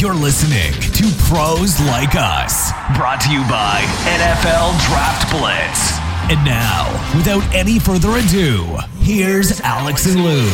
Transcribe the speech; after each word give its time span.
You're 0.00 0.14
listening 0.14 0.72
to 0.92 1.12
Pros 1.24 1.80
Like 1.80 2.14
Us, 2.14 2.70
brought 2.96 3.20
to 3.22 3.32
you 3.32 3.40
by 3.48 3.82
NFL 4.06 4.78
Draft 4.86 5.28
Blitz. 5.32 5.98
And 6.30 6.44
now, 6.44 6.86
without 7.16 7.42
any 7.52 7.80
further 7.80 8.16
ado, 8.16 8.78
here's 9.00 9.60
Alex 9.60 10.06
and 10.06 10.22
Lou. 10.22 10.48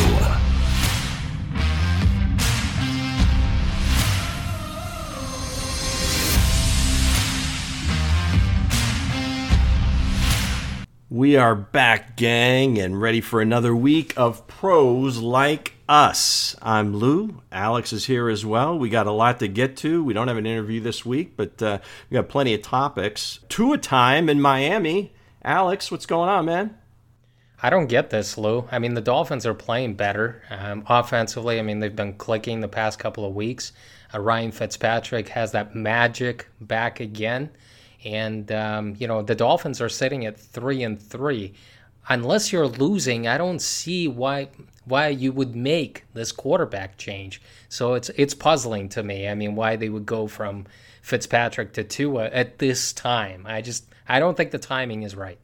We 11.11 11.37
are 11.37 11.53
back, 11.53 12.17
gang, 12.17 12.79
and 12.79 12.99
ready 12.99 13.21
for 13.21 13.41
another 13.41 13.75
week 13.75 14.15
of 14.17 14.47
pros 14.47 15.19
like 15.19 15.74
us. 15.87 16.55
I'm 16.61 16.95
Lou. 16.95 17.41
Alex 17.51 17.93
is 17.93 18.05
here 18.05 18.29
as 18.29 18.45
well. 18.45 18.77
We 18.77 18.89
got 18.89 19.07
a 19.07 19.11
lot 19.11 19.39
to 19.39 19.47
get 19.47 19.77
to. 19.77 20.03
We 20.03 20.13
don't 20.13 20.27
have 20.27 20.37
an 20.37 20.45
interview 20.45 20.81
this 20.81 21.05
week, 21.05 21.33
but 21.35 21.61
uh, 21.61 21.79
we 22.09 22.15
got 22.15 22.29
plenty 22.29 22.53
of 22.53 22.61
topics. 22.61 23.39
Tua 23.49 23.77
time 23.77 24.29
in 24.29 24.41
Miami. 24.41 25.13
Alex, 25.43 25.91
what's 25.91 26.05
going 26.05 26.29
on, 26.29 26.45
man? 26.45 26.77
I 27.61 27.69
don't 27.69 27.87
get 27.87 28.09
this, 28.09 28.37
Lou. 28.37 28.67
I 28.71 28.79
mean, 28.79 28.95
the 28.95 29.01
Dolphins 29.01 29.45
are 29.45 29.53
playing 29.53 29.95
better 29.95 30.43
um, 30.49 30.83
offensively. 30.87 31.59
I 31.59 31.61
mean, 31.61 31.79
they've 31.79 31.95
been 31.95 32.13
clicking 32.13 32.61
the 32.61 32.67
past 32.67 32.99
couple 32.99 33.25
of 33.25 33.33
weeks. 33.33 33.71
Uh, 34.13 34.19
Ryan 34.19 34.51
Fitzpatrick 34.51 35.29
has 35.29 35.51
that 35.51 35.75
magic 35.75 36.47
back 36.59 36.99
again. 36.99 37.49
And 38.03 38.51
um, 38.51 38.95
you 38.99 39.07
know 39.07 39.23
the 39.23 39.33
Dolphins 39.33 39.81
are 39.81 39.89
sitting 39.89 40.25
at 40.27 40.39
three 40.39 40.83
and 40.83 41.01
three. 41.01 41.55
Unless 42.07 42.51
you're 42.51 42.67
losing, 42.67 43.27
I 43.27 43.37
don't 43.37 43.61
see 43.61 44.07
why 44.07 44.49
why 44.85 45.07
you 45.07 45.31
would 45.31 45.55
make 45.55 46.03
this 46.13 46.31
quarterback 46.31 46.97
change. 46.97 47.41
So 47.69 47.95
it's 47.95 48.09
it's 48.09 48.33
puzzling 48.33 48.89
to 48.89 49.03
me. 49.03 49.27
I 49.27 49.35
mean, 49.35 49.55
why 49.55 49.75
they 49.75 49.89
would 49.89 50.05
go 50.05 50.27
from 50.27 50.65
Fitzpatrick 51.01 51.73
to 51.73 51.83
Tua 51.83 52.25
at 52.25 52.59
this 52.59 52.93
time. 52.93 53.45
I 53.47 53.61
just 53.61 53.85
I 54.07 54.19
don't 54.19 54.37
think 54.37 54.51
the 54.51 54.59
timing 54.59 55.03
is 55.03 55.15
right. 55.15 55.39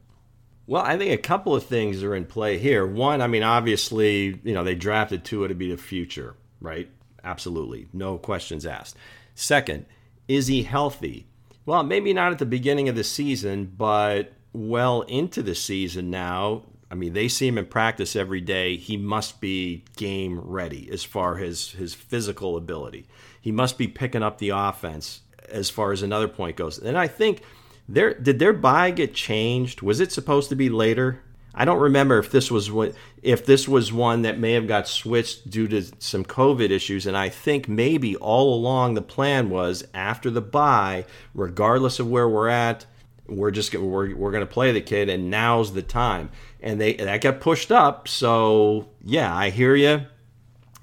Well, 0.66 0.82
I 0.82 0.96
think 0.96 1.12
a 1.12 1.22
couple 1.22 1.56
of 1.56 1.64
things 1.64 2.02
are 2.04 2.14
in 2.14 2.24
play 2.24 2.58
here. 2.58 2.86
One, 2.86 3.20
I 3.20 3.26
mean, 3.26 3.42
obviously, 3.42 4.40
you 4.44 4.54
know, 4.54 4.62
they 4.62 4.76
drafted 4.76 5.24
Tua 5.24 5.48
to 5.48 5.54
be 5.54 5.70
the 5.70 5.76
future, 5.76 6.36
right? 6.60 6.88
Absolutely, 7.24 7.88
no 7.92 8.16
questions 8.16 8.64
asked. 8.64 8.96
Second, 9.34 9.86
is 10.28 10.46
he 10.46 10.62
healthy? 10.62 11.26
well, 11.64 11.82
maybe 11.82 12.12
not 12.12 12.32
at 12.32 12.38
the 12.38 12.46
beginning 12.46 12.88
of 12.88 12.96
the 12.96 13.04
season, 13.04 13.72
but 13.76 14.32
well 14.52 15.02
into 15.02 15.42
the 15.42 15.54
season 15.54 16.10
now. 16.10 16.62
I 16.90 16.94
mean, 16.94 17.14
they 17.14 17.28
see 17.28 17.48
him 17.48 17.56
in 17.56 17.66
practice 17.66 18.14
every 18.14 18.42
day. 18.42 18.76
He 18.76 18.96
must 18.96 19.40
be 19.40 19.84
game 19.96 20.38
ready 20.40 20.90
as 20.92 21.04
far 21.04 21.38
as 21.38 21.70
his 21.70 21.94
physical 21.94 22.56
ability. 22.56 23.06
He 23.40 23.50
must 23.50 23.78
be 23.78 23.88
picking 23.88 24.22
up 24.22 24.38
the 24.38 24.50
offense 24.50 25.22
as 25.48 25.70
far 25.70 25.92
as 25.92 26.02
another 26.02 26.28
point 26.28 26.56
goes. 26.56 26.78
And 26.78 26.98
I 26.98 27.06
think 27.06 27.42
their 27.88 28.14
did 28.14 28.38
their 28.38 28.52
bye 28.52 28.90
get 28.90 29.14
changed? 29.14 29.82
Was 29.82 30.00
it 30.00 30.12
supposed 30.12 30.48
to 30.50 30.56
be 30.56 30.68
later? 30.68 31.22
I 31.54 31.64
don't 31.64 31.80
remember 31.80 32.18
if 32.18 32.30
this 32.30 32.50
was 32.50 32.70
what 32.70 32.94
if 33.22 33.44
this 33.44 33.68
was 33.68 33.92
one 33.92 34.22
that 34.22 34.38
may 34.38 34.52
have 34.52 34.66
got 34.66 34.88
switched 34.88 35.50
due 35.50 35.68
to 35.68 35.82
some 35.98 36.24
COVID 36.24 36.70
issues, 36.70 37.06
and 37.06 37.16
I 37.16 37.28
think 37.28 37.68
maybe 37.68 38.16
all 38.16 38.54
along 38.54 38.94
the 38.94 39.02
plan 39.02 39.50
was 39.50 39.84
after 39.92 40.30
the 40.30 40.40
bye, 40.40 41.04
regardless 41.34 41.98
of 41.98 42.08
where 42.08 42.28
we're 42.28 42.48
at, 42.48 42.86
we're 43.26 43.50
just 43.50 43.74
we're, 43.74 44.14
we're 44.14 44.30
going 44.30 44.46
to 44.46 44.52
play 44.52 44.72
the 44.72 44.80
kid, 44.80 45.08
and 45.08 45.30
now's 45.30 45.72
the 45.72 45.82
time. 45.82 46.30
And 46.60 46.80
they 46.80 46.94
that 46.94 47.20
got 47.20 47.40
pushed 47.40 47.72
up, 47.72 48.08
so 48.08 48.88
yeah, 49.02 49.34
I 49.34 49.50
hear 49.50 49.74
you. 49.74 50.06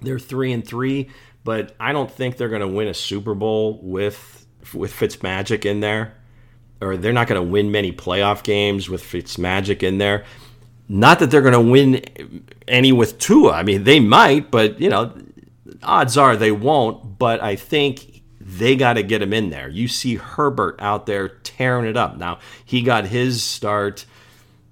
They're 0.01 0.19
three 0.19 0.51
and 0.51 0.65
three, 0.65 1.09
but 1.43 1.75
I 1.79 1.91
don't 1.91 2.09
think 2.09 2.37
they're 2.37 2.49
going 2.49 2.61
to 2.61 2.67
win 2.67 2.87
a 2.87 2.93
Super 2.93 3.33
Bowl 3.33 3.79
with 3.81 4.45
with 4.73 4.93
Fitzmagic 4.93 5.65
in 5.65 5.79
there, 5.79 6.15
or 6.81 6.97
they're 6.97 7.13
not 7.13 7.27
going 7.27 7.41
to 7.41 7.47
win 7.47 7.71
many 7.71 7.91
playoff 7.91 8.43
games 8.43 8.89
with 8.89 9.03
Fitzmagic 9.03 9.83
in 9.83 9.97
there. 9.97 10.25
Not 10.87 11.19
that 11.19 11.29
they're 11.29 11.41
going 11.41 11.53
to 11.53 11.71
win 11.71 12.43
any 12.67 12.91
with 12.91 13.19
Tua. 13.19 13.51
I 13.51 13.63
mean, 13.63 13.83
they 13.83 13.99
might, 13.99 14.49
but 14.49 14.81
you 14.81 14.89
know, 14.89 15.13
odds 15.83 16.17
are 16.17 16.35
they 16.35 16.51
won't. 16.51 17.19
But 17.19 17.43
I 17.43 17.55
think 17.55 18.08
they 18.57 18.75
got 18.75 18.93
to 18.93 19.03
get 19.03 19.21
him 19.21 19.33
in 19.33 19.49
there. 19.49 19.69
You 19.69 19.87
see 19.87 20.15
Herbert 20.15 20.75
out 20.79 21.05
there 21.05 21.29
tearing 21.29 21.85
it 21.85 21.95
up. 21.95 22.17
Now 22.17 22.39
he 22.65 22.81
got 22.81 23.05
his 23.05 23.43
start 23.43 24.05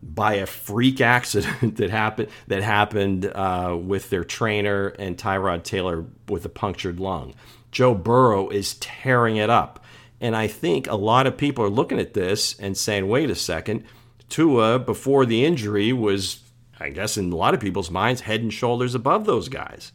by 0.01 0.35
a 0.35 0.45
freak 0.45 1.01
accident 1.15 1.77
that 1.77 1.89
happened 1.89 2.29
that 2.47 2.63
happened 2.63 3.25
uh, 3.25 3.77
with 3.79 4.09
their 4.09 4.23
trainer 4.23 4.87
and 4.87 5.17
Tyrod 5.17 5.63
Taylor 5.63 6.05
with 6.27 6.45
a 6.45 6.49
punctured 6.49 6.99
lung. 6.99 7.35
Joe 7.71 7.93
Burrow 7.93 8.49
is 8.49 8.75
tearing 8.75 9.37
it 9.37 9.49
up. 9.49 9.83
And 10.19 10.35
I 10.35 10.47
think 10.47 10.87
a 10.87 10.95
lot 10.95 11.27
of 11.27 11.37
people 11.37 11.63
are 11.63 11.69
looking 11.69 11.99
at 11.99 12.15
this 12.15 12.57
and 12.59 12.75
saying, 12.75 13.07
wait 13.07 13.29
a 13.29 13.35
second, 13.35 13.83
Tua, 14.29 14.79
before 14.79 15.27
the 15.27 15.45
injury, 15.45 15.93
was, 15.93 16.39
I 16.79 16.89
guess, 16.89 17.17
in 17.17 17.31
a 17.31 17.35
lot 17.35 17.53
of 17.53 17.59
people's 17.59 17.91
minds, 17.91 18.21
head 18.21 18.41
and 18.41 18.51
shoulders 18.51 18.95
above 18.95 19.25
those 19.25 19.47
guys. 19.47 19.91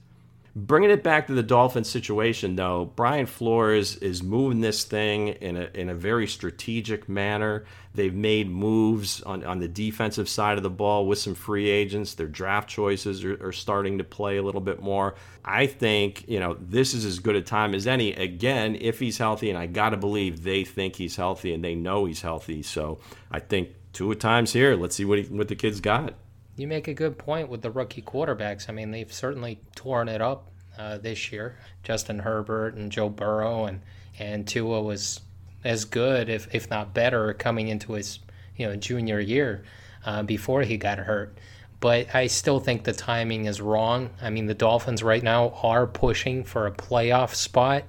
Bringing 0.54 0.90
it 0.90 1.02
back 1.02 1.28
to 1.28 1.32
the 1.32 1.42
Dolphins 1.42 1.88
situation, 1.88 2.56
though, 2.56 2.84
Brian 2.94 3.24
Flores 3.24 3.96
is 3.96 4.22
moving 4.22 4.60
this 4.60 4.84
thing 4.84 5.28
in 5.28 5.56
a, 5.56 5.70
in 5.72 5.88
a 5.88 5.94
very 5.94 6.26
strategic 6.26 7.08
manner. 7.08 7.64
They've 7.94 8.14
made 8.14 8.50
moves 8.50 9.22
on, 9.22 9.44
on 9.44 9.60
the 9.60 9.68
defensive 9.68 10.28
side 10.28 10.58
of 10.58 10.62
the 10.62 10.68
ball 10.68 11.06
with 11.06 11.18
some 11.18 11.34
free 11.34 11.70
agents. 11.70 12.12
Their 12.12 12.26
draft 12.26 12.68
choices 12.68 13.24
are, 13.24 13.42
are 13.42 13.52
starting 13.52 13.96
to 13.96 14.04
play 14.04 14.36
a 14.36 14.42
little 14.42 14.60
bit 14.60 14.82
more. 14.82 15.14
I 15.42 15.66
think, 15.66 16.28
you 16.28 16.38
know, 16.38 16.54
this 16.60 16.92
is 16.92 17.06
as 17.06 17.18
good 17.18 17.36
a 17.36 17.40
time 17.40 17.74
as 17.74 17.86
any, 17.86 18.12
again, 18.12 18.76
if 18.78 18.98
he's 18.98 19.16
healthy. 19.16 19.48
And 19.48 19.58
I 19.58 19.64
got 19.64 19.90
to 19.90 19.96
believe 19.96 20.42
they 20.42 20.64
think 20.64 20.96
he's 20.96 21.16
healthy 21.16 21.54
and 21.54 21.64
they 21.64 21.74
know 21.74 22.04
he's 22.04 22.20
healthy. 22.20 22.62
So 22.62 22.98
I 23.30 23.40
think 23.40 23.70
Tua 23.94 24.16
time's 24.16 24.52
here. 24.52 24.76
Let's 24.76 24.96
see 24.96 25.06
what 25.06 25.18
he, 25.18 25.24
what 25.24 25.48
the 25.48 25.56
kids 25.56 25.80
got. 25.80 26.12
You 26.56 26.68
make 26.68 26.88
a 26.88 26.94
good 26.94 27.18
point 27.18 27.48
with 27.48 27.62
the 27.62 27.70
rookie 27.70 28.02
quarterbacks. 28.02 28.68
I 28.68 28.72
mean, 28.72 28.90
they've 28.90 29.12
certainly 29.12 29.60
torn 29.74 30.08
it 30.08 30.20
up 30.20 30.50
uh, 30.78 30.98
this 30.98 31.32
year. 31.32 31.58
Justin 31.82 32.20
Herbert 32.20 32.74
and 32.74 32.92
Joe 32.92 33.08
Burrow 33.08 33.64
and 33.64 33.80
and 34.18 34.46
Tua 34.46 34.82
was 34.82 35.20
as 35.64 35.84
good, 35.84 36.28
if 36.28 36.54
if 36.54 36.68
not 36.68 36.94
better, 36.94 37.32
coming 37.34 37.68
into 37.68 37.94
his 37.94 38.18
you 38.56 38.66
know 38.66 38.76
junior 38.76 39.20
year 39.20 39.64
uh, 40.04 40.22
before 40.22 40.62
he 40.62 40.76
got 40.76 40.98
hurt. 40.98 41.38
But 41.80 42.14
I 42.14 42.28
still 42.28 42.60
think 42.60 42.84
the 42.84 42.92
timing 42.92 43.46
is 43.46 43.60
wrong. 43.60 44.10
I 44.20 44.30
mean, 44.30 44.46
the 44.46 44.54
Dolphins 44.54 45.02
right 45.02 45.22
now 45.22 45.58
are 45.62 45.86
pushing 45.86 46.44
for 46.44 46.66
a 46.66 46.72
playoff 46.72 47.34
spot 47.34 47.84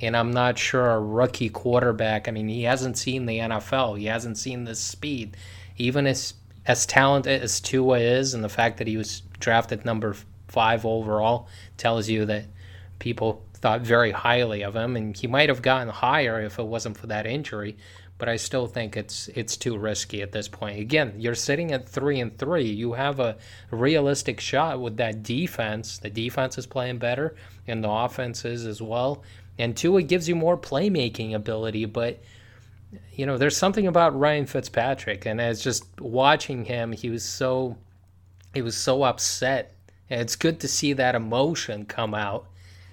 and 0.00 0.16
I'm 0.16 0.30
not 0.30 0.58
sure 0.58 0.90
a 0.90 1.00
rookie 1.00 1.48
quarterback. 1.48 2.28
I 2.28 2.30
mean, 2.30 2.48
he 2.48 2.64
hasn't 2.64 2.98
seen 2.98 3.26
the 3.26 3.38
NFL. 3.38 3.98
He 3.98 4.06
hasn't 4.06 4.38
seen 4.38 4.64
the 4.64 4.74
speed. 4.74 5.36
Even 5.78 6.06
as 6.06 6.34
as 6.66 6.86
talented 6.86 7.42
as 7.42 7.60
Tua 7.60 7.98
is, 7.98 8.34
and 8.34 8.42
the 8.42 8.48
fact 8.48 8.78
that 8.78 8.86
he 8.86 8.96
was 8.96 9.22
drafted 9.38 9.84
number 9.84 10.16
five 10.48 10.84
overall 10.84 11.48
tells 11.76 12.08
you 12.08 12.24
that 12.26 12.44
people 12.98 13.44
thought 13.54 13.80
very 13.82 14.10
highly 14.10 14.62
of 14.62 14.74
him, 14.74 14.96
and 14.96 15.16
he 15.16 15.26
might 15.26 15.48
have 15.48 15.62
gotten 15.62 15.88
higher 15.88 16.40
if 16.40 16.58
it 16.58 16.66
wasn't 16.66 16.96
for 16.96 17.06
that 17.08 17.26
injury. 17.26 17.76
But 18.18 18.30
I 18.30 18.36
still 18.36 18.66
think 18.66 18.96
it's 18.96 19.28
it's 19.28 19.58
too 19.58 19.76
risky 19.76 20.22
at 20.22 20.32
this 20.32 20.48
point. 20.48 20.80
Again, 20.80 21.14
you're 21.18 21.34
sitting 21.34 21.72
at 21.72 21.86
three 21.86 22.18
and 22.20 22.36
three. 22.38 22.64
You 22.64 22.94
have 22.94 23.20
a 23.20 23.36
realistic 23.70 24.40
shot 24.40 24.80
with 24.80 24.96
that 24.96 25.22
defense. 25.22 25.98
The 25.98 26.08
defense 26.08 26.56
is 26.56 26.66
playing 26.66 26.96
better, 26.98 27.36
and 27.66 27.84
the 27.84 27.90
offense 27.90 28.46
is 28.46 28.64
as 28.64 28.80
well. 28.80 29.22
And 29.58 29.76
Tua 29.76 30.02
gives 30.02 30.28
you 30.28 30.34
more 30.34 30.56
playmaking 30.56 31.34
ability, 31.34 31.84
but 31.84 32.18
you 33.12 33.26
know, 33.26 33.38
there's 33.38 33.56
something 33.56 33.86
about 33.86 34.18
Ryan 34.18 34.46
Fitzpatrick, 34.46 35.26
and 35.26 35.40
as 35.40 35.62
just 35.62 35.84
watching 36.00 36.64
him, 36.64 36.92
he 36.92 37.10
was 37.10 37.24
so 37.24 37.76
he 38.54 38.62
was 38.62 38.76
so 38.76 39.02
upset. 39.02 39.72
And 40.08 40.20
it's 40.20 40.36
good 40.36 40.60
to 40.60 40.68
see 40.68 40.92
that 40.94 41.14
emotion 41.16 41.84
come 41.84 42.14
out. 42.14 42.46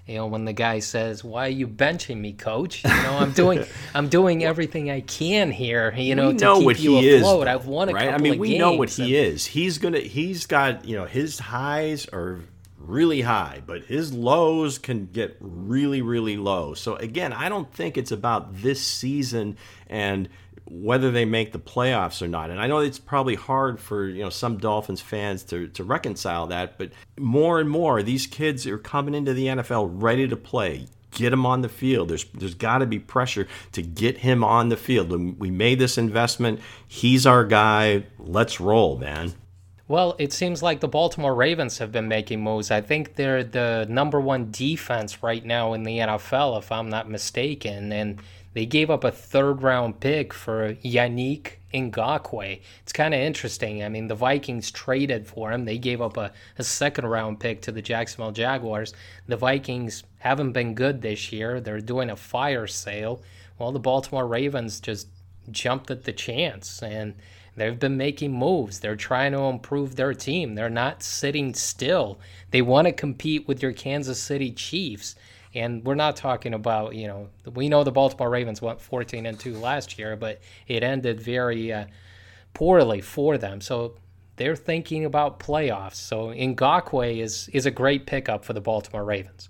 You 0.07 0.15
know, 0.15 0.27
when 0.27 0.43
the 0.45 0.51
guy 0.53 0.79
says, 0.79 1.23
"Why 1.23 1.45
are 1.45 1.49
you 1.49 1.67
benching 1.67 2.17
me, 2.17 2.33
coach?" 2.33 2.83
You 2.83 2.89
know, 2.89 3.17
I'm 3.19 3.31
doing 3.31 3.63
I'm 3.93 4.09
doing 4.09 4.43
everything 4.43 4.89
I 4.91 5.01
can 5.01 5.51
here. 5.51 5.93
You 5.95 6.15
know, 6.15 6.29
we 6.29 6.33
know 6.33 6.55
to 6.55 6.59
keep 6.59 6.65
what 6.65 6.79
you 6.79 6.97
he 6.97 7.15
afloat. 7.15 7.47
is. 7.47 7.53
I've 7.53 7.65
won 7.67 7.89
a 7.89 7.93
right? 7.93 8.09
couple 8.09 8.27
I 8.27 8.29
mean, 8.31 8.39
we 8.39 8.57
know 8.57 8.73
what 8.73 8.97
and- 8.97 9.07
he 9.07 9.15
is. 9.15 9.45
He's 9.45 9.77
gonna. 9.77 9.99
He's 9.99 10.45
got. 10.45 10.85
You 10.85 10.97
know, 10.97 11.05
his 11.05 11.39
highs 11.39 12.07
are 12.09 12.39
really 12.77 13.21
high, 13.21 13.61
but 13.65 13.83
his 13.83 14.11
lows 14.11 14.77
can 14.77 15.05
get 15.05 15.37
really, 15.39 16.01
really 16.01 16.35
low. 16.35 16.73
So 16.73 16.95
again, 16.97 17.31
I 17.31 17.47
don't 17.47 17.71
think 17.73 17.97
it's 17.97 18.11
about 18.11 18.61
this 18.61 18.81
season 18.81 19.55
and 19.93 20.27
whether 20.65 21.11
they 21.11 21.23
make 21.23 21.51
the 21.51 21.59
playoffs 21.59 22.21
or 22.21 22.27
not. 22.27 22.49
And 22.49 22.59
I 22.59 22.67
know 22.67 22.79
it's 22.79 22.99
probably 22.99 23.35
hard 23.35 23.79
for 23.79 24.07
you 24.07 24.23
know 24.23 24.29
some 24.29 24.57
Dolphins 24.57 25.01
fans 25.01 25.43
to, 25.43 25.67
to 25.69 25.83
reconcile 25.83 26.47
that, 26.47 26.77
but 26.77 26.91
more 27.17 27.59
and 27.59 27.69
more 27.69 28.01
these 28.01 28.27
kids 28.27 28.65
are 28.65 28.77
coming 28.77 29.13
into 29.13 29.33
the 29.33 29.47
NFL 29.47 29.89
ready 30.01 30.27
to 30.27 30.35
play. 30.35 30.87
Get 31.11 31.31
him 31.31 31.45
on 31.45 31.61
the 31.61 31.69
field. 31.69 32.09
There's 32.09 32.25
there's 32.33 32.55
got 32.55 32.79
to 32.79 32.87
be 32.87 32.97
pressure 32.97 33.47
to 33.73 33.83
get 33.83 34.17
him 34.17 34.43
on 34.43 34.69
the 34.69 34.77
field. 34.77 35.39
We 35.39 35.51
made 35.51 35.77
this 35.77 35.97
investment. 35.97 36.59
He's 36.87 37.27
our 37.27 37.45
guy. 37.45 38.05
Let's 38.17 38.59
roll, 38.59 38.97
man. 38.97 39.33
Well, 39.87 40.15
it 40.17 40.33
seems 40.33 40.63
like 40.63 40.79
the 40.79 40.87
Baltimore 40.87 41.35
Ravens 41.35 41.77
have 41.77 41.91
been 41.91 42.07
making 42.07 42.41
moves. 42.41 42.71
I 42.71 42.81
think 42.81 43.15
they're 43.15 43.43
the 43.43 43.85
number 43.87 44.19
one 44.19 44.49
defense 44.49 45.21
right 45.21 45.45
now 45.45 45.73
in 45.73 45.83
the 45.83 45.99
NFL, 45.99 46.57
if 46.57 46.71
I'm 46.71 46.89
not 46.89 47.09
mistaken. 47.09 47.91
And 47.91 48.19
they 48.53 48.65
gave 48.65 48.89
up 48.89 49.03
a 49.03 49.11
third 49.11 49.61
round 49.61 49.99
pick 49.99 50.33
for 50.33 50.75
Yannick 50.75 51.53
Ngakoue. 51.73 52.61
It's 52.81 52.93
kind 52.93 53.13
of 53.13 53.19
interesting. 53.19 53.83
I 53.83 53.89
mean, 53.89 54.07
the 54.07 54.15
Vikings 54.15 54.71
traded 54.71 55.27
for 55.27 55.51
him. 55.51 55.65
They 55.65 55.77
gave 55.77 56.01
up 56.01 56.17
a, 56.17 56.31
a 56.57 56.63
second 56.63 57.05
round 57.05 57.39
pick 57.39 57.61
to 57.63 57.71
the 57.71 57.81
Jacksonville 57.81 58.31
Jaguars. 58.31 58.93
The 59.27 59.37
Vikings 59.37 60.03
haven't 60.19 60.51
been 60.51 60.75
good 60.75 61.01
this 61.01 61.31
year. 61.31 61.59
They're 61.59 61.81
doing 61.81 62.09
a 62.09 62.15
fire 62.15 62.67
sale. 62.67 63.21
Well, 63.57 63.71
the 63.71 63.79
Baltimore 63.79 64.27
Ravens 64.27 64.79
just 64.79 65.07
jumped 65.51 65.91
at 65.91 66.03
the 66.03 66.13
chance 66.13 66.81
and 66.81 67.15
They've 67.55 67.79
been 67.79 67.97
making 67.97 68.33
moves. 68.33 68.79
They're 68.79 68.95
trying 68.95 69.33
to 69.33 69.41
improve 69.41 69.95
their 69.95 70.13
team. 70.13 70.55
They're 70.55 70.69
not 70.69 71.03
sitting 71.03 71.53
still. 71.53 72.19
They 72.49 72.61
want 72.61 72.87
to 72.87 72.93
compete 72.93 73.47
with 73.47 73.61
your 73.61 73.73
Kansas 73.73 74.21
City 74.21 74.51
Chiefs. 74.51 75.15
And 75.55 75.85
we're 75.85 75.95
not 75.95 76.15
talking 76.15 76.53
about, 76.53 76.95
you 76.95 77.07
know, 77.07 77.29
we 77.53 77.69
know 77.69 77.83
the 77.83 77.91
Baltimore 77.91 78.29
Ravens 78.29 78.61
went 78.61 78.81
14 78.81 79.25
and 79.25 79.39
2 79.39 79.55
last 79.57 79.99
year, 79.99 80.15
but 80.15 80.41
it 80.67 80.83
ended 80.83 81.21
very 81.21 81.71
uh, 81.71 81.85
poorly 82.53 83.01
for 83.01 83.37
them. 83.37 83.61
So 83.61 83.95
they're 84.37 84.55
thinking 84.55 85.05
about 85.05 85.39
playoffs. 85.39 85.95
So 85.95 86.29
Ngakoue 86.29 87.19
is 87.19 87.49
is 87.53 87.65
a 87.65 87.71
great 87.71 88.05
pickup 88.05 88.43
for 88.43 88.53
the 88.53 88.61
Baltimore 88.61 89.05
Ravens. 89.05 89.49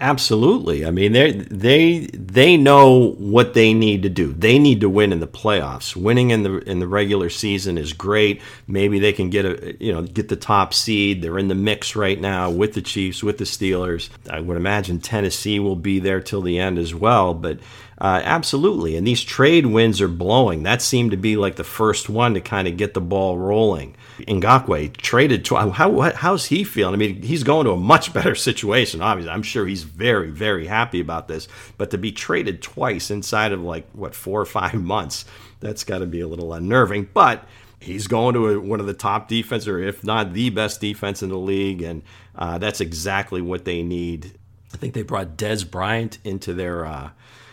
Absolutely. 0.00 0.86
I 0.86 0.92
mean, 0.92 1.10
they 1.10 1.32
they 1.32 2.06
they 2.12 2.56
know 2.56 3.14
what 3.18 3.54
they 3.54 3.74
need 3.74 4.04
to 4.04 4.08
do. 4.08 4.32
They 4.32 4.56
need 4.56 4.80
to 4.82 4.88
win 4.88 5.12
in 5.12 5.18
the 5.18 5.26
playoffs. 5.26 5.96
Winning 5.96 6.30
in 6.30 6.44
the 6.44 6.58
in 6.58 6.78
the 6.78 6.86
regular 6.86 7.28
season 7.28 7.76
is 7.76 7.92
great. 7.92 8.40
Maybe 8.68 9.00
they 9.00 9.12
can 9.12 9.28
get 9.28 9.44
a 9.44 9.76
you 9.84 9.92
know 9.92 10.02
get 10.02 10.28
the 10.28 10.36
top 10.36 10.72
seed. 10.72 11.20
They're 11.20 11.38
in 11.38 11.48
the 11.48 11.56
mix 11.56 11.96
right 11.96 12.20
now 12.20 12.48
with 12.48 12.74
the 12.74 12.82
Chiefs, 12.82 13.24
with 13.24 13.38
the 13.38 13.44
Steelers. 13.44 14.08
I 14.30 14.38
would 14.38 14.56
imagine 14.56 15.00
Tennessee 15.00 15.58
will 15.58 15.74
be 15.74 15.98
there 15.98 16.20
till 16.20 16.42
the 16.42 16.60
end 16.60 16.78
as 16.78 16.94
well. 16.94 17.34
But 17.34 17.58
uh, 18.00 18.20
absolutely. 18.24 18.96
And 18.96 19.04
these 19.04 19.24
trade 19.24 19.66
winds 19.66 20.00
are 20.00 20.08
blowing. 20.08 20.62
That 20.62 20.80
seemed 20.80 21.10
to 21.10 21.16
be 21.16 21.36
like 21.36 21.56
the 21.56 21.64
first 21.64 22.08
one 22.08 22.34
to 22.34 22.40
kind 22.40 22.68
of 22.68 22.76
get 22.76 22.94
the 22.94 23.00
ball 23.00 23.36
rolling. 23.36 23.96
Ngakoue 24.20 24.96
traded. 24.96 25.46
How 25.48 26.00
how's 26.12 26.46
he 26.46 26.62
feeling? 26.62 26.94
I 26.94 26.96
mean, 26.96 27.22
he's 27.22 27.42
going 27.42 27.64
to 27.64 27.72
a 27.72 27.76
much 27.76 28.12
better 28.14 28.36
situation. 28.36 29.02
Obviously, 29.02 29.32
I'm 29.32 29.42
sure 29.42 29.66
he's 29.66 29.82
very 29.82 30.30
very 30.30 30.66
happy 30.66 31.00
about 31.00 31.26
this. 31.26 31.48
But 31.76 31.90
to 31.90 31.98
be 31.98 32.12
traded 32.12 32.62
twice 32.62 33.10
inside 33.10 33.52
of 33.52 33.62
like 33.62 33.88
what 33.92 34.14
four 34.14 34.40
or 34.40 34.46
five 34.46 34.74
months, 34.74 35.24
that's 35.58 35.82
got 35.82 35.98
to 35.98 36.06
be 36.06 36.20
a 36.20 36.28
little 36.28 36.52
unnerving. 36.52 37.08
But 37.12 37.44
he's 37.80 38.06
going 38.06 38.34
to 38.34 38.48
a, 38.48 38.60
one 38.60 38.78
of 38.78 38.86
the 38.86 38.94
top 38.94 39.26
defense, 39.26 39.66
or 39.66 39.80
if 39.80 40.04
not 40.04 40.34
the 40.34 40.50
best 40.50 40.80
defense 40.80 41.20
in 41.20 41.30
the 41.30 41.38
league, 41.38 41.82
and 41.82 42.02
uh, 42.36 42.58
that's 42.58 42.80
exactly 42.80 43.40
what 43.40 43.64
they 43.64 43.82
need. 43.82 44.38
I 44.72 44.76
think 44.76 44.94
they 44.94 45.02
brought 45.02 45.36
Dez 45.36 45.68
Bryant 45.68 46.18
into 46.22 46.54
their. 46.54 46.86
Uh, 46.86 47.10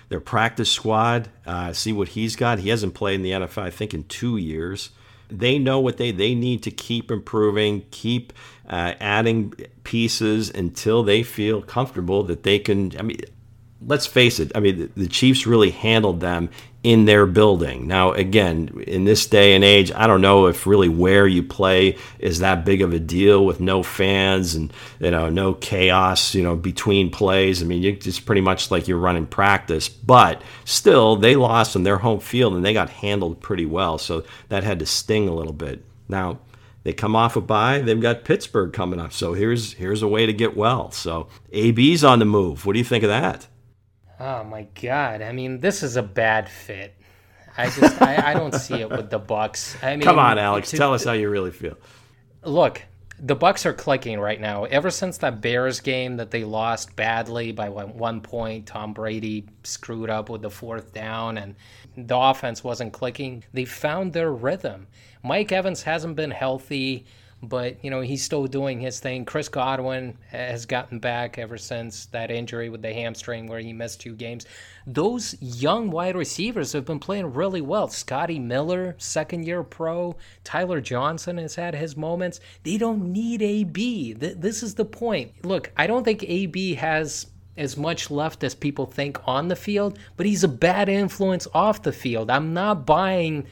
their 0.10 0.20
practice 0.20 0.72
squad, 0.72 1.30
uh, 1.46 1.74
see 1.74 1.94
what 1.94 2.10
he's 2.10 2.36
got. 2.36 2.60
He 2.60 2.70
hasn't 2.70 2.94
played 2.94 3.16
in 3.16 3.22
the 3.24 3.32
NFL, 3.32 3.64
I 3.64 3.70
think, 3.70 3.94
in 3.94 4.04
two 4.06 4.38
years. 4.38 4.92
They 5.30 5.58
know 5.58 5.80
what 5.80 5.98
they 5.98 6.12
they 6.12 6.36
need 6.36 6.62
to 6.64 6.72
keep 6.72 7.10
improving, 7.10 7.86
keep 7.90 8.32
uh, 8.70 8.94
adding 9.00 9.54
pieces 9.84 10.50
until 10.52 11.02
they 11.02 11.24
feel 11.24 11.62
comfortable 11.62 12.24
that 12.24 12.44
they 12.44 12.60
can. 12.60 12.92
I 13.00 13.02
mean, 13.02 13.18
let's 13.82 14.06
face 14.06 14.40
it. 14.40 14.52
I 14.54 14.60
mean, 14.60 14.80
the, 14.80 15.02
the 15.02 15.08
Chiefs 15.08 15.48
really 15.48 15.72
handled 15.72 16.20
them 16.20 16.50
in 16.86 17.06
their 17.06 17.26
building. 17.26 17.88
Now, 17.88 18.12
again, 18.12 18.84
in 18.86 19.06
this 19.06 19.26
day 19.26 19.56
and 19.56 19.64
age, 19.64 19.92
I 19.96 20.06
don't 20.06 20.22
know 20.22 20.46
if 20.46 20.68
really 20.68 20.88
where 20.88 21.26
you 21.26 21.42
play 21.42 21.98
is 22.20 22.40
that 22.40 22.64
big 22.64 22.84
of 22.84 22.94
a 22.94 23.00
deal 23.00 23.44
with 23.44 23.60
no 23.60 23.82
fans 23.82 24.54
and 24.54 24.72
you 25.00 25.10
know 25.10 25.28
no 25.32 25.56
chaos, 25.56 26.36
you 26.36 26.44
know, 26.44 26.56
between 26.56 27.10
plays. 27.10 27.64
I 27.64 27.66
mean, 27.66 27.84
it's 27.84 28.20
pretty 28.20 28.42
much 28.42 28.70
like 28.70 28.88
you're 28.88 29.00
running 29.00 29.26
practice. 29.26 29.90
But 29.90 30.44
still, 30.64 31.16
they 31.16 31.36
lost 31.36 31.76
on 31.76 31.82
their 31.82 31.98
home 31.98 32.20
field 32.20 32.54
and 32.54 32.64
they 32.64 32.74
got 32.74 32.92
handled 32.92 33.42
pretty 33.42 33.66
well, 33.66 33.98
so 33.98 34.24
that 34.50 34.64
had 34.64 34.78
to 34.78 34.86
sting 34.86 35.28
a 35.28 35.36
little 35.36 35.54
bit. 35.54 35.84
Now. 36.08 36.40
They 36.84 36.94
come 36.94 37.16
off 37.16 37.36
a 37.36 37.42
bye. 37.42 37.80
They've 37.80 38.00
got 38.00 38.24
Pittsburgh 38.24 38.72
coming 38.72 39.00
up. 39.00 39.12
So 39.12 39.34
here's 39.34 39.74
here's 39.74 40.04
a 40.04 40.08
way 40.08 40.28
to 40.28 40.34
get 40.34 40.56
well. 40.56 40.92
So 40.92 41.30
AB's 41.52 42.04
on 42.04 42.20
the 42.20 42.26
move. 42.26 42.64
What 42.64 42.74
do 42.74 42.78
you 42.78 42.86
think 42.86 43.04
of 43.04 43.10
that? 43.10 43.48
Oh 44.20 44.44
my 44.44 44.68
god! 44.82 45.22
I 45.22 45.32
mean, 45.32 45.60
this 45.60 45.84
is 45.84 45.98
a 45.98 46.04
bad 46.04 46.50
fit. 46.50 46.96
I 47.58 47.70
just 47.70 48.02
I, 48.02 48.32
I 48.32 48.34
don't 48.34 48.54
see 48.54 48.76
it 48.76 48.90
with 48.90 49.10
the 49.10 49.20
Bucs. 49.20 49.82
I 49.84 49.92
mean, 49.96 50.02
come 50.02 50.20
on, 50.20 50.38
Alex, 50.38 50.72
to, 50.72 50.78
tell 50.78 50.94
us 50.94 51.04
how 51.04 51.14
you 51.14 51.30
really 51.30 51.52
feel. 51.52 51.78
Look, 52.44 52.82
the 53.20 53.36
Bucs 53.36 53.66
are 53.66 53.74
clicking 53.74 54.20
right 54.20 54.40
now. 54.40 54.66
Ever 54.66 54.90
since 54.90 55.18
that 55.20 55.42
Bears 55.42 55.80
game 55.80 56.18
that 56.18 56.32
they 56.32 56.44
lost 56.44 56.96
badly 56.96 57.52
by 57.52 57.70
one 57.70 58.22
point, 58.22 58.68
Tom 58.68 58.94
Brady 58.94 59.46
screwed 59.64 60.10
up 60.10 60.30
with 60.30 60.42
the 60.42 60.50
fourth 60.50 60.94
down, 60.94 61.38
and 61.38 61.56
the 61.96 62.18
offense 62.18 62.64
wasn't 62.64 62.94
clicking. 62.94 63.44
They 63.54 63.66
found 63.66 64.14
their 64.14 64.32
rhythm. 64.32 64.88
Mike 65.24 65.52
Evans 65.52 65.84
hasn't 65.84 66.16
been 66.16 66.32
healthy 66.32 67.06
but 67.48 67.84
you 67.84 67.90
know 67.90 68.02
he's 68.02 68.24
still 68.24 68.46
doing 68.46 68.80
his 68.80 69.00
thing. 69.00 69.26
Chris 69.26 69.50
Godwin 69.50 70.18
has 70.30 70.66
gotten 70.66 71.00
back 71.00 71.38
ever 71.38 71.58
since 71.58 72.06
that 72.08 72.32
injury 72.32 72.70
with 72.70 72.82
the 72.82 72.94
hamstring 72.94 73.48
where 73.48 73.60
he 73.60 73.74
missed 73.74 74.02
two 74.02 74.16
games. 74.16 74.46
Those 74.88 75.36
young 75.42 75.90
wide 75.90 76.16
receivers 76.16 76.74
have 76.74 76.86
been 76.86 77.00
playing 77.00 77.34
really 77.34 77.62
well. 77.62 77.88
Scotty 77.88 78.40
Miller, 78.40 78.96
second 78.98 79.46
year 79.46 79.64
pro. 79.64 80.16
Tyler 80.44 80.82
Johnson 80.82 81.38
has 81.38 81.56
had 81.56 81.76
his 81.76 81.98
moments. 81.98 82.40
They 82.64 82.78
don't 82.78 83.12
need 83.12 83.42
AB. 83.42 84.14
This 84.14 84.62
is 84.62 84.76
the 84.76 84.86
point. 84.86 85.46
Look, 85.46 85.72
I 85.76 85.88
don't 85.88 86.04
think 86.04 86.24
AB 86.24 86.76
has 86.76 87.28
as 87.58 87.78
much 87.78 88.12
left 88.12 88.44
as 88.44 88.54
people 88.54 88.86
think 88.86 89.18
on 89.26 89.48
the 89.48 89.56
field, 89.56 89.98
but 90.18 90.26
he's 90.26 90.44
a 90.44 90.48
bad 90.48 90.90
influence 90.90 91.48
off 91.54 91.82
the 91.82 91.94
field. 91.94 92.30
I'm 92.30 92.54
not 92.54 92.86
buying 92.86 93.48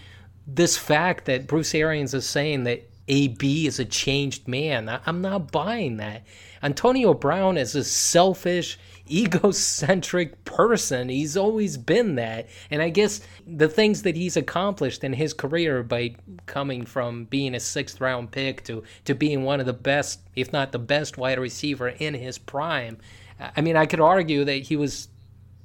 this 0.45 0.77
fact 0.77 1.25
that 1.25 1.47
Bruce 1.47 1.73
Arians 1.73 2.13
is 2.13 2.27
saying 2.27 2.65
that 2.65 2.89
AB 3.07 3.67
is 3.67 3.79
a 3.79 3.85
changed 3.85 4.47
man. 4.47 4.87
I, 4.87 4.99
am 5.05 5.21
not 5.21 5.51
buying 5.51 5.97
that. 5.97 6.25
Antonio 6.61 7.13
Brown 7.13 7.57
is 7.57 7.75
a 7.75 7.83
selfish, 7.83 8.79
egocentric 9.09 10.45
person. 10.45 11.09
He's 11.09 11.35
always 11.35 11.77
been 11.77 12.15
that. 12.15 12.47
And 12.71 12.81
I 12.81 12.89
guess 12.89 13.21
the 13.45 13.67
things 13.67 14.03
that 14.03 14.15
he's 14.15 14.37
accomplished 14.37 15.03
in 15.03 15.13
his 15.13 15.33
career 15.33 15.83
by 15.83 16.15
coming 16.45 16.85
from 16.85 17.25
being 17.25 17.55
a 17.55 17.59
sixth 17.59 17.99
round 17.99 18.31
pick 18.31 18.63
to, 18.65 18.83
to 19.05 19.13
being 19.13 19.43
one 19.43 19.59
of 19.59 19.65
the 19.65 19.73
best, 19.73 20.21
if 20.35 20.53
not 20.53 20.71
the 20.71 20.79
best 20.79 21.17
wide 21.17 21.39
receiver 21.39 21.89
in 21.89 22.13
his 22.13 22.37
prime. 22.37 22.97
I 23.39 23.61
mean, 23.61 23.75
I 23.75 23.85
could 23.85 23.99
argue 23.99 24.45
that 24.45 24.63
he 24.63 24.77
was 24.77 25.09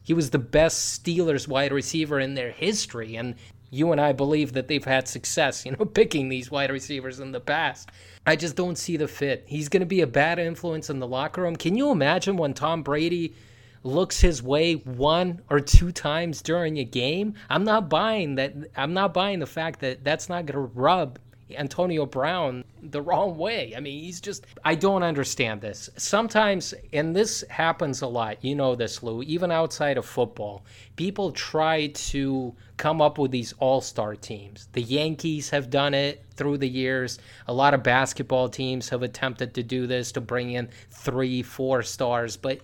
he 0.02 0.14
was 0.14 0.30
the 0.30 0.38
best 0.38 1.04
Steelers 1.04 1.46
wide 1.46 1.70
receiver 1.70 2.18
in 2.18 2.32
their 2.32 2.50
history. 2.50 3.14
And 3.16 3.34
you 3.70 3.92
and 3.92 4.00
I 4.00 4.12
believe 4.12 4.52
that 4.54 4.68
they've 4.68 4.84
had 4.84 5.08
success, 5.08 5.64
you 5.64 5.72
know, 5.72 5.84
picking 5.94 6.28
these 6.28 6.50
wide 6.50 6.70
receivers 6.70 7.20
in 7.20 7.32
the 7.32 7.40
past. 7.40 7.90
I 8.26 8.36
just 8.36 8.56
don't 8.56 8.76
see 8.76 8.96
the 8.96 9.08
fit. 9.08 9.44
He's 9.46 9.68
going 9.68 9.80
to 9.80 9.86
be 9.86 10.00
a 10.00 10.06
bad 10.06 10.38
influence 10.38 10.90
in 10.90 10.98
the 10.98 11.06
locker 11.06 11.42
room. 11.42 11.56
Can 11.56 11.76
you 11.76 11.90
imagine 11.90 12.36
when 12.36 12.54
Tom 12.54 12.82
Brady 12.82 13.34
looks 13.82 14.20
his 14.20 14.42
way 14.42 14.74
one 14.74 15.40
or 15.50 15.60
two 15.60 15.92
times 15.92 16.42
during 16.42 16.78
a 16.78 16.84
game? 16.84 17.34
I'm 17.48 17.64
not 17.64 17.88
buying 17.88 18.34
that. 18.36 18.54
I'm 18.76 18.94
not 18.94 19.14
buying 19.14 19.38
the 19.38 19.46
fact 19.46 19.80
that 19.80 20.04
that's 20.04 20.28
not 20.28 20.46
going 20.46 20.54
to 20.54 20.72
rub 20.74 21.18
Antonio 21.56 22.06
Brown 22.06 22.64
the 22.82 23.02
wrong 23.02 23.36
way. 23.36 23.74
I 23.76 23.80
mean, 23.80 24.02
he's 24.02 24.20
just, 24.20 24.46
I 24.64 24.74
don't 24.74 25.02
understand 25.02 25.60
this. 25.60 25.90
Sometimes, 25.96 26.74
and 26.92 27.14
this 27.14 27.44
happens 27.50 28.02
a 28.02 28.06
lot, 28.06 28.44
you 28.44 28.54
know 28.54 28.74
this, 28.74 29.02
Lou, 29.02 29.22
even 29.22 29.50
outside 29.50 29.98
of 29.98 30.06
football, 30.06 30.64
people 30.96 31.32
try 31.32 31.88
to 31.88 32.54
come 32.76 33.00
up 33.02 33.18
with 33.18 33.30
these 33.30 33.54
all 33.58 33.80
star 33.80 34.14
teams. 34.14 34.68
The 34.72 34.82
Yankees 34.82 35.50
have 35.50 35.70
done 35.70 35.94
it 35.94 36.24
through 36.34 36.58
the 36.58 36.68
years. 36.68 37.18
A 37.48 37.52
lot 37.52 37.74
of 37.74 37.82
basketball 37.82 38.48
teams 38.48 38.88
have 38.90 39.02
attempted 39.02 39.54
to 39.54 39.62
do 39.62 39.86
this 39.86 40.12
to 40.12 40.20
bring 40.20 40.52
in 40.52 40.68
three, 40.90 41.42
four 41.42 41.82
stars, 41.82 42.36
but 42.36 42.60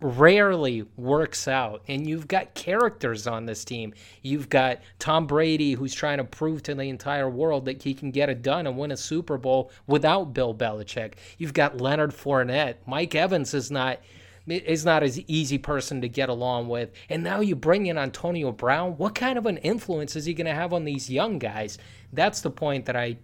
rarely 0.00 0.84
works 0.96 1.46
out. 1.48 1.82
And 1.88 2.06
you've 2.06 2.28
got 2.28 2.54
characters 2.54 3.26
on 3.26 3.46
this 3.46 3.64
team. 3.64 3.94
You've 4.22 4.48
got 4.48 4.80
Tom 4.98 5.26
Brady, 5.26 5.72
who's 5.72 5.94
trying 5.94 6.18
to 6.18 6.24
prove 6.24 6.62
to 6.64 6.74
the 6.74 6.84
entire 6.84 7.28
world 7.28 7.64
that 7.66 7.82
he 7.82 7.94
can 7.94 8.10
get 8.10 8.28
it 8.28 8.42
done 8.42 8.66
and 8.66 8.78
win 8.78 8.92
a 8.92 8.96
Super 8.96 9.38
Bowl 9.38 9.70
without 9.86 10.32
Bill 10.34 10.54
Belichick. 10.54 11.14
You've 11.38 11.54
got 11.54 11.80
Leonard 11.80 12.10
Fournette. 12.10 12.76
Mike 12.86 13.14
Evans 13.14 13.54
is 13.54 13.70
not 13.70 14.00
is 14.48 14.84
not 14.84 15.02
as 15.02 15.20
easy 15.28 15.58
person 15.58 16.00
to 16.00 16.08
get 16.08 16.28
along 16.28 16.68
with. 16.68 16.90
And 17.08 17.22
now 17.22 17.40
you 17.40 17.54
bring 17.54 17.86
in 17.86 17.98
Antonio 17.98 18.50
Brown. 18.50 18.96
What 18.96 19.14
kind 19.14 19.38
of 19.38 19.46
an 19.46 19.58
influence 19.58 20.16
is 20.16 20.24
he 20.24 20.34
going 20.34 20.46
to 20.46 20.54
have 20.54 20.72
on 20.72 20.84
these 20.84 21.10
young 21.10 21.38
guys? 21.38 21.78
That's 22.12 22.40
the 22.40 22.50
point 22.50 22.86
that 22.86 22.96
I 22.96 23.18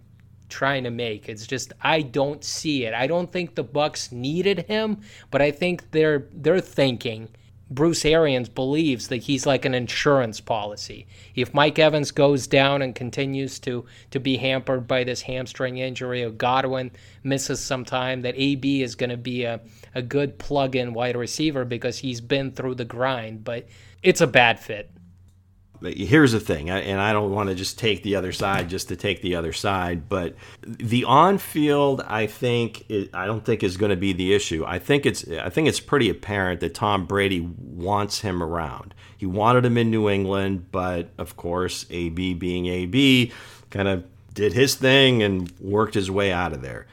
trying 0.49 0.85
to 0.85 0.91
make. 0.91 1.29
It's 1.29 1.47
just 1.47 1.73
I 1.81 2.03
don't 2.03 2.43
see 2.45 2.85
it. 2.85 2.95
I 2.95 3.07
don't 3.07 3.31
think 3.31 3.55
the 3.55 3.65
Bucs 3.65 4.13
needed 4.13 4.61
him, 4.61 5.01
but 5.31 5.43
I 5.43 5.51
think 5.51 5.91
they're 5.91 6.29
they're 6.33 6.61
thinking 6.61 7.29
Bruce 7.69 8.05
Arians 8.05 8.49
believes 8.49 9.09
that 9.09 9.17
he's 9.17 9.45
like 9.45 9.65
an 9.65 9.75
insurance 9.75 10.41
policy. 10.41 11.07
If 11.35 11.53
Mike 11.53 11.81
Evans 11.81 12.13
goes 12.13 12.47
down 12.47 12.81
and 12.81 12.95
continues 12.95 13.59
to 13.61 13.85
to 14.13 14.21
be 14.21 14.37
hampered 14.37 14.87
by 14.87 15.03
this 15.03 15.23
hamstring 15.23 15.79
injury, 15.79 16.23
or 16.23 16.31
Godwin 16.31 16.93
misses 17.25 17.59
some 17.61 17.85
time, 17.85 18.23
that 18.23 18.35
AB 18.37 18.83
is 18.83 18.95
going 18.95 19.11
to 19.11 19.17
be 19.17 19.43
a, 19.43 19.61
a 19.97 20.03
good 20.03 20.39
plug-in 20.39 20.95
wide 20.95 21.17
receiver 21.17 21.65
because 21.65 21.99
he's 21.99 22.21
been 22.21 22.53
through 22.53 22.77
the 22.77 22.85
grind. 22.85 23.43
But 23.43 23.67
it's 24.03 24.21
a 24.21 24.29
bad 24.29 24.61
fit 24.61 24.91
here's 25.83 26.33
the 26.33 26.41
thing, 26.41 26.71
and 26.71 27.01
I 27.01 27.13
don't 27.13 27.31
want 27.31 27.49
to 27.49 27.55
just 27.55 27.79
take 27.79 28.03
the 28.03 28.17
other 28.17 28.33
side 28.33 28.69
just 28.69 28.89
to 28.89 28.97
take 28.97 29.23
the 29.23 29.35
other 29.35 29.53
side, 29.53 30.09
but 30.09 30.35
the 30.63 31.05
on-field, 31.05 32.03
I 32.07 32.27
think, 32.27 32.85
I 33.13 33.27
don't 33.27 33.45
think 33.45 33.63
is 33.63 33.77
going 33.77 33.91
to 33.91 33.97
be 33.97 34.13
the 34.13 34.35
issue. 34.35 34.65
I 34.67 34.79
think 34.79 35.07
it's, 35.07 35.29
I 35.29 35.51
think 35.51 35.69
it's 35.69 35.81
pretty 35.81 36.09
apparent 36.09 36.61
that 36.61 36.75
Tom 36.75 37.07
Brady 37.07 37.41
wants 37.41 38.21
him 38.21 38.43
around. 38.43 38.95
He 39.17 39.27
wanted 39.27 39.65
him 39.65 39.79
in 39.79 39.91
New 39.91 40.09
England, 40.09 40.67
but 40.71 41.11
of 41.19 41.37
course, 41.37 41.87
AB 41.91 42.35
being 42.35 42.67
AB, 42.67 43.33
kind 43.71 43.89
of 43.89 44.05
did 44.35 44.53
his 44.53 44.75
thing 44.75 45.23
and 45.23 45.53
worked 45.61 45.95
his 45.95 46.11
way 46.11 46.33
out 46.33 46.53
of 46.53 46.63
there 46.63 46.87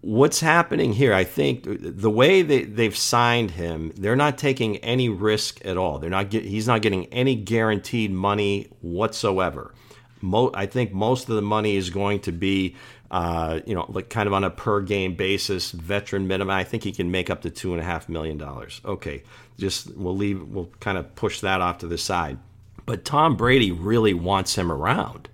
what's 0.00 0.40
happening 0.40 0.92
here, 0.92 1.12
I 1.12 1.24
think 1.24 1.64
the 1.66 2.10
way 2.10 2.42
they, 2.42 2.64
they've 2.64 2.96
signed 2.96 3.52
him, 3.52 3.92
they're 3.96 4.16
not 4.16 4.38
taking 4.38 4.78
any 4.78 5.08
risk 5.08 5.64
at 5.64 5.76
all. 5.76 5.98
They're 5.98 6.10
not 6.10 6.30
get, 6.30 6.44
he's 6.44 6.66
not 6.66 6.82
getting 6.82 7.06
any 7.06 7.34
guaranteed 7.34 8.10
money 8.10 8.68
whatsoever. 8.80 9.74
Mo, 10.22 10.50
I 10.54 10.66
think 10.66 10.92
most 10.92 11.28
of 11.28 11.36
the 11.36 11.42
money 11.42 11.76
is 11.76 11.90
going 11.90 12.20
to 12.20 12.32
be, 12.32 12.76
uh, 13.10 13.60
you 13.66 13.74
know, 13.74 13.86
like 13.88 14.08
kind 14.08 14.26
of 14.26 14.32
on 14.32 14.44
a 14.44 14.50
per 14.50 14.80
game 14.80 15.14
basis, 15.14 15.70
veteran 15.72 16.26
minimum. 16.26 16.50
I 16.50 16.64
think 16.64 16.82
he 16.82 16.92
can 16.92 17.10
make 17.10 17.30
up 17.30 17.42
to 17.42 17.50
two 17.50 17.72
and 17.72 17.80
a 17.80 17.84
half 17.84 18.08
million 18.08 18.38
dollars. 18.38 18.80
Okay, 18.84 19.22
just 19.58 19.94
we'll 19.96 20.16
leave, 20.16 20.42
we'll 20.42 20.70
kind 20.80 20.98
of 20.98 21.14
push 21.14 21.40
that 21.40 21.60
off 21.60 21.78
to 21.78 21.86
the 21.86 21.98
side. 21.98 22.38
But 22.86 23.04
Tom 23.04 23.36
Brady 23.36 23.72
really 23.72 24.14
wants 24.14 24.56
him 24.56 24.70
around. 24.70 25.28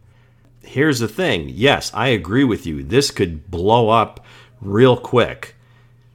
Here's 0.63 0.99
the 0.99 1.09
thing. 1.09 1.49
Yes, 1.49 1.93
I 1.95 2.09
agree 2.09 2.45
with 2.45 2.67
you. 2.67 2.83
This 2.83 3.11
could 3.11 3.51
blow 3.51 3.89
up 3.89 4.25
real 4.61 4.97
quick. 4.97 5.55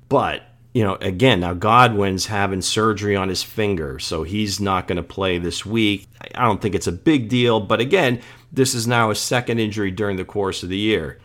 But, 0.09 0.43
you 0.73 0.83
know, 0.83 0.95
again, 0.95 1.39
now 1.39 1.53
Godwin's 1.53 2.25
having 2.25 2.61
surgery 2.61 3.15
on 3.15 3.29
his 3.29 3.43
finger, 3.43 3.99
so 3.99 4.23
he's 4.23 4.59
not 4.59 4.87
going 4.87 4.97
to 4.97 5.03
play 5.03 5.37
this 5.37 5.65
week. 5.65 6.07
I 6.35 6.43
don't 6.45 6.61
think 6.61 6.75
it's 6.75 6.87
a 6.87 6.91
big 6.91 7.29
deal, 7.29 7.59
but 7.59 7.79
again, 7.79 8.21
this 8.51 8.73
is 8.73 8.87
now 8.87 9.09
a 9.11 9.15
second 9.15 9.59
injury 9.59 9.91
during 9.91 10.17
the 10.17 10.25
course 10.25 10.63
of 10.63 10.69
the 10.69 10.77
year. 10.77 11.19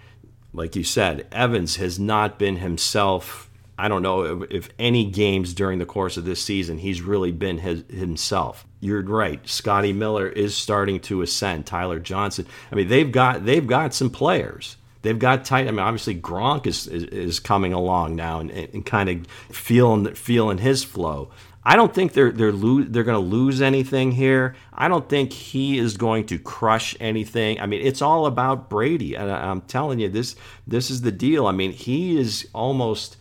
Like 0.52 0.76
you 0.76 0.84
said, 0.84 1.26
Evans 1.32 1.76
has 1.76 1.98
not 1.98 2.38
been 2.38 2.56
himself. 2.56 3.50
I 3.78 3.88
don't 3.88 4.02
know 4.02 4.46
if 4.48 4.70
any 4.78 5.04
games 5.04 5.52
during 5.52 5.78
the 5.78 5.84
course 5.84 6.16
of 6.16 6.24
this 6.24 6.42
season 6.42 6.78
he's 6.78 7.02
really 7.02 7.32
been 7.32 7.58
his, 7.58 7.84
himself. 7.90 8.66
You're 8.80 9.02
right. 9.02 9.46
Scotty 9.46 9.92
Miller 9.92 10.28
is 10.28 10.56
starting 10.56 11.00
to 11.00 11.20
ascend. 11.20 11.66
Tyler 11.66 11.98
Johnson. 11.98 12.46
I 12.72 12.74
mean, 12.74 12.88
they've 12.88 13.10
got 13.10 13.44
they've 13.44 13.66
got 13.66 13.92
some 13.92 14.08
players 14.08 14.76
They've 15.06 15.18
got 15.18 15.44
tight. 15.44 15.68
I 15.68 15.70
mean, 15.70 15.78
obviously 15.78 16.16
Gronk 16.16 16.66
is 16.66 16.88
is, 16.88 17.04
is 17.04 17.40
coming 17.40 17.72
along 17.72 18.16
now 18.16 18.40
and, 18.40 18.50
and 18.50 18.84
kind 18.84 19.08
of 19.08 19.26
feeling 19.54 20.12
feeling 20.14 20.58
his 20.58 20.82
flow. 20.82 21.30
I 21.62 21.76
don't 21.76 21.94
think 21.94 22.12
they're 22.12 22.32
they're 22.32 22.52
lo- 22.52 22.84
they're 22.88 23.04
going 23.04 23.22
to 23.22 23.36
lose 23.36 23.62
anything 23.62 24.10
here. 24.12 24.56
I 24.72 24.88
don't 24.88 25.08
think 25.08 25.32
he 25.32 25.78
is 25.78 25.96
going 25.96 26.26
to 26.26 26.40
crush 26.40 26.96
anything. 26.98 27.60
I 27.60 27.66
mean, 27.66 27.86
it's 27.86 28.02
all 28.02 28.26
about 28.26 28.68
Brady, 28.68 29.14
and 29.14 29.30
I'm 29.30 29.60
telling 29.62 30.00
you 30.00 30.08
this 30.08 30.34
this 30.66 30.90
is 30.90 31.02
the 31.02 31.12
deal. 31.12 31.46
I 31.46 31.52
mean, 31.52 31.70
he 31.70 32.18
is 32.18 32.48
almost 32.52 33.16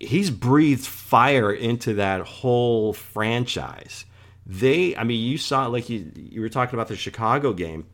he's 0.00 0.30
breathed 0.30 0.86
fire 0.86 1.52
into 1.52 1.94
that 1.94 2.20
whole 2.20 2.92
franchise. 2.92 4.04
They, 4.46 4.94
I 4.94 5.04
mean, 5.04 5.26
you 5.26 5.38
saw 5.38 5.66
like 5.68 5.88
you 5.88 6.12
you 6.14 6.42
were 6.42 6.50
talking 6.50 6.74
about 6.74 6.88
the 6.88 6.96
Chicago 6.96 7.54
game 7.54 7.86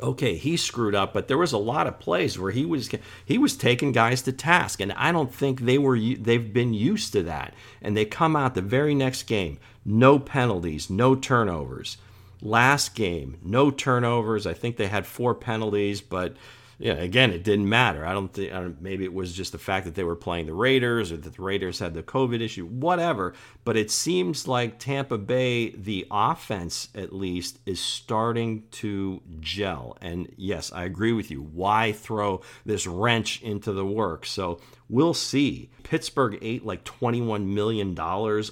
okay, 0.00 0.36
he 0.36 0.56
screwed 0.56 0.94
up, 0.94 1.12
but 1.12 1.28
there 1.28 1.38
was 1.38 1.52
a 1.52 1.58
lot 1.58 1.86
of 1.86 1.98
plays 1.98 2.38
where 2.38 2.50
he 2.50 2.64
was 2.64 2.90
he 3.24 3.38
was 3.38 3.56
taking 3.56 3.92
guys 3.92 4.22
to 4.22 4.32
task, 4.32 4.80
and 4.80 4.92
I 4.92 5.12
don't 5.12 5.34
think 5.34 5.60
they 5.60 5.78
were 5.78 5.98
they've 5.98 6.52
been 6.52 6.74
used 6.74 7.12
to 7.12 7.22
that. 7.24 7.54
And 7.82 7.96
they 7.96 8.04
come 8.04 8.36
out 8.36 8.54
the 8.54 8.62
very 8.62 8.94
next 8.94 9.24
game, 9.24 9.58
no 9.84 10.18
penalties, 10.18 10.90
no 10.90 11.14
turnovers. 11.14 11.98
Last 12.40 12.94
game, 12.94 13.38
no 13.42 13.70
turnovers. 13.70 14.46
I 14.46 14.54
think 14.54 14.76
they 14.76 14.86
had 14.86 15.06
four 15.06 15.34
penalties, 15.34 16.00
but 16.00 16.36
yeah, 16.80 16.92
again, 16.92 17.32
it 17.32 17.42
didn't 17.42 17.68
matter. 17.68 18.06
I 18.06 18.12
don't 18.12 18.32
think 18.32 18.80
maybe 18.80 19.04
it 19.04 19.12
was 19.12 19.32
just 19.32 19.50
the 19.50 19.58
fact 19.58 19.84
that 19.86 19.96
they 19.96 20.04
were 20.04 20.14
playing 20.14 20.46
the 20.46 20.54
Raiders 20.54 21.10
or 21.10 21.16
that 21.16 21.34
the 21.34 21.42
Raiders 21.42 21.80
had 21.80 21.92
the 21.92 22.04
COVID 22.04 22.40
issue, 22.40 22.66
whatever. 22.66 23.34
But 23.64 23.76
it 23.76 23.90
seems 23.90 24.46
like 24.46 24.78
Tampa 24.78 25.18
Bay, 25.18 25.70
the 25.70 26.06
offense 26.08 26.88
at 26.94 27.12
least, 27.12 27.58
is 27.66 27.80
starting 27.80 28.62
to 28.72 29.20
gel. 29.40 29.98
And 30.00 30.32
yes, 30.36 30.72
I 30.72 30.84
agree 30.84 31.12
with 31.12 31.32
you. 31.32 31.42
Why 31.42 31.90
throw 31.90 32.42
this 32.64 32.86
wrench 32.86 33.42
into 33.42 33.72
the 33.72 33.86
work? 33.86 34.24
So 34.24 34.60
we'll 34.88 35.14
see. 35.14 35.70
Pittsburgh 35.82 36.38
ate 36.40 36.64
like 36.64 36.84
$21 36.84 37.44
million, 37.44 37.98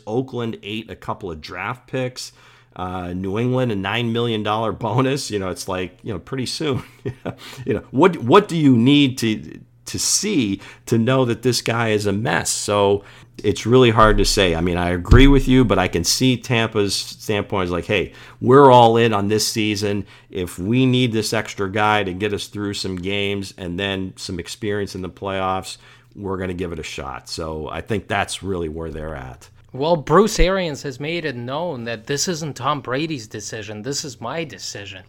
Oakland 0.04 0.59
ate 0.64 0.90
a 0.90 0.97
couple 0.97 1.30
of 1.30 1.40
draft 1.40 1.87
picks 1.87 2.33
uh, 2.76 3.12
New 3.14 3.38
England 3.38 3.73
a 3.73 3.76
nine 3.76 4.12
million 4.12 4.42
dollar 4.42 4.71
bonus. 4.73 5.30
You 5.30 5.38
know, 5.38 5.49
it's 5.49 5.66
like 5.66 5.99
you 6.02 6.12
know 6.12 6.18
pretty 6.18 6.47
soon. 6.47 6.83
you 7.66 7.75
know 7.75 7.85
what 7.90 8.16
what 8.18 8.49
do 8.49 8.56
you 8.56 8.76
need 8.76 9.18
to 9.18 9.61
to 9.87 9.99
see 9.99 10.61
to 10.85 10.99
know 10.99 11.25
that 11.25 11.42
this 11.42 11.62
guy 11.62 11.88
is 11.88 12.06
a 12.06 12.12
mess? 12.12 12.50
So 12.50 13.02
it's 13.42 13.66
really 13.66 13.90
hard 13.90 14.18
to 14.18 14.25
say. 14.25 14.54
I 14.54 14.61
mean, 14.61 14.76
I 14.76 14.90
agree 14.90 15.26
with 15.26 15.47
you, 15.49 15.64
but 15.64 15.78
I 15.78 15.88
can 15.88 16.04
see 16.04 16.37
Tampa's 16.37 16.95
standpoint 16.95 17.64
is 17.64 17.71
like, 17.71 17.85
hey, 17.85 18.12
we're 18.40 18.71
all 18.71 18.97
in 18.97 19.12
on 19.12 19.28
this 19.28 19.47
season. 19.47 20.06
If 20.30 20.59
we 20.59 20.87
need 20.87 21.12
this 21.12 21.33
extra 21.33 21.71
guy 21.71 22.02
to 22.04 22.12
get 22.12 22.33
us 22.33 22.47
through 22.47 22.75
some 22.75 22.97
games 22.97 23.52
and 23.59 23.78
then 23.78 24.14
some 24.16 24.38
experience 24.38 24.95
in 24.95 25.02
the 25.02 25.11
playoffs, 25.11 25.76
we're 26.14 26.38
going 26.38 26.49
to 26.49 26.54
give 26.54 26.73
it 26.73 26.78
a 26.78 26.83
shot. 26.85 27.28
So 27.28 27.68
I 27.68 27.83
think 27.83 28.09
that's 28.09 28.42
really 28.42 28.68
where 28.68 28.90
they're 28.90 29.14
at. 29.14 29.50
Well, 29.76 29.97
Bruce 29.97 30.40
Arians 30.40 30.83
has 30.83 30.99
made 30.99 31.25
it 31.25 31.37
known 31.37 31.85
that 31.85 32.06
this 32.06 32.28
isn't 32.28 32.56
Tom 32.56 32.80
Brady's 32.80 33.26
decision. 33.26 33.83
This 33.83 34.04
is 34.04 34.21
my 34.21 34.45
decision. 34.45 35.04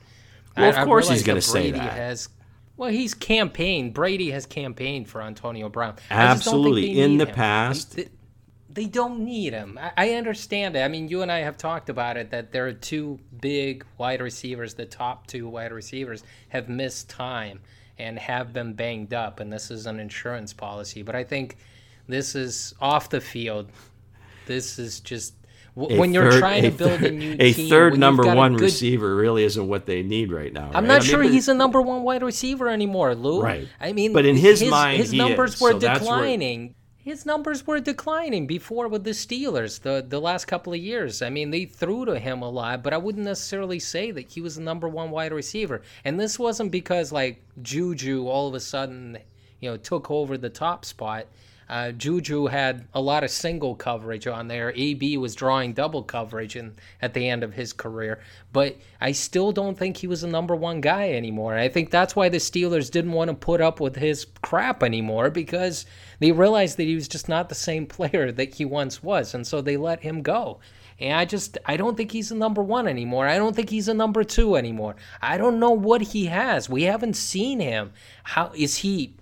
Well, 0.55 0.69
of 0.69 0.77
I, 0.77 0.85
course 0.85 1.09
I 1.09 1.13
he's 1.13 1.23
going 1.23 1.37
to 1.37 1.41
say 1.41 1.71
that. 1.71 1.93
Has, 1.93 2.29
well, 2.75 2.89
he's 2.89 3.13
campaigned. 3.13 3.93
Brady 3.93 4.31
has 4.31 4.45
campaigned 4.45 5.07
for 5.07 5.21
Antonio 5.21 5.69
Brown. 5.69 5.95
Absolutely. 6.09 6.99
In 6.99 7.17
the 7.17 7.27
him. 7.27 7.35
past. 7.35 7.95
They, 7.95 8.09
they, 8.69 8.85
don't 8.85 9.21
need 9.21 9.53
him. 9.53 9.79
I, 9.81 9.91
I 9.97 10.13
understand 10.13 10.75
it. 10.75 10.81
I 10.81 10.87
mean, 10.87 11.07
you 11.07 11.21
and 11.21 11.31
I 11.31 11.39
have 11.39 11.57
talked 11.57 11.89
about 11.89 12.17
it 12.17 12.31
that 12.31 12.51
there 12.51 12.67
are 12.67 12.73
two 12.73 13.19
big 13.39 13.85
wide 13.97 14.21
receivers, 14.21 14.73
the 14.73 14.85
top 14.85 15.27
two 15.27 15.47
wide 15.47 15.71
receivers, 15.71 16.23
have 16.49 16.69
missed 16.69 17.09
time 17.09 17.59
and 17.99 18.19
have 18.19 18.53
been 18.53 18.73
banged 18.73 19.13
up, 19.13 19.39
and 19.39 19.51
this 19.51 19.71
is 19.71 19.85
an 19.85 19.99
insurance 19.99 20.53
policy. 20.53 21.01
But 21.01 21.15
I 21.15 21.23
think 21.23 21.57
this 22.07 22.35
is 22.35 22.73
off 22.79 23.09
the 23.09 23.21
field 23.21 23.71
this 24.47 24.79
is 24.79 24.99
just 24.99 25.33
when 25.77 26.11
you're 26.11 26.31
third, 26.31 26.39
trying 26.39 26.63
to 26.63 26.71
build 26.71 27.03
a 27.03 27.11
new 27.11 27.31
team. 27.31 27.37
a 27.39 27.53
team, 27.53 27.69
third 27.69 27.99
number 27.99 28.23
one 28.35 28.53
good, 28.53 28.61
receiver 28.61 29.15
really 29.15 29.43
isn't 29.43 29.67
what 29.67 29.85
they 29.85 30.01
need 30.01 30.31
right 30.31 30.51
now. 30.51 30.67
Right? 30.67 30.75
I'm 30.75 30.87
not 30.87 31.01
I 31.01 31.05
sure 31.05 31.19
mean, 31.19 31.31
he's 31.31 31.47
a 31.47 31.53
number 31.53 31.81
one 31.81 32.01
wide 32.01 32.23
receiver 32.23 32.67
anymore, 32.67 33.13
Lou. 33.13 33.43
Right. 33.43 33.67
I 33.79 33.93
mean, 33.93 34.11
but 34.11 34.25
in 34.25 34.35
his, 34.35 34.59
his 34.59 34.71
mind, 34.71 34.97
his 34.97 35.13
numbers 35.13 35.53
is, 35.53 35.61
were 35.61 35.73
so 35.73 35.79
declining. 35.79 36.73
His 36.97 37.25
numbers 37.25 37.65
were 37.65 37.79
declining 37.79 38.47
before 38.47 38.87
with 38.89 39.03
the 39.03 39.11
Steelers 39.11 39.79
the 39.81 40.03
the 40.05 40.19
last 40.19 40.45
couple 40.45 40.73
of 40.73 40.79
years. 40.79 41.21
I 41.21 41.29
mean, 41.29 41.51
they 41.51 41.65
threw 41.65 42.05
to 42.05 42.17
him 42.17 42.41
a 42.41 42.49
lot, 42.49 42.83
but 42.83 42.91
I 42.91 42.97
wouldn't 42.97 43.25
necessarily 43.25 43.79
say 43.79 44.09
that 44.11 44.31
he 44.31 44.41
was 44.41 44.55
the 44.55 44.61
number 44.61 44.89
one 44.89 45.11
wide 45.11 45.31
receiver. 45.31 45.83
And 46.03 46.19
this 46.19 46.39
wasn't 46.39 46.71
because 46.71 47.11
like 47.11 47.43
Juju 47.61 48.27
all 48.27 48.47
of 48.47 48.55
a 48.55 48.59
sudden, 48.59 49.19
you 49.61 49.69
know, 49.69 49.77
took 49.77 50.09
over 50.09 50.37
the 50.39 50.49
top 50.49 50.85
spot. 50.85 51.27
Uh, 51.69 51.91
Juju 51.91 52.47
had 52.47 52.87
a 52.93 53.01
lot 53.01 53.23
of 53.23 53.29
single 53.29 53.75
coverage 53.75 54.25
on 54.25 54.47
there. 54.47 54.71
AB 54.75 55.17
was 55.17 55.35
drawing 55.35 55.73
double 55.73 56.01
coverage 56.01 56.55
in, 56.55 56.75
at 57.01 57.13
the 57.13 57.27
end 57.27 57.43
of 57.43 57.53
his 57.53 57.73
career. 57.73 58.21
But 58.53 58.77
I 59.01 59.11
still 59.11 59.51
don't 59.51 59.77
think 59.77 59.97
he 59.97 60.07
was 60.07 60.23
a 60.23 60.27
number 60.27 60.55
one 60.55 60.79
guy 60.79 61.11
anymore. 61.11 61.55
I 61.55 61.67
think 61.67 61.89
that's 61.89 62.15
why 62.15 62.29
the 62.29 62.37
Steelers 62.37 62.89
didn't 62.89 63.11
want 63.11 63.29
to 63.29 63.35
put 63.35 63.59
up 63.59 63.79
with 63.81 63.97
his 63.97 64.25
crap 64.41 64.81
anymore 64.81 65.29
because 65.29 65.85
they 66.19 66.31
realized 66.31 66.77
that 66.77 66.83
he 66.83 66.95
was 66.95 67.07
just 67.07 67.27
not 67.27 67.49
the 67.49 67.55
same 67.55 67.85
player 67.97 68.31
that 68.31 68.55
he 68.55 68.65
once 68.65 69.03
was. 69.03 69.33
And 69.33 69.45
so 69.45 69.61
they 69.61 69.77
let 69.77 70.01
him 70.01 70.21
go. 70.21 70.59
And 70.99 71.13
I 71.13 71.25
just 71.25 71.57
I 71.65 71.77
don't 71.77 71.95
think 71.95 72.11
he's 72.11 72.31
a 72.31 72.35
number 72.35 72.63
one 72.63 72.87
anymore. 72.87 73.27
I 73.27 73.37
don't 73.37 73.55
think 73.55 73.69
he's 73.69 73.87
a 73.87 73.93
number 73.93 74.23
two 74.23 74.55
anymore. 74.55 74.95
I 75.21 75.37
don't 75.37 75.59
know 75.59 75.71
what 75.71 76.01
he 76.01 76.25
has. 76.25 76.69
We 76.69 76.83
haven't 76.83 77.15
seen 77.15 77.59
him. 77.59 77.93
How 78.23 78.51
is 78.55 78.77
he 78.77 79.13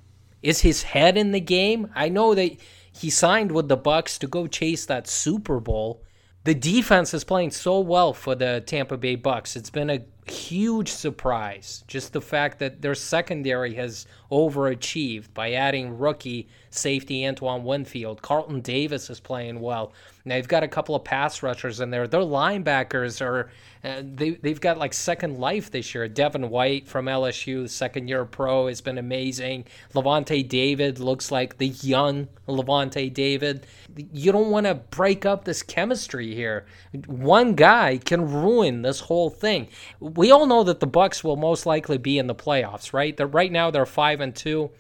is 0.46 0.62
his 0.62 0.84
head 0.84 1.18
in 1.18 1.32
the 1.32 1.40
game? 1.40 1.90
I 1.96 2.08
know 2.10 2.36
that 2.36 2.58
he 2.92 3.10
signed 3.10 3.52
with 3.52 3.68
the 3.68 3.78
Bucs 3.78 4.20
to 4.20 4.28
go 4.28 4.46
chase 4.46 4.86
that 4.86 5.08
Super 5.08 5.60
Bowl. 5.60 6.04
The 6.44 6.54
defense 6.54 7.14
is 7.16 7.24
playing 7.24 7.52
so 7.52 7.80
well 7.80 8.14
for 8.14 8.36
the 8.36 8.64
Tampa 8.66 8.96
Bay 8.98 9.18
Bucs. 9.18 9.56
It's 9.56 9.72
been 9.72 9.90
a, 9.90 10.06
huge 10.26 10.90
surprise. 10.90 11.84
Just 11.88 12.14
the 12.14 12.22
fact 12.22 12.60
that 12.60 12.82
their 12.82 12.96
secondary 12.96 13.76
has 13.76 14.08
overachieved 14.32 15.34
by 15.34 15.54
adding 15.54 15.98
rookie 15.98 16.48
safety 16.70 17.26
Antoine 17.26 17.64
Winfield. 17.64 18.22
Carlton 18.22 18.62
Davis 18.62 19.10
is 19.10 19.20
playing 19.20 19.60
well. 19.60 19.94
Now 20.26 20.36
they've 20.36 20.48
got 20.48 20.64
a 20.64 20.68
couple 20.68 20.96
of 20.96 21.04
pass 21.04 21.44
rushers 21.44 21.80
in 21.80 21.92
there. 21.92 22.08
Their 22.08 22.22
linebackers 22.22 23.22
are 23.22 23.52
uh, 23.84 24.02
they 24.04 24.32
they've 24.32 24.60
got 24.60 24.80
like 24.80 24.94
second 24.94 25.38
life 25.38 25.70
this 25.70 25.94
year. 25.94 26.08
Devin 26.08 26.50
White 26.50 26.88
from 26.88 27.06
LSU, 27.06 27.70
second 27.70 28.08
year 28.08 28.26
pro, 28.26 28.68
has 28.68 28.82
been 28.82 28.98
amazing. 28.98 29.66
Lavonte 29.94 30.48
David 30.48 31.00
looks 31.00 31.32
like 31.32 31.60
the 31.60 31.68
young 31.68 32.28
Lavonte 32.48 33.14
David. 33.14 33.68
You 34.12 34.32
don't 34.32 34.50
want 34.50 34.66
to 34.66 34.74
break 34.76 35.26
up 35.26 35.46
this 35.46 35.62
chemistry 35.62 36.34
here. 36.34 36.66
One 37.06 37.54
guy 37.54 38.00
can 38.04 38.32
ruin 38.32 38.82
this 38.82 39.02
whole 39.02 39.30
thing. 39.30 39.68
We 40.16 40.32
all 40.32 40.46
know 40.48 40.64
that 40.64 40.80
the 40.80 40.88
Bucs 40.88 41.24
will 41.24 41.36
most 41.38 41.66
likely 41.66 41.98
be 42.00 42.18
in 42.18 42.28
the 42.28 42.36
playoffs, 42.36 42.94
right? 42.94 43.16
They're, 43.18 43.28
right 43.28 43.52
now 43.52 43.72
they're 43.72 43.86
five 43.86 44.22
and 44.22 44.36
two. 44.36 44.72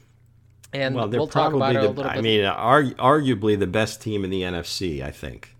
And 0.73 0.95
well, 0.95 1.07
they're 1.07 1.21
we'll 1.21 1.27
probably 1.27 1.53
talk 1.53 1.53
about 1.53 1.73
the, 1.73 1.79
it 1.79 1.83
a 1.83 1.89
little 1.89 1.93
bit. 1.93 2.05
I 2.05 2.19
mean, 2.19 2.41
argu- 2.41 2.95
arguably 2.95 3.57
the 3.59 3.67
best 3.67 4.01
team 4.01 4.23
in 4.23 4.29
the 4.29 4.41
NFC, 4.43 5.01
I 5.03 5.11
think. 5.11 5.55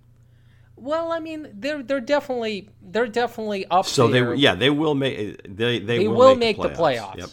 well, 0.78 1.12
I 1.12 1.20
mean, 1.20 1.48
they're 1.54 1.84
they're 1.84 2.02
definitely 2.02 2.70
they're 2.82 3.08
definitely 3.08 3.66
up 3.70 3.88
So 3.88 4.08
there. 4.08 4.36
they, 4.36 4.36
yeah, 4.36 4.56
they 4.56 4.70
will 4.70 4.96
make 4.96 5.42
they 5.48 5.80
they, 5.80 6.00
they 6.00 6.08
will, 6.08 6.16
will 6.16 6.36
make, 6.36 6.58
make 6.58 6.62
the 6.62 6.70
playoffs. 6.70 7.18
Yep. 7.18 7.30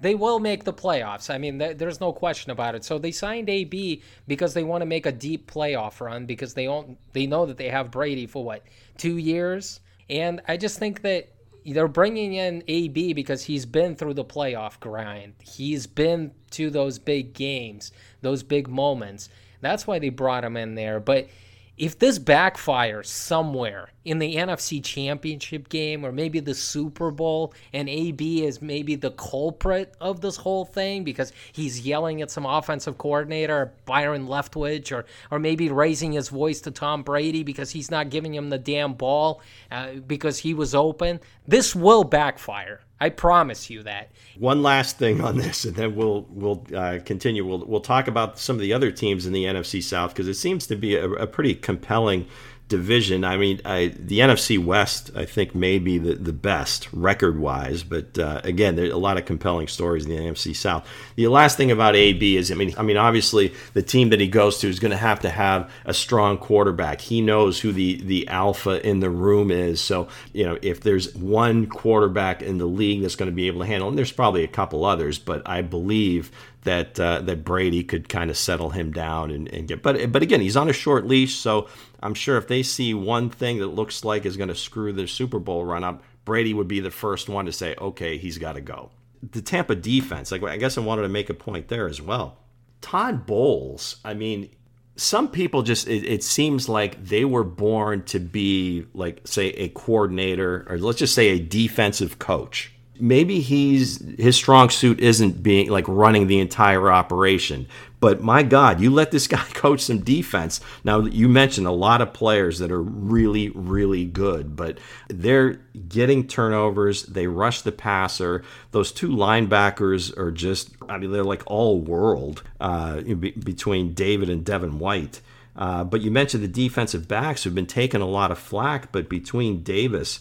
They 0.00 0.14
will 0.14 0.40
make 0.40 0.64
the 0.64 0.72
playoffs. 0.72 1.30
I 1.30 1.38
mean, 1.38 1.58
th- 1.58 1.78
there's 1.78 2.00
no 2.00 2.12
question 2.12 2.50
about 2.50 2.74
it. 2.74 2.84
So 2.84 2.98
they 2.98 3.12
signed 3.12 3.48
AB 3.50 4.02
because 4.26 4.54
they 4.54 4.64
want 4.64 4.82
to 4.82 4.86
make 4.86 5.06
a 5.06 5.12
deep 5.12 5.50
playoff 5.50 6.00
run 6.00 6.26
because 6.26 6.54
they 6.54 6.64
don't 6.66 6.98
they 7.12 7.26
know 7.26 7.46
that 7.46 7.56
they 7.58 7.68
have 7.70 7.90
Brady 7.90 8.26
for 8.26 8.44
what 8.44 8.64
two 8.98 9.16
years, 9.18 9.80
and 10.10 10.40
I 10.48 10.56
just 10.56 10.78
think 10.78 11.02
that 11.02 11.30
they're 11.64 11.88
bringing 11.88 12.34
in 12.34 12.62
AB 12.68 13.12
because 13.14 13.44
he's 13.44 13.66
been 13.66 13.96
through 13.96 14.14
the 14.14 14.24
playoff 14.24 14.78
grind. 14.80 15.34
He's 15.40 15.86
been 15.86 16.32
to 16.50 16.70
those 16.70 16.98
big 16.98 17.32
games, 17.32 17.92
those 18.20 18.42
big 18.42 18.68
moments. 18.68 19.28
That's 19.60 19.86
why 19.86 19.98
they 19.98 20.10
brought 20.10 20.44
him 20.44 20.56
in 20.56 20.74
there. 20.74 21.00
But 21.00 21.28
if 21.76 21.98
this 21.98 22.18
backfires 22.18 23.06
somewhere 23.06 23.88
in 24.04 24.18
the 24.18 24.36
NFC 24.36 24.82
Championship 24.82 25.68
game 25.68 26.04
or 26.04 26.12
maybe 26.12 26.38
the 26.38 26.54
Super 26.54 27.10
Bowl, 27.10 27.52
and 27.72 27.88
AB 27.88 28.44
is 28.44 28.62
maybe 28.62 28.94
the 28.94 29.10
culprit 29.12 29.94
of 30.00 30.20
this 30.20 30.36
whole 30.36 30.64
thing 30.64 31.02
because 31.02 31.32
he's 31.52 31.80
yelling 31.80 32.22
at 32.22 32.30
some 32.30 32.46
offensive 32.46 32.98
coordinator, 32.98 33.72
Byron 33.86 34.26
Leftwich, 34.26 34.92
or 34.92 35.06
or 35.30 35.38
maybe 35.38 35.68
raising 35.70 36.12
his 36.12 36.28
voice 36.28 36.60
to 36.62 36.70
Tom 36.70 37.02
Brady 37.02 37.42
because 37.42 37.70
he's 37.70 37.90
not 37.90 38.10
giving 38.10 38.34
him 38.34 38.50
the 38.50 38.58
damn 38.58 38.94
ball 38.94 39.40
uh, 39.70 39.94
because 40.06 40.38
he 40.38 40.54
was 40.54 40.74
open, 40.74 41.20
this 41.46 41.74
will 41.74 42.04
backfire. 42.04 42.80
I 43.04 43.10
promise 43.10 43.68
you 43.68 43.82
that. 43.82 44.12
One 44.38 44.62
last 44.62 44.96
thing 44.96 45.20
on 45.20 45.36
this, 45.36 45.66
and 45.66 45.76
then 45.76 45.94
we'll 45.94 46.24
we'll 46.30 46.66
uh, 46.74 47.00
continue. 47.04 47.44
We'll 47.44 47.62
we'll 47.66 47.80
talk 47.80 48.08
about 48.08 48.38
some 48.38 48.56
of 48.56 48.62
the 48.62 48.72
other 48.72 48.90
teams 48.90 49.26
in 49.26 49.34
the 49.34 49.44
NFC 49.44 49.82
South 49.82 50.14
because 50.14 50.26
it 50.26 50.34
seems 50.34 50.66
to 50.68 50.74
be 50.74 50.96
a, 50.96 51.10
a 51.10 51.26
pretty 51.26 51.54
compelling 51.54 52.26
division. 52.68 53.24
I 53.24 53.36
mean, 53.36 53.60
I, 53.64 53.94
the 53.98 54.20
NFC 54.20 54.62
West, 54.62 55.10
I 55.14 55.26
think, 55.26 55.54
may 55.54 55.78
be 55.78 55.98
the, 55.98 56.14
the 56.14 56.32
best 56.32 56.88
record 56.92 57.38
wise, 57.38 57.82
but 57.82 58.18
uh, 58.18 58.40
again, 58.42 58.74
there's 58.74 58.92
a 58.92 58.96
lot 58.96 59.18
of 59.18 59.26
compelling 59.26 59.68
stories 59.68 60.06
in 60.06 60.10
the 60.10 60.16
NFC 60.16 60.56
South. 60.56 60.88
The 61.16 61.28
last 61.28 61.58
thing 61.58 61.70
about 61.70 61.94
AB 61.94 62.36
is, 62.36 62.50
I 62.50 62.54
mean, 62.54 62.74
I 62.78 62.82
mean, 62.82 62.96
obviously, 62.96 63.52
the 63.74 63.82
team 63.82 64.08
that 64.10 64.20
he 64.20 64.28
goes 64.28 64.58
to 64.58 64.68
is 64.68 64.78
going 64.78 64.92
to 64.92 64.96
have 64.96 65.20
to 65.20 65.30
have 65.30 65.70
a 65.84 65.92
strong 65.92 66.38
quarterback. 66.38 67.02
He 67.02 67.20
knows 67.20 67.60
who 67.60 67.70
the 67.70 68.00
the 68.02 68.26
alpha 68.28 68.86
in 68.86 69.00
the 69.00 69.10
room 69.10 69.50
is. 69.50 69.80
So, 69.80 70.08
you 70.32 70.44
know, 70.44 70.58
if 70.62 70.80
there's 70.80 71.14
one 71.14 71.66
quarterback 71.66 72.42
in 72.42 72.56
the 72.56 72.66
league 72.66 73.02
that's 73.02 73.16
going 73.16 73.30
to 73.30 73.34
be 73.34 73.46
able 73.46 73.60
to 73.60 73.66
handle, 73.66 73.88
and 73.88 73.98
there's 73.98 74.12
probably 74.12 74.42
a 74.42 74.48
couple 74.48 74.84
others, 74.86 75.18
but 75.18 75.42
I 75.46 75.60
believe 75.60 76.30
that 76.64 76.98
uh, 76.98 77.20
that 77.20 77.44
Brady 77.44 77.84
could 77.84 78.08
kind 78.08 78.30
of 78.30 78.36
settle 78.36 78.70
him 78.70 78.90
down 78.90 79.30
and, 79.30 79.48
and 79.48 79.68
get. 79.68 79.82
But 79.82 80.10
but 80.10 80.22
again, 80.22 80.40
he's 80.40 80.56
on 80.56 80.68
a 80.68 80.72
short 80.72 81.06
leash, 81.06 81.36
so 81.36 81.68
I'm 82.04 82.14
sure 82.14 82.36
if 82.36 82.46
they 82.46 82.62
see 82.62 82.92
one 82.92 83.30
thing 83.30 83.58
that 83.58 83.68
looks 83.68 84.04
like 84.04 84.26
is 84.26 84.36
going 84.36 84.50
to 84.50 84.54
screw 84.54 84.92
their 84.92 85.06
Super 85.06 85.38
Bowl 85.38 85.64
run 85.64 85.82
up, 85.82 86.02
Brady 86.26 86.52
would 86.52 86.68
be 86.68 86.80
the 86.80 86.90
first 86.90 87.30
one 87.30 87.46
to 87.46 87.52
say, 87.52 87.74
okay, 87.80 88.18
he's 88.18 88.36
got 88.36 88.52
to 88.52 88.60
go. 88.60 88.90
The 89.22 89.40
Tampa 89.40 89.74
defense, 89.74 90.30
like 90.30 90.42
I 90.42 90.58
guess 90.58 90.76
I 90.76 90.82
wanted 90.82 91.02
to 91.02 91.08
make 91.08 91.30
a 91.30 91.34
point 91.34 91.68
there 91.68 91.88
as 91.88 92.02
well. 92.02 92.36
Todd 92.82 93.24
Bowles, 93.24 93.96
I 94.04 94.12
mean, 94.12 94.50
some 94.96 95.28
people 95.28 95.62
just 95.62 95.88
it, 95.88 96.04
it, 96.04 96.22
seems 96.22 96.68
like 96.68 97.02
they 97.02 97.24
were 97.24 97.42
born 97.42 98.02
to 98.04 98.20
be 98.20 98.84
like 98.92 99.26
say 99.26 99.48
a 99.52 99.68
coordinator 99.70 100.66
or 100.68 100.76
let's 100.78 100.98
just 100.98 101.14
say 101.14 101.28
a 101.28 101.38
defensive 101.38 102.18
coach 102.18 102.70
maybe 102.98 103.40
he's 103.40 103.98
his 104.18 104.36
strong 104.36 104.70
suit 104.70 105.00
isn't 105.00 105.42
being 105.42 105.68
like 105.70 105.86
running 105.88 106.26
the 106.26 106.40
entire 106.40 106.90
operation. 106.90 107.66
But 108.00 108.22
my 108.22 108.42
god 108.42 108.80
you 108.80 108.90
let 108.90 109.10
this 109.10 109.26
guy 109.28 109.44
coach 109.54 109.80
some 109.80 110.00
defense. 110.00 110.60
Now 110.84 111.00
you 111.00 111.28
mentioned 111.28 111.66
a 111.66 111.72
lot 111.72 112.00
of 112.00 112.12
players 112.12 112.58
that 112.58 112.70
are 112.70 112.82
really 112.82 113.50
really 113.50 114.04
good 114.04 114.56
but 114.56 114.78
they're 115.08 115.54
getting 115.88 116.26
turnovers. 116.26 117.04
They 117.04 117.26
rush 117.26 117.62
the 117.62 117.72
passer. 117.72 118.44
Those 118.70 118.92
two 118.92 119.08
linebackers 119.08 120.16
are 120.16 120.30
just 120.30 120.70
i 120.88 120.98
mean 120.98 121.12
they're 121.12 121.24
like 121.24 121.42
all 121.46 121.80
world 121.80 122.42
uh, 122.60 123.00
between 123.00 123.94
david 123.94 124.28
and 124.28 124.44
devin 124.44 124.78
white. 124.78 125.20
Uh, 125.56 125.84
but 125.84 126.00
you 126.00 126.10
mentioned 126.10 126.42
the 126.42 126.48
defensive 126.48 127.06
backs 127.06 127.44
who've 127.44 127.54
been 127.54 127.64
taking 127.64 128.00
a 128.00 128.06
lot 128.06 128.32
of 128.32 128.38
flack 128.38 128.90
but 128.90 129.08
between 129.08 129.62
davis 129.62 130.18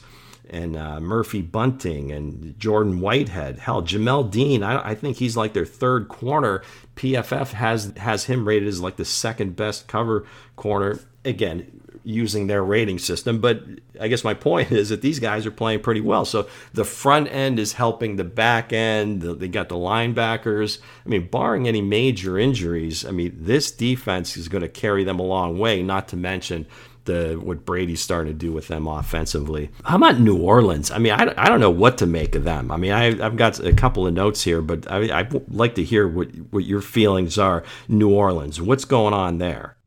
and 0.50 0.76
uh, 0.76 1.00
Murphy 1.00 1.42
Bunting 1.42 2.12
and 2.12 2.58
Jordan 2.60 3.00
Whitehead. 3.00 3.60
Hell, 3.60 3.82
Jamel 3.82 4.30
Dean, 4.30 4.64
I, 4.64 4.90
I, 4.90 4.96
think 4.96 5.18
he's 5.18 5.38
like 5.38 5.54
their 5.54 5.66
third 5.66 6.10
corner. 6.10 6.62
PFF 6.96 7.54
has 7.54 7.94
has 7.98 8.26
him 8.26 8.48
rated 8.48 8.68
as 8.68 8.82
like 8.82 8.98
the 8.98 9.06
second 9.06 9.56
best 9.56 9.88
cover 9.88 10.26
corner. 10.56 11.00
Again, 11.26 11.82
using 12.04 12.48
their 12.48 12.64
rating 12.64 13.00
system. 13.00 13.40
But 13.40 13.64
I 14.00 14.08
guess 14.08 14.24
my 14.24 14.34
point 14.34 14.72
is 14.72 14.90
that 14.90 15.02
these 15.02 15.20
guys 15.20 15.46
are 15.46 15.52
playing 15.52 15.82
pretty 15.82 16.02
well. 16.02 16.26
So 16.26 16.48
the 16.74 16.84
front 16.84 17.30
end 17.32 17.60
is 17.60 17.74
helping 17.74 18.16
the 18.16 18.24
back 18.24 18.74
end. 18.74 19.22
They 19.22 19.48
got 19.48 19.70
the 19.70 19.76
linebackers. 19.76 20.80
I 21.06 21.10
mean, 21.10 21.28
barring 21.28 21.68
any 21.68 21.82
major 21.82 22.38
injuries, 22.38 23.06
I 23.06 23.12
mean, 23.12 23.36
this 23.40 23.72
defense 23.72 24.38
is 24.38 24.48
going 24.48 24.64
to 24.64 24.70
carry 24.70 25.04
them 25.04 25.20
a 25.20 25.24
long 25.24 25.58
way, 25.58 25.82
not 25.82 26.08
to 26.10 26.18
mention 26.18 26.68
the 27.06 27.40
what 27.42 27.66
Brady's 27.66 28.02
starting 28.02 28.34
to 28.34 28.38
do 28.38 28.52
with 28.52 28.68
them 28.68 28.88
offensively. 28.88 29.70
How 29.84 29.98
about 29.98 30.20
New 30.20 30.38
Orleans? 30.38 30.92
I 30.92 30.98
mean, 30.98 31.14
I, 31.14 31.34
I 31.38 31.50
don't 31.50 31.60
know 31.60 31.70
what 31.70 31.98
to 32.00 32.06
make 32.06 32.36
of 32.36 32.44
them. 32.44 32.72
I 32.72 32.78
mean, 32.78 32.92
I, 32.92 33.16
have 33.16 33.36
got 33.36 33.60
a 33.60 33.74
couple 33.74 34.08
of 34.08 34.14
notes 34.14 34.44
here, 34.44 34.62
but 34.62 34.90
I, 34.92 35.20
I'd 35.20 35.54
like 35.54 35.76
to 35.76 35.84
hear 35.84 36.08
what, 36.08 36.30
what 36.52 36.66
your 36.66 36.82
feelings 36.82 37.38
are. 37.38 37.64
New 37.88 38.12
Orleans, 38.12 38.62
what's 38.62 38.86
going 38.86 39.14
on 39.14 39.38
there? 39.38 39.78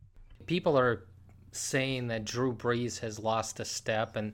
People 0.47 0.79
are 0.79 1.05
saying 1.53 2.09
that 2.09 2.25
Drew 2.25 2.55
Brees 2.55 3.01
has 3.01 3.19
lost 3.19 3.61
a 3.61 3.65
step, 3.65 4.17
and 4.17 4.33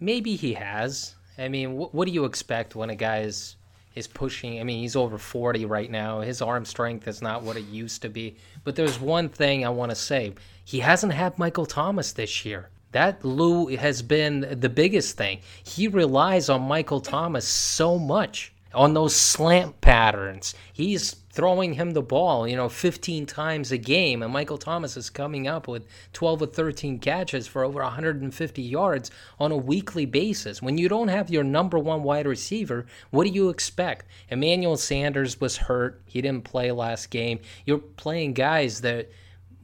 maybe 0.00 0.36
he 0.36 0.54
has. 0.54 1.14
I 1.38 1.48
mean, 1.48 1.76
wh- 1.76 1.94
what 1.94 2.06
do 2.06 2.12
you 2.12 2.24
expect 2.24 2.74
when 2.74 2.90
a 2.90 2.96
guy 2.96 3.20
is 3.20 3.56
is 3.94 4.06
pushing? 4.08 4.60
I 4.60 4.64
mean, 4.64 4.80
he's 4.80 4.96
over 4.96 5.18
40 5.18 5.66
right 5.66 5.90
now. 5.90 6.20
His 6.20 6.42
arm 6.42 6.64
strength 6.64 7.06
is 7.06 7.22
not 7.22 7.42
what 7.42 7.56
it 7.56 7.66
used 7.66 8.02
to 8.02 8.08
be. 8.08 8.36
But 8.64 8.74
there's 8.74 8.98
one 8.98 9.28
thing 9.28 9.64
I 9.64 9.68
want 9.68 9.90
to 9.90 9.96
say 9.96 10.34
he 10.64 10.80
hasn't 10.80 11.12
had 11.12 11.38
Michael 11.38 11.66
Thomas 11.66 12.12
this 12.12 12.44
year. 12.44 12.70
That 12.92 13.24
Lou 13.24 13.66
has 13.76 14.02
been 14.02 14.58
the 14.60 14.68
biggest 14.68 15.16
thing. 15.16 15.40
He 15.64 15.88
relies 15.88 16.48
on 16.48 16.62
Michael 16.62 17.00
Thomas 17.00 17.46
so 17.46 17.98
much 17.98 18.52
on 18.72 18.94
those 18.94 19.14
slant 19.14 19.80
patterns. 19.80 20.54
He's 20.72 21.16
throwing 21.30 21.74
him 21.74 21.90
the 21.92 22.02
ball, 22.02 22.46
you 22.46 22.54
know, 22.54 22.68
15 22.68 23.26
times 23.26 23.72
a 23.72 23.78
game, 23.78 24.22
and 24.22 24.32
Michael 24.32 24.58
Thomas 24.58 24.96
is 24.96 25.10
coming 25.10 25.48
up 25.48 25.66
with 25.66 25.86
12 26.12 26.42
or 26.42 26.46
13 26.46 26.98
catches 27.00 27.46
for 27.46 27.64
over 27.64 27.80
150 27.82 28.62
yards 28.62 29.10
on 29.40 29.50
a 29.50 29.56
weekly 29.56 30.06
basis. 30.06 30.62
When 30.62 30.78
you 30.78 30.88
don't 30.88 31.08
have 31.08 31.30
your 31.30 31.44
number 31.44 31.78
one 31.78 32.02
wide 32.02 32.26
receiver, 32.26 32.86
what 33.10 33.24
do 33.24 33.32
you 33.32 33.48
expect? 33.48 34.06
Emmanuel 34.28 34.76
Sanders 34.76 35.40
was 35.40 35.56
hurt. 35.56 36.00
He 36.06 36.20
didn't 36.20 36.44
play 36.44 36.70
last 36.70 37.10
game. 37.10 37.40
You're 37.66 37.78
playing 37.78 38.34
guys 38.34 38.80
that 38.82 39.10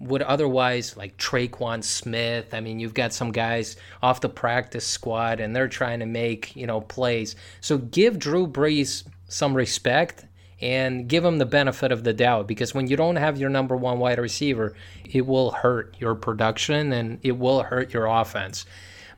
would 0.00 0.22
otherwise 0.22 0.96
like 0.96 1.16
Tre'Quan 1.18 1.84
Smith. 1.84 2.54
I 2.54 2.60
mean, 2.60 2.80
you've 2.80 2.94
got 2.94 3.12
some 3.12 3.30
guys 3.30 3.76
off 4.02 4.20
the 4.20 4.28
practice 4.28 4.86
squad 4.86 5.40
and 5.40 5.54
they're 5.54 5.68
trying 5.68 6.00
to 6.00 6.06
make, 6.06 6.56
you 6.56 6.66
know, 6.66 6.80
plays. 6.80 7.36
So 7.60 7.78
give 7.78 8.18
Drew 8.18 8.46
Brees 8.46 9.04
some 9.28 9.54
respect 9.54 10.24
and 10.60 11.08
give 11.08 11.24
him 11.24 11.38
the 11.38 11.46
benefit 11.46 11.92
of 11.92 12.04
the 12.04 12.12
doubt 12.12 12.46
because 12.46 12.74
when 12.74 12.86
you 12.86 12.96
don't 12.96 13.16
have 13.16 13.38
your 13.38 13.50
number 13.50 13.76
one 13.76 13.98
wide 13.98 14.18
receiver, 14.18 14.74
it 15.04 15.26
will 15.26 15.50
hurt 15.50 15.94
your 15.98 16.14
production 16.14 16.92
and 16.92 17.18
it 17.22 17.38
will 17.38 17.62
hurt 17.62 17.92
your 17.92 18.06
offense. 18.06 18.66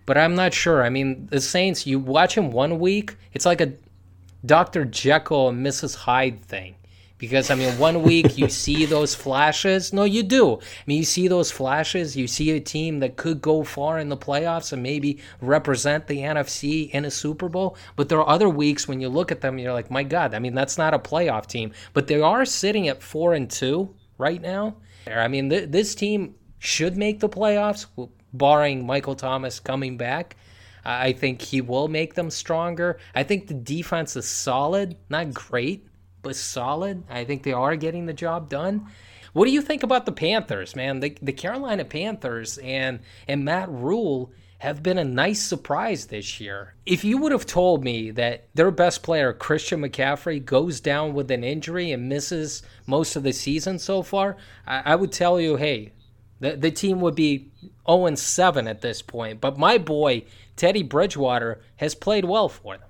But 0.05 0.19
I'm 0.19 0.35
not 0.35 0.53
sure. 0.53 0.83
I 0.83 0.91
mean, 0.91 1.27
the 1.31 1.41
Saints, 1.41 1.87
you 1.87 2.01
watch 2.01 2.37
him 2.37 2.51
one 2.51 2.81
week, 2.81 3.17
it's 3.33 3.47
like 3.47 3.61
a 3.61 3.73
Dr. 4.45 4.85
Jekyll 4.85 5.49
and 5.49 5.65
Mrs. 5.65 5.95
Hyde 5.95 6.43
thing 6.45 6.75
Because 7.23 7.53
I 7.53 7.55
mean, 7.55 7.79
one 7.79 8.03
week 8.03 8.37
you 8.37 8.49
see 8.65 8.85
those 8.85 9.15
flashes. 9.15 9.93
No, 9.93 10.03
you 10.03 10.25
do. 10.25 10.55
I 10.55 10.83
mean, 10.89 10.99
you 10.99 11.05
see 11.05 11.29
those 11.29 11.53
flashes. 11.53 12.17
You 12.17 12.27
see 12.27 12.51
a 12.51 12.59
team 12.59 12.99
that 12.99 13.17
could 13.17 13.41
go 13.41 13.63
far 13.63 14.01
in 14.01 14.09
the 14.09 14.17
playoffs 14.17 14.73
and 14.73 14.83
maybe 14.83 15.21
represent 15.41 16.09
the 16.09 16.19
NFC 16.19 16.91
in 16.91 17.05
a 17.05 17.13
Super 17.13 17.49
Bowl. 17.49 17.77
But 17.95 18.09
there 18.09 18.19
are 18.19 18.29
other 18.29 18.49
weeks 18.49 18.89
when 18.89 19.01
you 19.01 19.09
look 19.09 19.31
at 19.31 19.41
them, 19.41 19.57
you're 19.57 19.73
like, 19.73 19.89
my 19.89 20.03
God. 20.03 20.35
I 20.35 20.41
mean, 20.41 20.57
that's 20.57 20.77
not 20.77 20.95
a 20.95 20.99
playoff 20.99 21.47
team. 21.47 21.71
But 21.93 22.09
they 22.09 22.21
are 22.21 22.45
sitting 22.45 22.89
at 22.89 23.01
four 23.01 23.35
and 23.35 23.49
two 23.49 23.95
right 24.19 24.43
now. 24.43 24.79
I 25.07 25.29
mean, 25.29 25.49
th- 25.49 25.71
this 25.71 25.95
team 25.95 26.35
should 26.59 26.97
make 26.97 27.21
the 27.21 27.29
playoffs, 27.29 27.87
barring 28.33 28.85
Michael 28.85 29.15
Thomas 29.15 29.61
coming 29.61 29.97
back. 29.97 30.35
I 30.85 31.13
think 31.13 31.41
he 31.41 31.61
will 31.61 31.87
make 31.87 32.15
them 32.15 32.31
stronger. 32.31 32.99
I 33.15 33.23
think 33.23 33.47
the 33.47 33.55
defense 33.55 34.17
is 34.17 34.29
solid, 34.29 34.97
not 35.09 35.33
great, 35.33 35.87
but 36.23 36.37
solid. 36.37 37.05
I 37.11 37.25
think 37.25 37.43
they 37.43 37.53
are 37.53 37.77
getting 37.77 38.07
the 38.07 38.13
job 38.13 38.49
done. 38.49 38.89
What 39.33 39.47
do 39.47 39.51
you 39.51 39.63
think 39.63 39.83
about 39.83 40.07
the 40.07 40.13
Panthers, 40.13 40.77
man? 40.77 41.01
The, 41.01 41.17
the 41.23 41.33
Carolina 41.33 41.85
Panthers 41.85 42.59
and 42.59 43.01
and 43.27 43.45
Matt 43.45 43.69
Rhule 43.71 44.33
have 44.63 44.81
been 44.81 44.99
a 44.99 45.05
nice 45.05 45.43
surprise 45.43 46.07
this 46.07 46.39
year. 46.39 46.75
If 46.87 47.03
you 47.03 47.19
would 47.19 47.33
have 47.33 47.47
told 47.47 47.83
me 47.83 48.13
that 48.13 48.47
their 48.55 48.71
best 48.71 49.03
player, 49.03 49.33
Christian 49.33 49.81
McCaffrey, 49.81 50.45
goes 50.45 50.79
down 50.79 51.15
with 51.15 51.33
an 51.33 51.43
injury 51.43 51.91
and 51.91 52.09
misses 52.09 52.63
most 52.87 53.17
of 53.17 53.25
the 53.25 53.33
season 53.33 53.81
so 53.81 54.03
far, 54.03 54.37
I, 54.65 54.93
I 54.93 54.95
would 54.95 55.11
tell 55.11 55.41
you, 55.41 55.57
hey, 55.57 55.95
the, 56.39 56.55
the 56.55 56.71
team 56.71 57.01
would 57.01 57.17
be 57.17 57.51
0 57.89 58.15
7 58.15 58.69
at 58.69 58.83
this 58.83 59.03
point. 59.03 59.41
But 59.41 59.59
my 59.59 59.79
boy, 59.79 60.27
Teddy 60.55 60.85
Bridgewater, 60.85 61.61
has 61.77 61.97
played 61.97 62.25
well 62.25 62.49
for 62.49 62.77
them. 62.77 62.89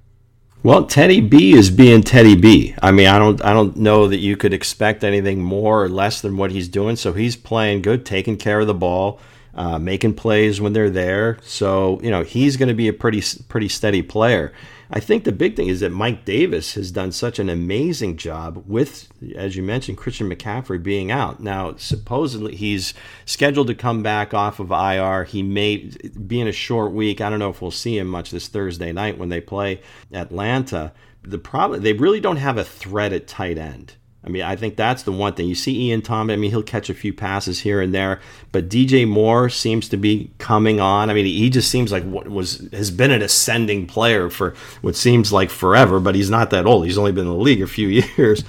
Well, 0.65 0.87
Teddy 0.87 1.21
B 1.21 1.55
is 1.55 1.71
being 1.71 2.03
Teddy 2.05 2.37
B. 2.37 2.77
I 2.81 2.93
mean, 2.93 3.09
I 3.09 3.19
don't 3.19 3.45
I 3.45 3.53
don't 3.53 3.77
know 3.77 4.07
that 4.07 4.19
you 4.19 4.37
could 4.37 4.55
expect 4.55 5.03
anything 5.03 5.43
more 5.43 5.83
or 5.83 5.89
less 5.89 6.21
than 6.21 6.37
what 6.37 6.53
he's 6.53 6.69
doing. 6.69 6.95
So 6.95 7.13
he's 7.13 7.35
playing 7.35 7.83
good, 7.83 8.07
taking 8.07 8.37
care 8.37 8.61
of 8.61 8.69
the 8.69 8.75
ball, 8.75 9.19
uh, 9.57 9.81
making 9.81 10.15
plays 10.15 10.61
when 10.61 10.73
they're 10.73 10.89
there. 10.89 11.39
So 11.43 12.01
you 12.01 12.13
know 12.13 12.23
he's 12.23 12.57
going 12.57 12.69
to 12.69 12.75
be 12.75 12.87
a 12.87 12.93
pretty 12.93 13.23
pretty 13.49 13.69
steady 13.69 14.03
player. 14.03 14.53
I 14.95 15.01
think 15.01 15.25
the 15.25 15.33
big 15.33 15.57
thing 15.57 15.69
is 15.69 15.81
that 15.81 15.91
Mike 15.91 16.27
Davis 16.27 16.75
has 16.75 16.91
done 16.91 17.13
such 17.13 17.39
an 17.39 17.49
amazing 17.49 18.19
job 18.19 18.63
with, 18.67 19.09
as 19.35 19.57
you 19.57 19.63
mentioned, 19.63 19.97
Christian 19.97 20.29
McCaffrey 20.29 20.83
being 20.83 21.11
out. 21.11 21.41
Now, 21.41 21.77
supposedly 21.77 22.55
he's 22.55 22.93
scheduled 23.25 23.69
to 23.69 23.75
come 23.75 24.03
back 24.03 24.35
off 24.35 24.61
of 24.61 24.71
IR. 24.71 25.25
He 25.25 25.43
may 25.43 25.91
be 26.27 26.43
in 26.43 26.47
a 26.47 26.53
short 26.53 26.93
week. 26.93 27.23
I 27.23 27.31
don't 27.31 27.39
know 27.39 27.49
if 27.49 27.63
we'll 27.63 27.71
see 27.71 27.97
him 27.97 28.07
much 28.07 28.31
this 28.31 28.49
Thursday 28.49 28.93
night 28.93 29.17
when 29.17 29.31
they 29.31 29.41
play 29.41 29.81
Atlanta. 30.13 30.93
The 31.23 31.39
problem, 31.39 31.83
they 31.83 31.95
really 31.95 32.21
don't 32.21 32.37
have 32.37 32.59
a 32.59 32.65
threat 32.65 33.15
at 33.15 33.27
tight 33.27 33.57
end. 33.57 33.95
I 34.25 34.29
mean, 34.29 34.43
I 34.43 34.55
think 34.55 34.77
that's 34.77 35.03
the 35.03 35.11
one 35.13 35.35
thing. 35.35 35.49
You 35.49 35.55
see 35.55 35.89
Ian 35.89 36.01
Thomas, 36.01 36.35
I 36.35 36.37
mean, 36.37 36.51
he'll 36.51 36.63
catch 36.63 36.89
a 36.89 36.95
few 36.95 37.13
passes 37.13 37.61
here 37.61 37.81
and 37.81 37.93
there, 37.93 38.21
but 38.53 38.69
DJ 38.69 39.07
Moore 39.07 39.49
seems 39.49 39.89
to 39.89 39.97
be 39.97 40.31
coming 40.39 40.79
on. 40.79 41.11
I 41.11 41.15
mean, 41.15 41.27
he 41.27 41.51
just 41.51 41.71
seems 41.71 41.91
like 41.91 42.05
what 42.05 42.29
was 42.29 42.69
has 42.73 42.91
been 42.91 43.11
an 43.11 43.23
ascending 43.23 43.87
player 43.87 44.31
for 44.31 44.55
what 44.81 44.95
seems 44.95 45.33
like 45.33 45.51
forever, 45.51 45.99
but 45.99 46.15
he's 46.15 46.31
not 46.31 46.51
that 46.51 46.67
old. 46.67 46.85
He's 46.85 46.99
only 46.99 47.13
been 47.13 47.27
in 47.27 47.33
the 47.33 47.37
league 47.37 47.63
a 47.63 47.67
few 47.67 47.89
years 48.17 48.45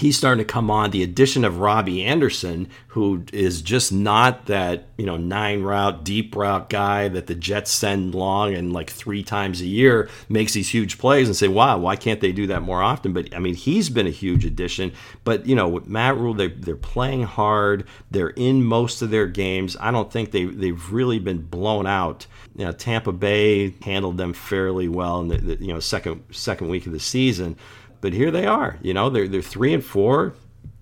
he's 0.00 0.16
starting 0.16 0.44
to 0.44 0.50
come 0.50 0.70
on. 0.70 0.90
The 0.90 1.02
addition 1.02 1.44
of 1.44 1.58
Robby 1.58 2.04
Anderson, 2.04 2.68
who 2.88 3.24
is 3.32 3.62
just 3.62 3.92
not 3.92 4.46
that 4.46 4.86
you 4.96 5.06
know 5.06 5.16
nine 5.16 5.62
route, 5.62 6.04
deep 6.04 6.34
route 6.34 6.70
guy 6.70 7.08
that 7.08 7.26
the 7.26 7.34
Jets 7.34 7.70
send 7.70 8.14
long 8.14 8.54
and 8.54 8.72
like 8.72 8.90
three 8.90 9.22
times 9.22 9.60
a 9.60 9.66
year 9.66 10.08
makes 10.28 10.52
these 10.52 10.70
huge 10.70 10.98
plays 10.98 11.28
and 11.28 11.36
say, 11.36 11.48
wow, 11.48 11.78
why 11.78 11.96
can't 11.96 12.20
they 12.20 12.32
do 12.32 12.46
that 12.46 12.62
more 12.62 12.82
often? 12.82 13.12
But 13.12 13.34
I 13.34 13.38
mean, 13.38 13.54
he's 13.54 13.88
been 13.88 14.06
a 14.06 14.10
huge 14.10 14.44
addition. 14.44 14.92
But 15.24 15.46
you 15.46 15.54
know, 15.54 15.68
with 15.68 15.86
Matt 15.86 16.16
Rhule, 16.16 16.34
they 16.34 16.48
they're 16.48 16.76
playing 16.76 17.24
hard. 17.24 17.86
They're 18.10 18.30
in 18.30 18.64
most 18.64 19.02
of 19.02 19.10
their 19.10 19.26
games. 19.26 19.76
I 19.80 19.90
don't 19.90 20.12
think 20.12 20.30
they 20.30 20.44
they've 20.44 20.92
really 20.92 21.18
been 21.18 21.42
blown 21.42 21.86
out. 21.86 22.26
You 22.56 22.64
know, 22.64 22.72
Tampa 22.72 23.12
Bay 23.12 23.74
handled 23.82 24.16
them 24.16 24.32
fairly 24.32 24.88
well 24.88 25.20
in 25.20 25.28
the, 25.28 25.38
the 25.38 25.64
you 25.64 25.72
know 25.72 25.80
second 25.80 26.24
second 26.30 26.68
week 26.68 26.86
of 26.86 26.92
the 26.92 27.00
season 27.00 27.56
but 28.00 28.12
here 28.12 28.30
they 28.30 28.46
are. 28.46 28.78
You 28.82 28.94
know, 28.94 29.10
they're 29.10 29.28
they're 29.28 29.42
three 29.42 29.74
and 29.74 29.84
four. 29.84 30.34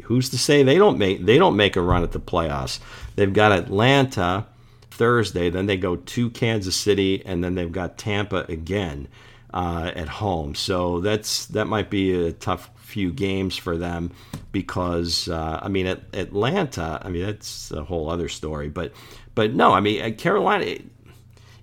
Who's 0.05 0.31
to 0.31 0.39
say 0.39 0.63
they 0.63 0.79
don't 0.79 0.99
make 0.99 1.25
they 1.25 1.39
don't 1.39 1.57
make 1.57 1.77
a 1.77 1.81
run 1.81 2.03
at 2.03 2.13
the 2.13 2.21
playoffs? 2.21 2.79
They've 3.17 3.33
got 3.33 3.53
Atlanta 3.53 4.47
Thursday, 4.91 5.51
then 5.51 5.67
they 5.67 5.77
go 5.77 5.97
to 5.97 6.31
Kansas 6.31 6.77
City, 6.77 7.23
and 7.25 7.45
then 7.45 7.55
they've 7.55 7.71
got 7.71 7.99
Tampa 7.99 8.47
again 8.49 9.09
uh, 9.53 9.93
at 9.95 10.09
home. 10.09 10.55
So 10.55 11.01
that's 11.01 11.47
that 11.47 11.67
might 11.67 11.91
be 11.91 12.27
a 12.27 12.33
tough 12.33 12.71
few 12.77 13.13
games 13.13 13.57
for 13.57 13.77
them 13.77 14.13
because 14.53 15.29
uh, 15.29 15.61
I 15.63 15.69
mean 15.69 15.87
at 15.87 16.03
Atlanta, 16.13 17.01
I 17.03 17.09
mean 17.09 17.27
that's 17.27 17.71
a 17.71 17.85
whole 17.85 18.11
other 18.11 18.29
story. 18.29 18.69
But 18.69 18.93
but 19.35 19.55
no, 19.55 19.73
I 19.73 19.81
mean 19.81 20.15
Carolina, 20.17 20.65
it, 20.65 20.85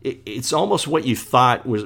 it, 0.01 0.19
it's 0.25 0.53
almost 0.53 0.87
what 0.87 1.05
you 1.05 1.15
thought 1.15 1.65
was 1.65 1.85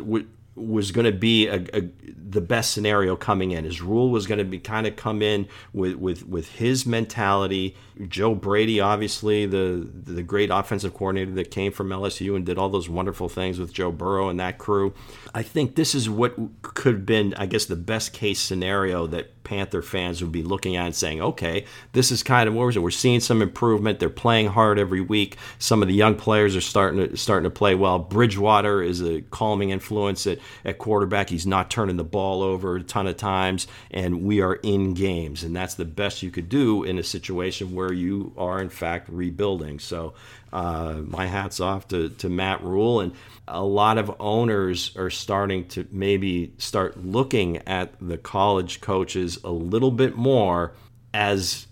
going 0.58 1.06
to 1.06 1.12
be 1.12 1.48
a, 1.48 1.66
a, 1.74 1.90
the 2.30 2.42
best 2.42 2.72
scenario 2.72 3.16
coming 3.16 3.52
in. 3.52 3.64
His 3.64 3.82
Rhule 3.82 4.10
was 4.10 4.28
going 4.28 4.40
to 4.40 4.44
be 4.44 4.60
kind 4.60 4.88
of 4.88 4.96
come 4.96 5.22
in 5.22 5.48
with, 5.74 5.96
with, 5.96 6.28
with 6.28 6.50
his 6.54 6.86
mentality. 6.86 7.76
Joe 8.08 8.36
Brady, 8.36 8.80
obviously 8.80 9.46
the 9.46 9.90
the 9.94 10.22
great 10.24 10.50
offensive 10.52 10.94
coordinator 10.94 11.32
that 11.32 11.52
came 11.52 11.72
from 11.72 11.90
LSU 11.90 12.36
and 12.36 12.46
did 12.46 12.58
all 12.58 12.70
those 12.70 12.90
wonderful 12.90 13.30
things 13.30 13.60
with 13.60 13.74
Joe 13.74 13.92
Burrow 13.92 14.30
and 14.30 14.40
that 14.40 14.58
crew. 14.58 14.94
I 15.34 15.44
think 15.44 15.76
this 15.76 15.96
is 15.96 16.10
what 16.10 16.36
could 16.62 16.94
have 16.94 17.06
been, 17.06 17.34
I 17.36 17.46
guess, 17.46 17.66
the 17.66 17.76
best 17.76 18.14
case 18.14 18.40
scenario 18.40 19.08
that 19.08 19.32
Panther 19.48 19.82
fans 19.82 20.22
would 20.22 20.34
be 20.34 20.44
looking 20.44 20.76
at 20.76 20.88
and 20.88 20.96
saying, 20.96 21.22
okay, 21.22 21.64
this 21.94 22.12
is 22.12 22.22
kind 22.22 22.50
of 22.50 22.54
where 22.54 22.68
we're 22.68 22.92
seeing 22.92 23.22
some 23.22 23.42
improvement. 23.42 24.00
They're 24.00 24.10
playing 24.10 24.48
hard 24.48 24.78
every 24.78 25.00
week. 25.00 25.38
Some 25.58 25.82
of 25.82 25.88
the 25.88 25.94
young 25.94 26.16
players 26.16 26.54
are 26.54 26.62
starting 26.62 27.08
to 27.08 27.16
starting 27.16 27.50
to 27.50 27.56
play 27.56 27.74
well. 27.74 27.98
Bridgewater 27.98 28.82
is 28.82 29.02
a 29.02 29.22
calming 29.22 29.70
influence 29.70 30.28
at, 30.28 30.40
at 30.66 30.80
quarterback. 30.80 31.30
He's 31.30 31.48
not 31.48 31.72
turning 31.72 31.96
the 31.96 32.04
ball 32.04 32.42
over 32.44 32.76
a 32.76 32.84
ton 32.84 33.08
of 33.08 33.16
times, 33.16 33.68
and 33.90 34.24
we 34.24 34.42
are 34.42 34.56
in 34.56 34.94
games, 34.94 35.46
and 35.46 35.56
that's 35.56 35.76
the 35.76 35.86
best 35.86 36.22
you 36.22 36.30
could 36.30 36.50
do 36.50 36.84
in 36.84 36.98
a 36.98 37.04
situation 37.04 37.74
where 37.74 37.94
you 37.94 38.34
are 38.38 38.62
in 38.62 38.68
fact 38.68 39.08
rebuilding. 39.08 39.80
So 39.80 40.14
uh, 40.54 41.02
my 41.06 41.26
hats 41.26 41.60
off 41.60 41.88
to, 41.90 42.10
to 42.10 42.30
Matt 42.30 42.64
Rhule. 42.64 43.02
and 43.02 43.14
a 43.48 43.64
lot 43.64 43.98
of 43.98 44.14
owners 44.20 44.96
are 44.98 45.10
starting 45.10 45.68
to 45.70 45.88
maybe 45.92 46.54
start 46.58 46.98
looking 47.04 47.58
at 47.68 47.94
the 48.02 48.18
college 48.18 48.82
coaches 48.82 49.40
a 49.44 49.52
little 49.52 49.92
bit 49.92 50.16
more 50.16 50.74
as 51.14 51.68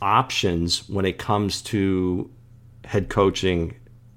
options 0.00 0.88
when 0.88 1.04
it 1.04 1.18
comes 1.18 1.62
to 1.62 2.30
head 2.84 3.08
coaching 3.08 3.76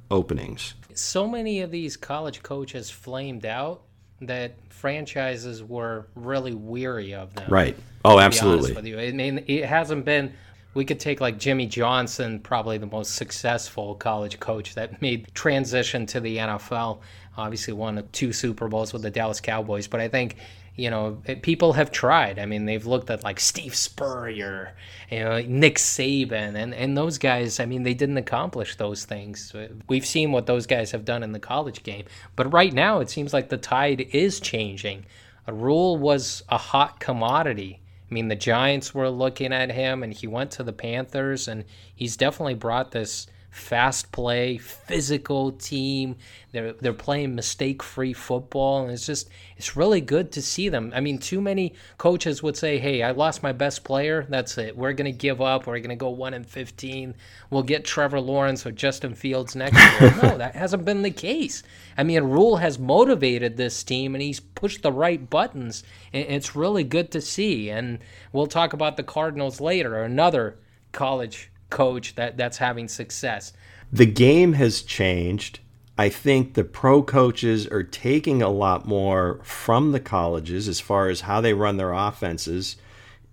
openings. 0.09 0.73
So 0.95 1.27
many 1.27 1.61
of 1.61 1.71
these 1.71 1.95
college 1.97 2.41
coaches 2.41 2.89
flamed 2.89 3.45
out 3.45 3.83
that 4.21 4.55
franchises 4.69 5.63
were 5.63 6.07
really 6.15 6.53
weary 6.53 7.13
of 7.13 7.33
them. 7.35 7.49
Right. 7.49 7.77
Oh, 8.03 8.19
absolutely. 8.19 8.97
I 8.97 9.11
mean, 9.11 9.43
it 9.47 9.65
hasn't 9.65 10.05
been 10.05 10.33
we 10.75 10.85
could 10.85 10.99
take 10.99 11.21
like 11.21 11.39
Jimmy 11.39 11.65
Johnson, 11.65 12.39
probably 12.39 12.77
the 12.77 12.85
most 12.85 13.15
successful 13.15 13.95
college 13.95 14.39
coach 14.39 14.75
that 14.75 15.01
made 15.01 15.33
transition 15.33 16.05
to 16.07 16.19
the 16.19 16.37
NFL. 16.37 16.99
Obviously, 17.37 17.73
won 17.73 18.07
two 18.11 18.31
Super 18.31 18.67
Bowls 18.67 18.93
with 18.93 19.01
the 19.01 19.09
Dallas 19.09 19.41
Cowboys, 19.41 19.87
but 19.87 20.01
I 20.01 20.09
think 20.09 20.35
you 20.75 20.89
know 20.89 21.21
people 21.41 21.73
have 21.73 21.91
tried. 21.91 22.37
I 22.39 22.45
mean, 22.45 22.65
they've 22.65 22.85
looked 22.85 23.09
at 23.09 23.23
like 23.23 23.39
Steve 23.39 23.73
Spurrier, 23.73 24.75
you 25.09 25.19
know, 25.21 25.41
Nick 25.41 25.77
Saban, 25.77 26.55
and 26.55 26.75
and 26.75 26.97
those 26.97 27.17
guys. 27.17 27.61
I 27.61 27.65
mean, 27.65 27.83
they 27.83 27.93
didn't 27.93 28.17
accomplish 28.17 28.75
those 28.75 29.05
things. 29.05 29.53
We've 29.87 30.05
seen 30.05 30.33
what 30.33 30.45
those 30.45 30.67
guys 30.67 30.91
have 30.91 31.05
done 31.05 31.23
in 31.23 31.31
the 31.31 31.39
college 31.39 31.83
game, 31.83 32.05
but 32.35 32.51
right 32.51 32.73
now 32.73 32.99
it 32.99 33.09
seems 33.09 33.33
like 33.33 33.47
the 33.47 33.57
tide 33.57 34.01
is 34.11 34.41
changing. 34.41 35.05
A 35.47 35.53
Rhule 35.53 35.97
was 35.97 36.43
a 36.49 36.57
hot 36.57 36.99
commodity 36.99 37.79
I 38.09 38.13
mean, 38.13 38.27
the 38.27 38.35
Giants 38.35 38.93
were 38.93 39.09
looking 39.09 39.51
at 39.51 39.71
him, 39.71 40.03
and 40.03 40.13
he 40.13 40.27
went 40.27 40.51
to 40.51 40.63
the 40.63 40.73
Panthers, 40.73 41.47
and 41.47 41.65
he's 41.95 42.17
definitely 42.17 42.53
brought 42.53 42.91
this 42.91 43.27
fast 43.55 44.11
play, 44.11 44.57
physical 44.57 45.53
team. 45.53 46.17
They're 46.51 46.73
they're 46.73 46.93
playing 46.93 47.35
mistake 47.35 47.81
free 47.81 48.11
football, 48.11 48.83
and 48.83 48.91
it's 48.91 49.05
just 49.05 49.29
it's 49.55 49.77
really 49.77 50.01
good 50.01 50.33
to 50.33 50.41
see 50.41 50.67
them. 50.67 50.91
I 50.93 50.99
mean, 50.99 51.19
too 51.19 51.39
many 51.39 51.73
coaches 51.97 52.43
would 52.43 52.57
say, 52.57 52.77
"Hey, 52.79 53.01
I 53.01 53.11
lost 53.11 53.43
my 53.43 53.53
best 53.53 53.85
player. 53.85 54.25
That's 54.29 54.57
it. 54.57 54.75
We're 54.75 54.91
gonna 54.91 55.13
give 55.13 55.41
up. 55.41 55.67
We're 55.67 55.79
gonna 55.79 55.95
go 55.95 56.09
one 56.09 56.33
and 56.33 56.45
fifteen. 56.45 57.15
We'll 57.49 57.63
get 57.63 57.85
Trevor 57.85 58.19
Lawrence 58.19 58.65
or 58.65 58.71
Justin 58.71 59.15
Fields 59.15 59.55
next 59.55 59.77
year." 60.01 60.13
no, 60.23 60.37
that 60.37 60.55
hasn't 60.55 60.83
been 60.83 61.01
the 61.01 61.11
case. 61.11 61.63
I 61.97 62.03
mean, 62.03 62.23
Rhule 62.25 62.57
has 62.57 62.77
motivated 62.77 63.55
this 63.55 63.83
team, 63.83 64.15
and 64.15 64.21
he's 64.21 64.41
pushed 64.41 64.81
the 64.81 64.91
right 64.91 65.29
buttons. 65.29 65.83
And 66.11 66.25
it's 66.27 66.57
really 66.57 66.83
good 66.83 67.09
to 67.11 67.21
see. 67.21 67.69
And 67.69 67.99
we'll 68.33 68.47
talk 68.47 68.73
about 68.73 68.97
the 68.97 69.03
Cardinals 69.03 69.61
later, 69.61 70.03
another 70.03 70.59
college 70.91 71.51
coach 71.69 72.15
that 72.15 72.37
that's 72.37 72.57
having 72.57 72.87
success. 72.87 73.53
The 73.91 74.05
game 74.05 74.53
has 74.53 74.81
changed. 74.81 75.59
I 75.97 76.09
think 76.09 76.53
the 76.53 76.63
pro 76.63 77.01
coaches 77.01 77.67
are 77.67 77.83
taking 77.83 78.41
a 78.41 78.49
lot 78.49 78.85
more 78.85 79.39
from 79.43 79.91
the 79.91 79.99
colleges 79.99 80.67
as 80.67 80.79
far 80.79 81.07
as 81.07 81.21
how 81.21 81.39
they 81.39 81.53
run 81.53 81.77
their 81.77 81.93
offenses. 81.93 82.75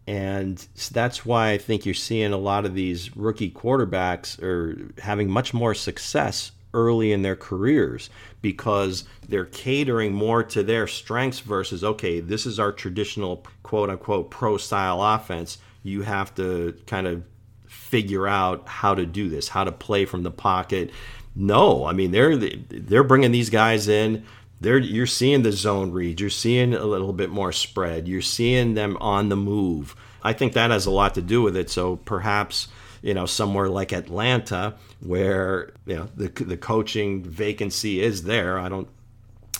And 0.07 0.59
that's 0.93 1.25
why 1.25 1.51
I 1.51 1.59
think 1.59 1.85
you're 1.85 1.95
seeing 1.95 2.33
a 2.33 2.39
lot 2.39 2.65
of 2.65 2.75
these 2.75 3.17
rookie 3.17 3.51
quarterbacks 3.51 4.41
are 4.43 4.93
having 5.01 5.29
much 5.31 5.55
more 5.55 5.75
success 5.75 6.53
early 6.75 7.13
in 7.13 7.23
their 7.23 7.37
careers 7.37 8.11
because 8.41 9.05
they're 9.29 9.45
catering 9.45 10.13
more 10.13 10.43
to 10.43 10.63
their 10.63 10.87
strengths 10.87 11.41
versus, 11.41 11.85
okay, 11.85 12.21
this 12.21 12.47
is 12.47 12.59
our 12.59 12.73
traditional 12.73 13.45
quote 13.63 13.91
unquote 13.91 14.31
pro 14.31 14.57
style 14.57 15.03
offense. 15.03 15.59
You 15.83 16.03
have 16.03 16.35
to 16.37 16.77
kind 16.87 17.07
of 17.07 17.23
figure 17.93 18.27
out 18.27 18.67
how 18.67 18.95
to 18.95 19.05
do 19.05 19.29
this, 19.29 19.49
how 19.49 19.65
to 19.65 19.71
play 19.71 20.07
from 20.07 20.23
the 20.23 20.31
pocket. 20.31 20.91
No, 21.37 21.85
I 21.85 21.93
mean 21.93 22.11
they're 22.11 22.37
they're 22.39 23.05
bringing 23.05 23.33
these 23.33 23.51
guys 23.51 23.87
in. 23.87 24.25
They're 24.63 24.79
you're 24.79 25.07
seeing 25.07 25.43
the 25.43 25.53
zone 25.53 25.93
read. 25.93 26.19
You're 26.19 26.31
seeing 26.31 26.73
a 26.73 26.87
little 26.87 27.13
bit 27.13 27.29
more 27.29 27.53
spread. 27.53 28.09
You're 28.09 28.23
seeing 28.23 28.73
them 28.73 28.97
on 28.97 29.29
the 29.29 29.37
move. 29.37 29.95
I 30.23 30.33
think 30.33 30.55
that 30.55 30.71
has 30.71 30.87
a 30.87 30.91
lot 30.91 31.15
to 31.17 31.23
do 31.23 31.43
with 31.43 31.55
it. 31.55 31.69
So 31.69 31.97
perhaps 31.97 32.69
you 33.03 33.13
know 33.13 33.27
somewhere 33.27 33.69
like 33.69 33.93
Atlanta, 33.93 34.75
where 35.01 35.75
you 35.85 35.97
know 35.97 36.09
the 36.17 36.29
the 36.29 36.57
coaching 36.57 37.23
vacancy 37.23 38.01
is 38.01 38.23
there. 38.23 38.59
I 38.59 38.71
don't 38.71 38.89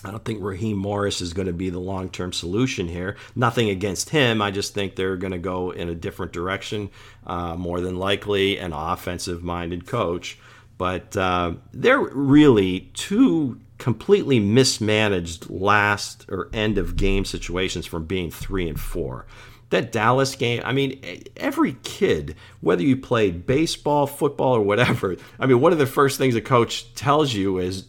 I 0.03 0.11
don't 0.11 0.23
think 0.23 0.43
Raheem 0.43 0.77
Morris 0.77 1.21
is 1.21 1.33
going 1.33 1.47
to 1.47 1.53
be 1.53 1.69
the 1.69 1.79
long 1.79 2.09
term 2.09 2.33
solution 2.33 2.87
here. 2.87 3.15
Nothing 3.35 3.69
against 3.69 4.09
him. 4.09 4.41
I 4.41 4.51
just 4.51 4.73
think 4.73 4.95
they're 4.95 5.17
going 5.17 5.31
to 5.31 5.39
go 5.39 5.71
in 5.71 5.89
a 5.89 5.95
different 5.95 6.33
direction, 6.33 6.89
uh, 7.25 7.55
more 7.55 7.79
than 7.79 7.97
likely, 7.97 8.57
an 8.57 8.73
offensive 8.73 9.43
minded 9.43 9.87
coach. 9.87 10.37
But 10.77 11.15
uh, 11.15 11.53
they're 11.71 11.99
really 11.99 12.91
two 12.93 13.59
completely 13.77 14.39
mismanaged 14.39 15.49
last 15.49 16.25
or 16.29 16.49
end 16.53 16.77
of 16.77 16.95
game 16.95 17.25
situations 17.25 17.85
from 17.85 18.05
being 18.05 18.31
three 18.31 18.67
and 18.67 18.79
four. 18.79 19.25
That 19.69 19.91
Dallas 19.91 20.35
game, 20.35 20.61
I 20.63 20.71
mean, 20.71 21.03
every 21.35 21.77
kid, 21.83 22.35
whether 22.61 22.83
you 22.83 22.95
played 22.95 23.47
baseball, 23.47 24.05
football, 24.05 24.55
or 24.55 24.61
whatever, 24.61 25.15
I 25.39 25.47
mean, 25.47 25.61
one 25.61 25.73
of 25.73 25.79
the 25.79 25.87
first 25.87 26.17
things 26.17 26.35
a 26.35 26.41
coach 26.41 26.93
tells 26.95 27.33
you 27.33 27.57
is 27.57 27.87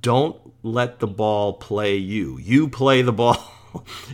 don't 0.00 0.43
let 0.64 0.98
the 0.98 1.06
ball 1.06 1.52
play 1.52 1.96
you. 1.96 2.38
You 2.38 2.68
play 2.68 3.02
the 3.02 3.12
ball. 3.12 3.36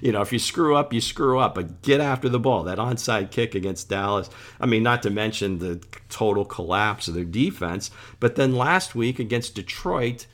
you 0.03 0.13
know, 0.13 0.21
if 0.21 0.33
you 0.33 0.39
screw 0.39 0.77
up, 0.77 0.93
you 0.93 1.01
screw 1.01 1.39
up, 1.39 1.55
but 1.55 1.81
get 1.81 2.01
after 2.01 2.29
the 2.29 2.39
ball. 2.39 2.65
That 2.65 2.79
onside 2.79 3.31
kick 3.31 3.55
against 3.55 3.89
Dallas. 3.89 4.29
I 4.61 4.67
mean, 4.67 4.83
not 4.83 5.03
to 5.05 5.11
mention 5.11 5.59
the 5.59 5.83
total 6.09 6.45
collapse 6.45 7.09
of 7.09 7.15
their 7.15 7.25
defense. 7.25 7.91
But 8.19 8.35
then 8.35 8.57
last 8.57 8.95
week 8.95 9.19
against 9.19 9.55
Detroit, 9.55 10.27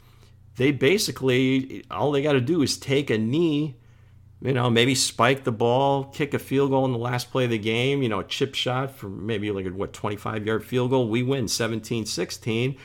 they 0.56 0.72
basically, 0.72 1.84
all 1.90 2.10
they 2.10 2.22
got 2.22 2.32
to 2.32 2.40
do 2.40 2.62
is 2.62 2.78
take 2.78 3.10
a 3.10 3.18
knee, 3.18 3.76
you 4.40 4.54
know, 4.54 4.70
maybe 4.70 4.94
spike 4.94 5.44
the 5.44 5.52
ball, 5.52 6.04
kick 6.04 6.32
a 6.32 6.38
field 6.38 6.70
goal 6.70 6.86
in 6.86 6.92
the 6.92 6.98
last 6.98 7.30
play 7.30 7.44
of 7.44 7.50
the 7.50 7.58
game, 7.58 8.02
you 8.02 8.08
know, 8.08 8.20
a 8.20 8.24
chip 8.24 8.54
shot 8.54 8.92
for 8.92 9.08
maybe 9.08 9.50
like 9.50 9.66
a, 9.66 9.70
what, 9.70 9.92
25 9.92 10.46
yard 10.46 10.64
field 10.64 10.90
goal. 10.90 11.08
We 11.08 11.22
win 11.22 11.48
17 11.48 12.06
16 12.06 12.78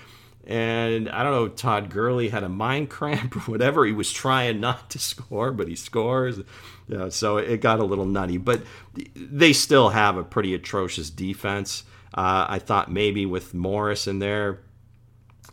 and 0.48 1.08
I 1.10 1.24
don't 1.24 1.34
know, 1.34 1.48
Todd 1.48 1.90
Gurley 1.90 2.30
had 2.30 2.44
a 2.44 2.50
mind 2.50 2.90
cramp 2.90 3.36
or 3.48 3.52
whatever. 3.52 3.86
He 3.86 3.94
was 3.94 4.12
trying 4.12 4.60
not 4.60 4.90
to 4.92 5.00
score, 5.00 5.52
but 5.52 5.68
he 5.68 5.76
scores. 5.76 6.40
So 7.10 7.38
it 7.38 7.62
got 7.62 7.80
a 7.80 7.86
little 7.86 8.06
nutty. 8.06 8.38
But 8.38 8.64
they 9.16 9.54
still 9.54 9.90
have 9.90 10.18
a 10.18 10.24
pretty 10.24 10.54
atrocious 10.54 11.10
defense. 11.10 11.84
Uh, 12.14 12.46
I 12.50 12.60
thought 12.60 12.92
maybe 12.92 13.26
with 13.26 13.54
Morris 13.54 14.08
in 14.08 14.20
there, 14.20 14.60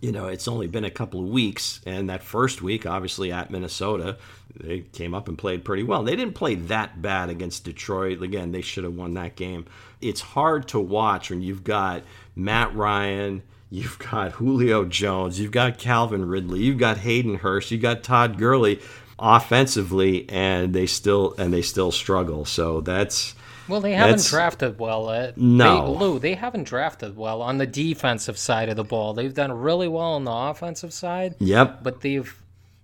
you 0.00 0.10
know, 0.10 0.26
it's 0.26 0.48
only 0.48 0.66
been 0.66 0.84
a 0.84 0.90
couple 0.90 1.20
of 1.20 1.28
weeks. 1.28 1.80
And 1.86 2.10
that 2.10 2.22
first 2.22 2.62
week, 2.62 2.86
obviously 2.86 3.30
at 3.30 3.50
Minnesota, 3.50 4.16
they 4.56 4.80
came 4.80 5.14
up 5.14 5.28
and 5.28 5.38
played 5.38 5.64
pretty 5.64 5.84
well. 5.84 6.02
They 6.02 6.16
didn't 6.16 6.34
play 6.34 6.56
that 6.56 7.00
bad 7.00 7.30
against 7.30 7.64
Detroit. 7.64 8.20
Again, 8.22 8.50
they 8.50 8.62
should 8.62 8.84
have 8.84 8.94
won 8.94 9.14
that 9.14 9.36
game. 9.36 9.66
It's 10.00 10.20
hard 10.20 10.66
to 10.68 10.80
watch 10.80 11.30
when 11.30 11.42
you've 11.42 11.62
got 11.62 12.02
Matt 12.34 12.74
Ryan– 12.74 13.42
You've 13.70 13.98
got 13.98 14.32
Julio 14.32 14.84
Jones. 14.84 15.38
You've 15.38 15.52
got 15.52 15.78
Calvin 15.78 16.26
Ridley. 16.26 16.60
You've 16.60 16.78
got 16.78 16.98
Hayden 16.98 17.36
Hurst. 17.36 17.70
You've 17.70 17.82
got 17.82 18.02
Todd 18.02 18.38
Gurley 18.38 18.80
offensively, 19.18 20.28
and 20.30 20.74
they 20.74 20.86
still 20.86 21.34
and 21.38 21.52
they 21.52 21.62
still 21.62 21.92
struggle. 21.92 22.44
So 22.44 22.80
that's 22.80 23.34
well, 23.68 23.80
they 23.82 23.92
haven't 23.92 24.24
drafted 24.24 24.78
well. 24.78 25.08
Uh, 25.10 25.32
no, 25.36 25.92
they, 25.92 25.98
Lou, 25.98 26.18
they 26.18 26.34
haven't 26.34 26.64
drafted 26.64 27.16
well 27.16 27.42
on 27.42 27.58
the 27.58 27.66
defensive 27.66 28.38
side 28.38 28.70
of 28.70 28.76
the 28.76 28.84
ball. 28.84 29.12
They've 29.12 29.34
done 29.34 29.52
really 29.52 29.88
well 29.88 30.14
on 30.14 30.24
the 30.24 30.32
offensive 30.32 30.92
side. 30.92 31.34
Yep, 31.38 31.82
but 31.82 32.00
they've 32.00 32.34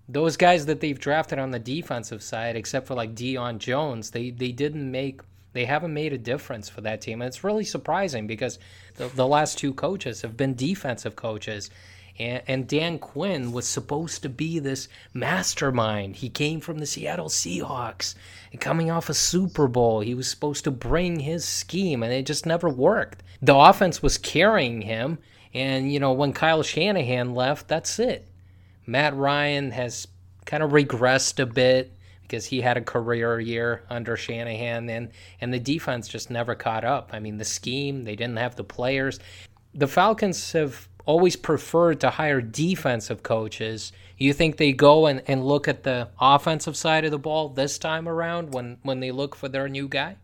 those 0.09 0.37
guys 0.37 0.67
that 0.67 0.81
they've 0.81 0.99
drafted 0.99 1.39
on 1.39 1.51
the 1.51 1.59
defensive 1.59 2.23
side, 2.23 2.57
except 2.57 2.87
for 2.87 2.95
like 2.95 3.15
Deion 3.15 3.59
Jones, 3.59 4.11
they 4.11 4.31
they 4.31 4.53
didn't 4.53 4.91
make 4.91 5.23
they 5.55 5.65
haven't 5.65 5.95
made 5.95 6.13
a 6.13 6.19
difference 6.19 6.69
for 6.69 6.83
that 6.83 7.01
team. 7.01 7.23
And 7.23 7.29
it's 7.29 7.45
really 7.45 7.65
surprising 7.65 8.27
because 8.27 8.59
the, 8.97 9.07
the 9.07 9.27
last 9.27 9.57
two 9.57 9.73
coaches 9.73 10.21
have 10.23 10.37
been 10.37 10.55
defensive 10.55 11.17
coaches. 11.17 11.71
And, 12.19 12.43
and, 12.47 12.69
Dan 12.69 12.99
Quinn 12.99 13.51
was 13.51 13.67
supposed 13.67 14.23
to 14.23 14.29
be 14.29 14.59
this 14.59 14.89
mastermind. 15.13 16.17
He 16.17 16.29
came 16.29 16.61
from 16.61 16.79
the 16.79 16.87
Seattle 16.87 17.29
Seahawks 17.29 18.15
and 18.53 18.61
coming 18.61 18.91
off 18.91 19.09
a 19.09 19.15
Super 19.15 19.67
Bowl. 19.67 20.01
He 20.01 20.15
was 20.15 20.29
supposed 20.29 20.63
to 20.65 20.71
bring 20.71 21.21
his 21.21 21.45
scheme, 21.45 22.05
and 22.05 22.13
it 22.13 22.27
just 22.27 22.47
never 22.47 22.69
worked. 22.69 23.25
The 23.43 23.57
offense 23.57 24.03
was 24.03 24.19
carrying 24.19 24.83
him. 24.83 25.19
And, 25.55 25.93
you 25.93 25.99
know, 25.99 26.13
when 26.13 26.33
Kyle 26.33 26.63
Shanahan 26.63 27.35
left, 27.35 27.67
that's 27.67 27.99
it. 27.99 28.29
Matt 28.87 29.17
Ryan 29.17 29.71
has 29.71 30.07
kind 30.45 30.63
of 30.63 30.71
regressed 30.71 31.41
a 31.41 31.47
bit 31.47 31.93
because 32.35 32.47
he 32.47 32.61
had 32.61 32.77
a 32.77 32.81
career 32.81 33.39
year 33.39 33.85
under 33.89 34.17
Shanahan 34.17 34.91
and 34.91 35.11
and 35.41 35.55
the 35.55 35.61
defense 35.61 36.09
just 36.09 36.31
never 36.31 36.57
caught 36.57 36.85
up. 36.85 37.11
I 37.13 37.21
mean, 37.21 37.39
the 37.39 37.45
scheme, 37.45 38.03
they 38.03 38.17
didn't 38.17 38.39
have 38.39 38.57
the 38.57 38.65
players. 38.65 39.21
The 39.73 39.87
Falcons 39.87 40.51
have 40.51 40.89
always 41.07 41.37
preferred 41.37 42.01
to 42.01 42.11
hire 42.11 42.41
defensive 42.41 43.23
coaches. 43.23 43.93
You 44.19 44.33
think 44.33 44.57
they 44.57 44.73
go 44.73 45.07
and, 45.07 45.23
and 45.29 45.47
look 45.47 45.69
at 45.69 45.85
the 45.85 46.09
offensive 46.21 46.77
side 46.77 47.05
of 47.05 47.13
the 47.13 47.19
ball 47.19 47.51
this 47.51 47.79
time 47.79 48.09
around 48.09 48.53
when, 48.53 48.79
when 48.83 48.99
they 48.99 49.13
look 49.13 49.37
for 49.37 49.49
their 49.49 49.69
new 49.69 49.87
guy? 49.87 50.17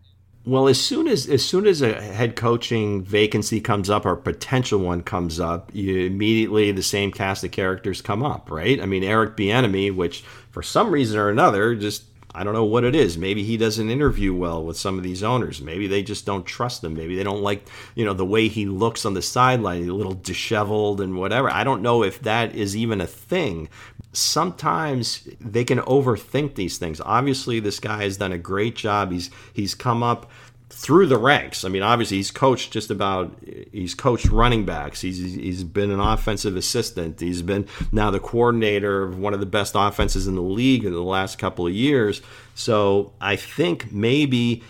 Well, 0.50 0.66
as 0.66 0.80
soon 0.80 1.06
as 1.06 1.28
as 1.28 1.44
soon 1.44 1.64
as 1.64 1.80
a 1.80 1.92
head 1.92 2.34
coaching 2.34 3.04
vacancy 3.04 3.60
comes 3.60 3.88
up 3.88 4.04
or 4.04 4.16
potential 4.16 4.80
one 4.80 5.04
comes 5.04 5.38
up, 5.38 5.70
you 5.72 6.06
immediately 6.06 6.72
the 6.72 6.82
same 6.82 7.12
cast 7.12 7.44
of 7.44 7.52
characters 7.52 8.02
come 8.02 8.24
up, 8.24 8.50
right? 8.50 8.82
I 8.82 8.86
mean, 8.86 9.04
Eric 9.04 9.36
Bieniemy, 9.36 9.94
which 9.94 10.22
for 10.50 10.60
some 10.60 10.90
reason 10.90 11.20
or 11.20 11.28
another 11.28 11.76
just 11.76 12.02
I 12.35 12.45
don't 12.45 12.55
know 12.55 12.64
what 12.64 12.85
it 12.85 12.95
is. 12.95 13.19
Maybe 13.19 13.43
he 13.43 13.57
doesn't 13.57 13.90
interview 13.90 14.33
well 14.33 14.64
with 14.64 14.79
some 14.79 14.97
of 14.97 15.03
these 15.03 15.23
owners. 15.23 15.61
Maybe 15.61 15.87
they 15.87 16.03
just 16.03 16.27
don't 16.27 16.47
trust 16.47 16.85
him. 16.85 16.95
Maybe 16.95 17.16
they 17.16 17.25
don't 17.25 17.43
like, 17.43 17.66
you 17.95 18.05
know, 18.05 18.14
the 18.14 18.25
way 18.25 18.47
he 18.47 18.66
looks 18.66 19.05
on 19.05 19.14
the 19.14 19.23
sideline, 19.23 19.88
a 19.88 19.93
little 19.93 20.14
disheveled 20.14 21.01
and 21.01 21.16
whatever. 21.16 21.51
I 21.51 21.64
don't 21.64 21.83
know 21.83 22.05
if 22.05 22.21
that 22.23 22.55
is 22.55 22.77
even 22.77 23.01
a 23.01 23.07
thing. 23.07 23.69
Sometimes 24.12 25.29
they 25.40 25.64
can 25.64 25.79
overthink 25.81 26.55
these 26.55 26.79
things. 26.79 27.01
Obviously, 27.01 27.59
this 27.59 27.81
guy 27.81 28.05
has 28.05 28.16
done 28.16 28.33
a 28.33 28.38
great 28.38 28.77
job. 28.77 29.11
He's 29.12 29.31
he's 29.53 29.75
come 29.75 30.03
up 30.03 30.31
through 30.70 31.06
the 31.06 31.18
ranks. 31.18 31.64
I 31.64 31.68
mean, 31.68 31.83
obviously 31.83 32.18
he's 32.18 32.30
coached 32.30 32.72
just 32.72 32.90
about 32.90 33.37
he's 33.72 33.94
coached 33.94 34.28
running 34.30 34.64
backs. 34.64 35.00
He's 35.00 35.18
he's 35.18 35.64
been 35.64 35.90
an 35.90 36.00
offensive 36.00 36.56
assistant. 36.56 37.20
He's 37.20 37.42
been 37.42 37.66
now 37.92 38.11
the 38.11 38.20
coordinator 38.20 39.02
of 39.02 39.18
one 39.18 39.35
of 39.35 39.40
the 39.40 39.46
best 39.46 39.74
offenses 39.76 40.26
in 40.26 40.37
the 40.37 40.42
league 40.42 40.85
in 40.85 40.92
the 40.92 41.02
last 41.02 41.38
couple 41.38 41.66
of 41.66 41.72
years. 41.72 42.22
So 42.54 43.12
I 43.20 43.37
think 43.37 43.92
maybe 43.92 44.62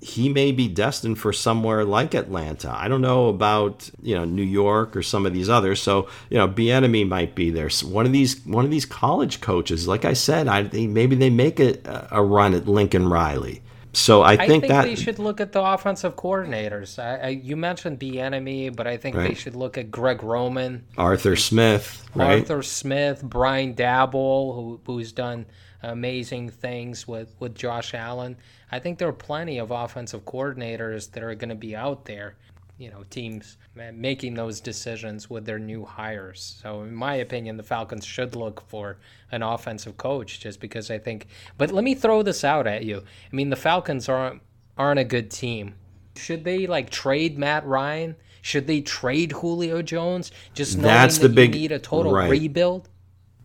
he 0.00 0.28
may 0.28 0.52
be 0.52 0.68
destined 0.68 1.18
for 1.18 1.32
somewhere 1.32 1.84
like 1.84 2.14
Atlanta. 2.14 2.70
I 2.70 2.86
don't 2.86 3.00
know 3.00 3.28
about 3.28 3.90
you 4.02 4.14
know 4.14 4.26
New 4.26 4.42
York 4.42 4.94
or 4.94 5.02
some 5.02 5.24
of 5.24 5.32
these 5.32 5.48
others. 5.48 5.80
So 5.80 6.08
you 6.28 6.36
know, 6.36 6.46
Bieniemy 6.46 7.08
might 7.08 7.34
be 7.34 7.50
there. 7.50 7.70
So 7.70 7.88
one 7.88 8.04
of 8.04 8.12
these 8.12 8.44
one 8.44 8.66
of 8.66 8.70
these 8.70 8.86
college 8.86 9.40
coaches. 9.40 9.88
Like 9.88 10.04
I 10.04 10.12
said, 10.12 10.46
I 10.46 10.64
think 10.64 10.90
maybe 10.90 11.16
they 11.16 11.30
make 11.30 11.58
a, 11.58 12.08
a 12.10 12.22
run 12.22 12.52
at 12.52 12.68
Lincoln 12.68 13.08
Riley. 13.08 13.62
So 13.92 14.22
I 14.22 14.36
think, 14.36 14.40
I 14.40 14.46
think 14.46 14.66
that 14.68 14.84
they 14.84 14.94
should 14.94 15.18
look 15.18 15.40
at 15.40 15.52
the 15.52 15.62
offensive 15.62 16.14
coordinators. 16.14 16.98
I, 16.98 17.16
I, 17.16 17.28
you 17.28 17.56
mentioned 17.56 17.98
Bieniemy, 17.98 18.74
but 18.74 18.86
I 18.86 18.96
think 18.96 19.16
right. 19.16 19.28
they 19.28 19.34
should 19.34 19.56
look 19.56 19.78
at 19.78 19.90
Greg 19.90 20.22
Roman, 20.22 20.84
Arthur 20.96 21.36
Smith, 21.36 22.08
right? 22.14 22.40
Arthur 22.40 22.62
Smith, 22.62 23.22
Brian 23.22 23.74
Daboll, 23.74 24.54
who 24.54 24.80
who's 24.84 25.12
done 25.12 25.46
amazing 25.82 26.50
things 26.50 27.08
with 27.08 27.34
with 27.38 27.54
Josh 27.54 27.94
Allen. 27.94 28.36
I 28.70 28.78
think 28.78 28.98
there 28.98 29.08
are 29.08 29.12
plenty 29.12 29.58
of 29.58 29.70
offensive 29.70 30.24
coordinators 30.24 31.10
that 31.12 31.22
are 31.22 31.34
going 31.34 31.48
to 31.48 31.54
be 31.54 31.74
out 31.74 32.04
there 32.04 32.36
you 32.78 32.90
know 32.90 33.04
teams 33.10 33.58
making 33.92 34.34
those 34.34 34.60
decisions 34.60 35.28
with 35.28 35.44
their 35.44 35.58
new 35.58 35.84
hires. 35.84 36.58
So 36.62 36.82
in 36.82 36.94
my 36.94 37.16
opinion, 37.16 37.56
the 37.56 37.62
Falcons 37.62 38.06
should 38.06 38.36
look 38.36 38.62
for 38.68 38.98
an 39.32 39.42
offensive 39.42 39.96
coach 39.96 40.40
just 40.40 40.60
because 40.60 40.90
I 40.90 40.98
think. 40.98 41.26
But 41.58 41.72
let 41.72 41.84
me 41.84 41.94
throw 41.94 42.22
this 42.22 42.44
out 42.44 42.66
at 42.66 42.84
you. 42.84 42.98
I 42.98 43.36
mean, 43.36 43.50
the 43.50 43.56
Falcons 43.56 44.08
aren't 44.08 44.40
aren't 44.76 45.00
a 45.00 45.04
good 45.04 45.30
team. 45.30 45.74
Should 46.16 46.44
they 46.44 46.66
like 46.66 46.90
trade 46.90 47.38
Matt 47.38 47.66
Ryan? 47.66 48.16
Should 48.42 48.66
they 48.66 48.80
trade 48.80 49.32
Julio 49.32 49.82
Jones? 49.82 50.30
Just 50.54 50.76
knowing 50.78 50.86
That's 50.86 51.18
that 51.18 51.28
the 51.28 51.34
big, 51.34 51.52
need 51.52 51.72
a 51.72 51.78
total 51.78 52.12
right. 52.12 52.30
rebuild. 52.30 52.88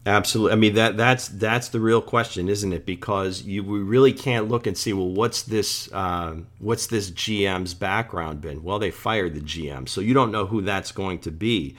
Absolutely. 0.06 0.52
I 0.52 0.56
mean 0.56 0.76
that 0.76 0.98
that's 0.98 1.30
that's 1.30 1.70
the 1.70 1.80
real 1.80 2.02
question, 2.02 2.50
isn't 2.50 2.74
it? 2.74 2.86
Because 2.86 3.44
you 3.44 3.64
we 3.64 3.80
really 3.80 4.12
can't 4.12 4.50
look 4.50 4.68
and 4.68 4.78
see 4.78 4.92
well 4.92 5.10
what's 5.10 5.44
this 5.44 5.92
um, 5.94 6.48
what's 6.60 6.88
this 6.88 7.10
GM's 7.10 7.74
background 7.74 8.42
been? 8.42 8.64
Well, 8.64 8.80
they 8.80 8.92
fired 8.92 9.34
the 9.34 9.40
GM, 9.40 9.88
so 9.88 10.02
you 10.02 10.14
don't 10.14 10.32
know 10.32 10.46
who 10.46 10.62
that's 10.62 10.92
going 10.92 11.20
to 11.20 11.32
be. 11.32 11.78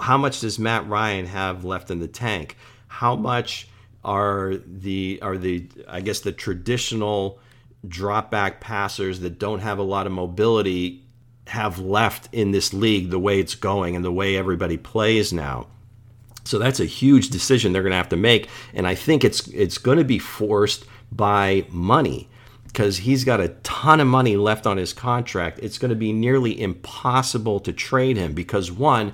How 0.00 0.16
much 0.16 0.40
does 0.40 0.58
Matt 0.58 0.86
Ryan 0.88 1.26
have 1.26 1.64
left 1.64 1.90
in 1.90 1.98
the 1.98 2.06
tank? 2.06 2.56
How 2.86 3.16
much 3.16 3.68
are 4.04 4.54
the 4.64 5.18
are 5.20 5.36
the 5.36 5.66
I 5.88 6.00
guess 6.00 6.20
the 6.20 6.32
traditional 6.32 7.40
drop 7.88 8.30
back 8.30 8.60
passers 8.60 9.18
that 9.20 9.40
don't 9.40 9.60
have 9.60 9.78
a 9.78 9.82
lot 9.82 10.06
of 10.06 10.12
mobility 10.12 11.02
have 11.48 11.80
left 11.80 12.28
in 12.30 12.52
this 12.52 12.72
league 12.72 13.10
the 13.10 13.18
way 13.18 13.40
it's 13.40 13.56
going 13.56 13.96
and 13.96 14.04
the 14.04 14.12
way 14.12 14.36
everybody 14.36 14.76
plays 14.76 15.32
now? 15.32 15.66
So 16.48 16.58
that's 16.58 16.80
a 16.80 16.86
huge 16.86 17.28
decision 17.28 17.72
they're 17.72 17.82
going 17.82 17.90
to 17.90 17.96
have 17.96 18.08
to 18.08 18.16
make, 18.16 18.48
and 18.72 18.86
I 18.86 18.94
think 18.94 19.22
it's 19.22 19.46
it's 19.48 19.76
going 19.76 19.98
to 19.98 20.04
be 20.04 20.18
forced 20.18 20.86
by 21.12 21.66
money 21.68 22.28
because 22.66 22.98
he's 22.98 23.24
got 23.24 23.40
a 23.40 23.48
ton 23.64 24.00
of 24.00 24.06
money 24.06 24.36
left 24.36 24.66
on 24.66 24.78
his 24.78 24.94
contract. 24.94 25.58
It's 25.62 25.76
going 25.76 25.90
to 25.90 25.96
be 25.96 26.12
nearly 26.12 26.58
impossible 26.58 27.60
to 27.60 27.72
trade 27.72 28.16
him 28.16 28.32
because 28.32 28.72
one, 28.72 29.12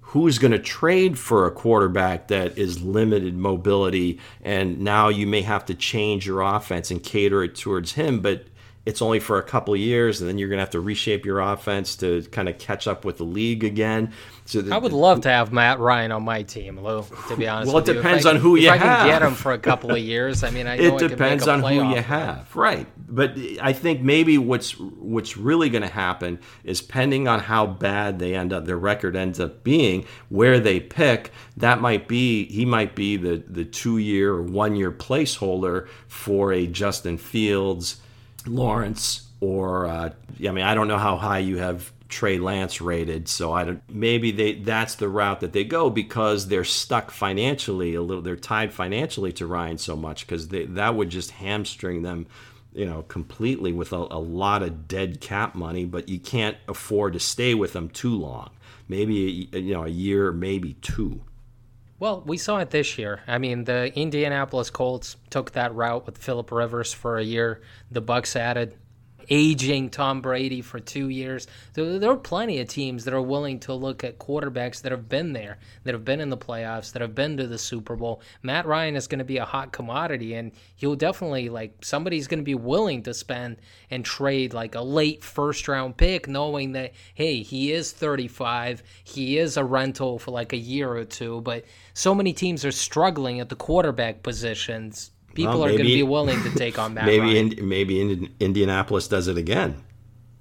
who's 0.00 0.38
going 0.38 0.52
to 0.52 0.58
trade 0.58 1.18
for 1.18 1.46
a 1.46 1.50
quarterback 1.50 2.28
that 2.28 2.56
is 2.56 2.80
limited 2.80 3.36
mobility 3.36 4.20
and 4.42 4.80
now 4.80 5.08
you 5.08 5.26
may 5.26 5.42
have 5.42 5.64
to 5.66 5.74
change 5.74 6.26
your 6.26 6.40
offense 6.42 6.90
and 6.90 7.02
cater 7.02 7.42
it 7.42 7.56
towards 7.56 7.92
him, 7.92 8.20
but 8.20 8.46
it's 8.88 9.02
only 9.02 9.20
for 9.20 9.36
a 9.36 9.42
couple 9.42 9.76
years, 9.76 10.22
and 10.22 10.30
then 10.30 10.38
you're 10.38 10.48
going 10.48 10.56
to 10.56 10.62
have 10.62 10.70
to 10.70 10.80
reshape 10.80 11.26
your 11.26 11.40
offense 11.40 11.94
to 11.96 12.22
kind 12.30 12.48
of 12.48 12.56
catch 12.56 12.88
up 12.88 13.04
with 13.04 13.18
the 13.18 13.24
league 13.24 13.62
again. 13.62 14.14
So 14.46 14.62
the, 14.62 14.74
I 14.74 14.78
would 14.78 14.94
love 14.94 15.20
to 15.20 15.28
have 15.28 15.52
Matt 15.52 15.78
Ryan 15.78 16.10
on 16.10 16.22
my 16.22 16.42
team, 16.42 16.82
Lou. 16.82 17.04
To 17.28 17.36
be 17.36 17.46
honest, 17.46 17.70
well, 17.70 17.82
it 17.82 17.84
depends 17.84 18.24
on 18.24 18.36
who 18.36 18.56
you 18.56 18.70
if 18.70 18.78
have. 18.78 18.82
I 18.82 18.96
can 19.00 19.06
get 19.08 19.20
him 19.20 19.34
for 19.34 19.52
a 19.52 19.58
couple 19.58 19.90
of 19.90 19.98
years, 19.98 20.42
I 20.42 20.48
mean, 20.48 20.66
I 20.66 20.76
it 20.78 20.96
depends 20.96 21.46
on 21.46 21.60
who 21.60 21.90
you 21.90 22.00
have, 22.00 22.56
right? 22.56 22.86
But 22.96 23.36
I 23.60 23.74
think 23.74 24.00
maybe 24.00 24.38
what's 24.38 24.78
what's 24.78 25.36
really 25.36 25.68
going 25.68 25.82
to 25.82 25.88
happen 25.88 26.38
is 26.64 26.80
pending 26.80 27.28
on 27.28 27.40
how 27.40 27.66
bad 27.66 28.18
they 28.18 28.34
end 28.34 28.54
up, 28.54 28.64
their 28.64 28.78
record 28.78 29.16
ends 29.16 29.38
up 29.38 29.64
being, 29.64 30.06
where 30.30 30.58
they 30.58 30.80
pick. 30.80 31.30
That 31.58 31.82
might 31.82 32.08
be 32.08 32.46
he 32.46 32.64
might 32.64 32.94
be 32.94 33.18
the 33.18 33.44
the 33.46 33.66
two 33.66 33.98
year 33.98 34.32
or 34.32 34.42
one 34.42 34.76
year 34.76 34.90
placeholder 34.90 35.88
for 36.06 36.54
a 36.54 36.66
Justin 36.66 37.18
Fields 37.18 38.00
Lawrence 38.48 39.28
or 39.40 39.86
uh, 39.86 40.10
I 40.40 40.50
mean 40.50 40.64
I 40.64 40.74
don't 40.74 40.88
know 40.88 40.98
how 40.98 41.16
high 41.16 41.38
you 41.38 41.58
have 41.58 41.92
Trey 42.08 42.38
Lance 42.38 42.80
rated, 42.80 43.28
so 43.28 43.52
I 43.52 43.64
don't. 43.64 43.82
Maybe 43.88 44.30
they 44.30 44.54
that's 44.54 44.94
the 44.94 45.08
route 45.08 45.40
that 45.40 45.52
they 45.52 45.64
go 45.64 45.90
because 45.90 46.48
they're 46.48 46.64
stuck 46.64 47.10
financially 47.10 47.94
a 47.94 48.02
little. 48.02 48.22
They're 48.22 48.36
tied 48.36 48.72
financially 48.72 49.32
to 49.32 49.46
Ryan 49.46 49.76
so 49.76 49.94
much 49.94 50.26
because 50.26 50.48
that 50.48 50.94
would 50.94 51.10
just 51.10 51.32
hamstring 51.32 52.02
them, 52.02 52.26
you 52.72 52.86
know, 52.86 53.02
completely 53.02 53.72
with 53.72 53.92
a, 53.92 54.06
a 54.10 54.18
lot 54.18 54.62
of 54.62 54.88
dead 54.88 55.20
cap 55.20 55.54
money. 55.54 55.84
But 55.84 56.08
you 56.08 56.18
can't 56.18 56.56
afford 56.66 57.12
to 57.12 57.20
stay 57.20 57.54
with 57.54 57.74
them 57.74 57.90
too 57.90 58.16
long. 58.16 58.50
Maybe 58.88 59.48
you 59.52 59.74
know 59.74 59.84
a 59.84 59.88
year, 59.88 60.32
maybe 60.32 60.74
two. 60.80 61.20
Well, 62.00 62.22
we 62.24 62.38
saw 62.38 62.58
it 62.58 62.70
this 62.70 62.96
year. 62.96 63.22
I 63.26 63.38
mean, 63.38 63.64
the 63.64 63.92
Indianapolis 63.98 64.70
Colts 64.70 65.16
took 65.30 65.52
that 65.52 65.74
route 65.74 66.06
with 66.06 66.16
Philip 66.16 66.52
Rivers 66.52 66.92
for 66.92 67.18
a 67.18 67.24
year. 67.24 67.60
The 67.90 68.00
Bucs 68.00 68.36
added 68.36 68.76
aging 69.30 69.90
Tom 69.90 70.20
Brady 70.20 70.60
for 70.60 70.80
two 70.80 71.08
years. 71.08 71.46
There 71.74 72.10
are 72.10 72.16
plenty 72.16 72.60
of 72.60 72.68
teams 72.68 73.04
that 73.04 73.14
are 73.14 73.22
willing 73.22 73.60
to 73.60 73.74
look 73.74 74.04
at 74.04 74.18
quarterbacks 74.18 74.82
that 74.82 74.92
have 74.92 75.08
been 75.08 75.32
there, 75.32 75.58
that 75.84 75.94
have 75.94 76.04
been 76.04 76.20
in 76.20 76.30
the 76.30 76.36
playoffs, 76.36 76.92
that 76.92 77.02
have 77.02 77.14
been 77.14 77.36
to 77.36 77.46
the 77.46 77.58
Super 77.58 77.96
Bowl. 77.96 78.20
Matt 78.42 78.66
Ryan 78.66 78.96
is 78.96 79.06
going 79.06 79.18
to 79.18 79.24
be 79.24 79.38
a 79.38 79.44
hot 79.44 79.72
commodity, 79.72 80.34
and 80.34 80.52
he'll 80.76 80.96
definitely 80.96 81.48
like 81.48 81.84
somebody's 81.84 82.26
going 82.26 82.40
to 82.40 82.44
be 82.44 82.54
willing 82.54 83.02
to 83.04 83.14
spend 83.14 83.56
and 83.90 84.04
trade 84.04 84.54
like 84.54 84.74
a 84.74 84.82
late 84.82 85.22
first 85.22 85.68
round 85.68 85.96
pick, 85.96 86.28
knowing 86.28 86.72
that 86.72 86.92
hey, 87.14 87.42
he 87.42 87.72
is 87.72 87.92
35, 87.92 88.82
he 89.04 89.38
is 89.38 89.56
a 89.56 89.64
rental 89.64 90.18
for 90.18 90.30
like 90.30 90.52
a 90.52 90.56
year 90.56 90.92
or 90.92 91.04
two, 91.04 91.40
but 91.42 91.64
so 91.94 92.14
many 92.14 92.32
teams 92.32 92.64
are 92.64 92.72
struggling 92.72 93.40
at 93.40 93.48
the 93.48 93.56
quarterback 93.56 94.22
positions 94.22 95.10
People 95.38 95.60
well, 95.60 95.68
maybe, 95.68 95.74
are 95.74 95.78
going 95.78 95.88
to 95.88 95.94
be 95.94 96.02
willing 96.02 96.42
to 96.42 96.50
take 96.50 96.78
on 96.78 96.94
that. 96.96 97.06
maybe 97.06 97.38
in, 97.38 97.68
maybe 97.68 98.00
in, 98.00 98.34
Indianapolis 98.40 99.06
does 99.06 99.28
it 99.28 99.38
again. 99.38 99.82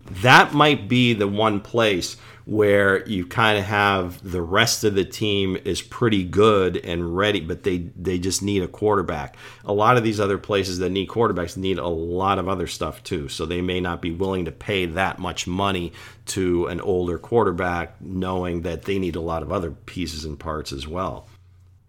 That 0.10 0.53
might 0.53 0.88
be 0.88 1.13
the 1.13 1.27
one 1.27 1.60
place 1.60 2.17
where 2.45 3.05
you 3.07 3.25
kind 3.25 3.60
of 3.60 3.65
have 3.65 4.23
the 4.23 4.41
rest 4.41 4.86
of 4.86 4.95
the 4.95 5.03
team 5.03 5.57
is 5.65 5.81
pretty 5.81 6.23
good 6.23 6.77
and 6.77 7.15
ready, 7.15 7.41
but 7.41 7.63
they 7.63 7.89
they 7.95 8.17
just 8.17 8.41
need 8.41 8.63
a 8.63 8.67
quarterback. 8.67 9.36
A 9.65 9.73
lot 9.73 9.97
of 9.97 10.03
these 10.03 10.19
other 10.19 10.38
places 10.38 10.79
that 10.79 10.89
need 10.89 11.10
quarterbacks 11.10 11.57
need 11.57 11.77
a 11.77 11.88
lot 11.88 12.39
of 12.39 12.47
other 12.47 12.65
stuff 12.65 13.03
too, 13.03 13.27
so 13.27 13.45
they 13.45 13.62
may 13.62 13.81
not 13.81 14.01
be 14.01 14.12
willing 14.12 14.45
to 14.45 14.51
pay 14.51 14.86
that 14.86 15.19
much 15.19 15.45
money 15.45 15.91
to 16.27 16.67
an 16.67 16.79
older 16.81 17.19
quarterback, 17.19 18.01
knowing 18.01 18.62
that 18.62 18.83
they 18.83 18.97
need 18.97 19.17
a 19.17 19.21
lot 19.21 19.43
of 19.43 19.51
other 19.51 19.71
pieces 19.71 20.25
and 20.25 20.39
parts 20.39 20.71
as 20.71 20.88
well. 20.88 21.27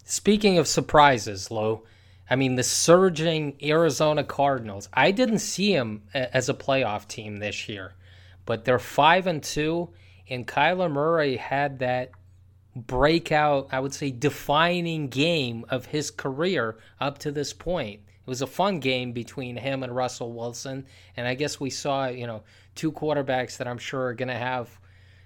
Speaking 0.05 0.59
of 0.59 0.67
surprises, 0.67 1.51
Lou, 1.51 1.83
I 2.31 2.37
mean, 2.37 2.57
the 2.57 2.63
surging 2.63 3.57
Arizona 3.63 4.23
Cardinals. 4.23 4.89
I 4.93 5.11
didn't 5.13 5.39
see 5.39 5.75
them 5.75 6.03
uh, 6.15 6.27
as 6.33 6.49
a 6.49 6.55
playoff 6.55 7.09
team 7.09 7.39
this 7.39 7.69
year, 7.69 7.95
but 8.45 8.65
they're 8.65 8.79
five 8.79 9.27
and 9.27 9.43
two, 9.43 9.91
and 10.29 10.47
Kyler 10.47 10.91
Murray 10.91 11.37
had 11.37 11.79
that 11.79 12.11
breakout, 12.77 13.69
I 13.73 13.81
would 13.81 13.95
say, 13.95 14.11
defining 14.11 15.09
game 15.09 15.65
of 15.69 15.87
his 15.87 16.11
career 16.11 16.77
up 17.01 17.19
to 17.19 17.33
this 17.33 17.53
point. 17.53 18.01
It 18.01 18.31
was 18.31 18.43
a 18.43 18.47
fun 18.47 18.79
game 18.81 19.13
between 19.13 19.57
him 19.57 19.83
and 19.83 19.97
Russell 19.97 20.33
Wilson, 20.33 20.87
and 21.17 21.27
I 21.27 21.35
guess 21.35 21.59
we 21.59 21.71
saw, 21.71 22.09
you 22.09 22.27
know, 22.27 22.43
two 22.75 22.93
quarterbacks 22.93 23.57
that 23.57 23.67
I'm 23.67 23.79
sure 23.79 24.09
are 24.09 24.15
going 24.15 24.29
to 24.29 24.35
have 24.35 24.79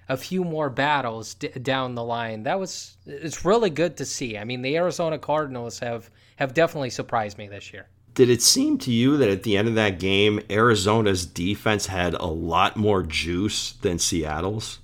a 0.09 0.17
few 0.17 0.43
more 0.43 0.69
battles 0.69 1.33
d- 1.35 1.49
down 1.49 1.95
the 1.95 2.03
line. 2.03 2.43
That 2.43 2.59
was 2.59 2.97
it's 3.05 3.45
really 3.45 3.69
good 3.69 3.97
to 3.97 4.05
see. 4.05 4.37
I 4.37 4.43
mean, 4.43 4.61
the 4.61 4.75
Arizona 4.77 5.17
Cardinals 5.17 5.79
have 5.79 6.09
have 6.37 6.53
definitely 6.53 6.89
surprised 6.89 7.37
me 7.37 7.47
this 7.47 7.73
year. 7.73 7.87
Did 8.13 8.29
it 8.29 8.41
seem 8.41 8.77
to 8.79 8.91
you 8.91 9.17
that 9.17 9.29
at 9.29 9.43
the 9.43 9.57
end 9.57 9.67
of 9.67 9.75
that 9.75 9.99
game, 9.99 10.39
Arizona's 10.49 11.25
defense 11.25 11.87
had 11.87 12.13
a 12.13 12.25
lot 12.25 12.77
more 12.77 13.01
juice 13.01 13.73
than 13.73 13.97
Seattle's? 13.97 14.79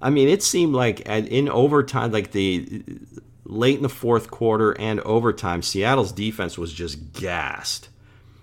I 0.00 0.10
mean, 0.10 0.28
it 0.28 0.42
seemed 0.42 0.74
like 0.74 1.00
in 1.00 1.48
overtime, 1.48 2.10
like 2.10 2.32
the 2.32 2.82
late 3.44 3.76
in 3.76 3.82
the 3.82 3.88
fourth 3.88 4.30
quarter 4.30 4.72
and 4.72 5.00
overtime, 5.00 5.62
Seattle's 5.62 6.10
defense 6.10 6.56
was 6.56 6.72
just 6.72 7.12
gassed 7.12 7.88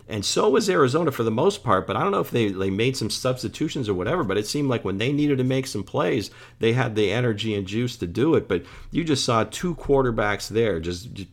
and 0.09 0.25
so 0.25 0.49
was 0.49 0.69
Arizona 0.69 1.11
for 1.11 1.21
the 1.21 1.31
most 1.31 1.63
part. 1.63 1.85
But 1.85 1.95
I 1.95 2.01
don't 2.01 2.11
know 2.11 2.19
if 2.19 2.31
they, 2.31 2.49
they 2.49 2.71
made 2.71 2.97
some 2.97 3.11
substitutions 3.11 3.87
or 3.87 3.93
whatever. 3.93 4.23
But 4.23 4.39
it 4.39 4.47
seemed 4.47 4.67
like 4.67 4.83
when 4.83 4.97
they 4.97 5.13
needed 5.13 5.37
to 5.37 5.43
make 5.43 5.67
some 5.67 5.83
plays, 5.83 6.31
they 6.57 6.73
had 6.73 6.95
the 6.95 7.11
energy 7.11 7.53
and 7.53 7.67
juice 7.67 7.95
to 7.97 8.07
do 8.07 8.33
it. 8.33 8.47
But 8.47 8.65
you 8.89 9.03
just 9.03 9.23
saw 9.23 9.43
two 9.43 9.75
quarterbacks 9.75 10.49
there 10.49 10.79
just, 10.79 11.13
just 11.13 11.29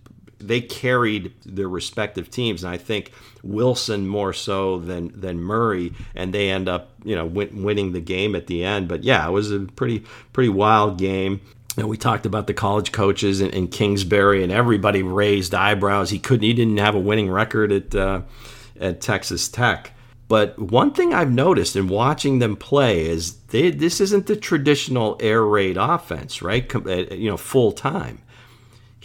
they 0.47 0.61
carried 0.61 1.33
their 1.45 1.69
respective 1.69 2.31
teams, 2.31 2.65
and 2.65 2.73
I 2.73 2.77
think 2.77 3.13
Wilson 3.43 4.07
more 4.07 4.33
so 4.33 4.79
than 4.79 5.19
than 5.19 5.41
Murray, 5.41 5.93
and 6.15 6.33
they 6.33 6.51
end 6.51 6.69
up 6.69 6.93
you 7.05 7.15
know 7.17 7.27
win, 7.27 7.63
winning 7.63 7.93
the 7.93 8.01
game 8.01 8.35
at 8.35 8.47
the 8.47 8.65
end. 8.65 8.89
But 8.89 9.05
yeah, 9.05 9.27
it 9.27 9.33
was 9.33 9.51
a 9.51 9.61
pretty 9.61 10.05
pretty 10.33 10.51
wild 10.51 10.99
game. 10.99 11.41
And 11.79 11.91
we 11.91 11.99
talked 11.99 12.25
about 12.25 12.47
the 12.47 12.55
college 12.55 12.91
coaches 12.91 13.43
in, 13.43 13.51
in 13.51 13.69
Kingsbury, 13.69 14.43
and 14.43 14.51
everybody 14.51 15.03
raised 15.03 15.55
eyebrows. 15.55 16.09
He 16.09 16.19
couldn't, 16.19 16.45
he 16.45 16.55
didn't 16.55 16.79
have 16.79 16.95
a 16.95 17.01
winning 17.01 17.31
record 17.31 17.71
at. 17.71 17.95
Uh, 17.95 18.23
at 18.81 19.01
Texas 19.01 19.49
Tech. 19.49 19.93
But 20.29 20.59
one 20.59 20.93
thing 20.93 21.15
I've 21.15 21.31
noticed 21.31 21.77
in 21.77 21.89
watching 21.89 22.41
them 22.41 22.57
play 22.57 23.07
is 23.07 23.37
they, 23.49 23.71
this 23.71 24.01
isn't 24.01 24.27
the 24.27 24.37
traditional 24.37 25.17
air 25.21 25.45
raid 25.45 25.77
offense, 25.77 26.43
right? 26.43 26.75
Uh, 26.75 27.15
you 27.15 27.31
know, 27.31 27.37
full 27.37 27.73
time. 27.73 28.19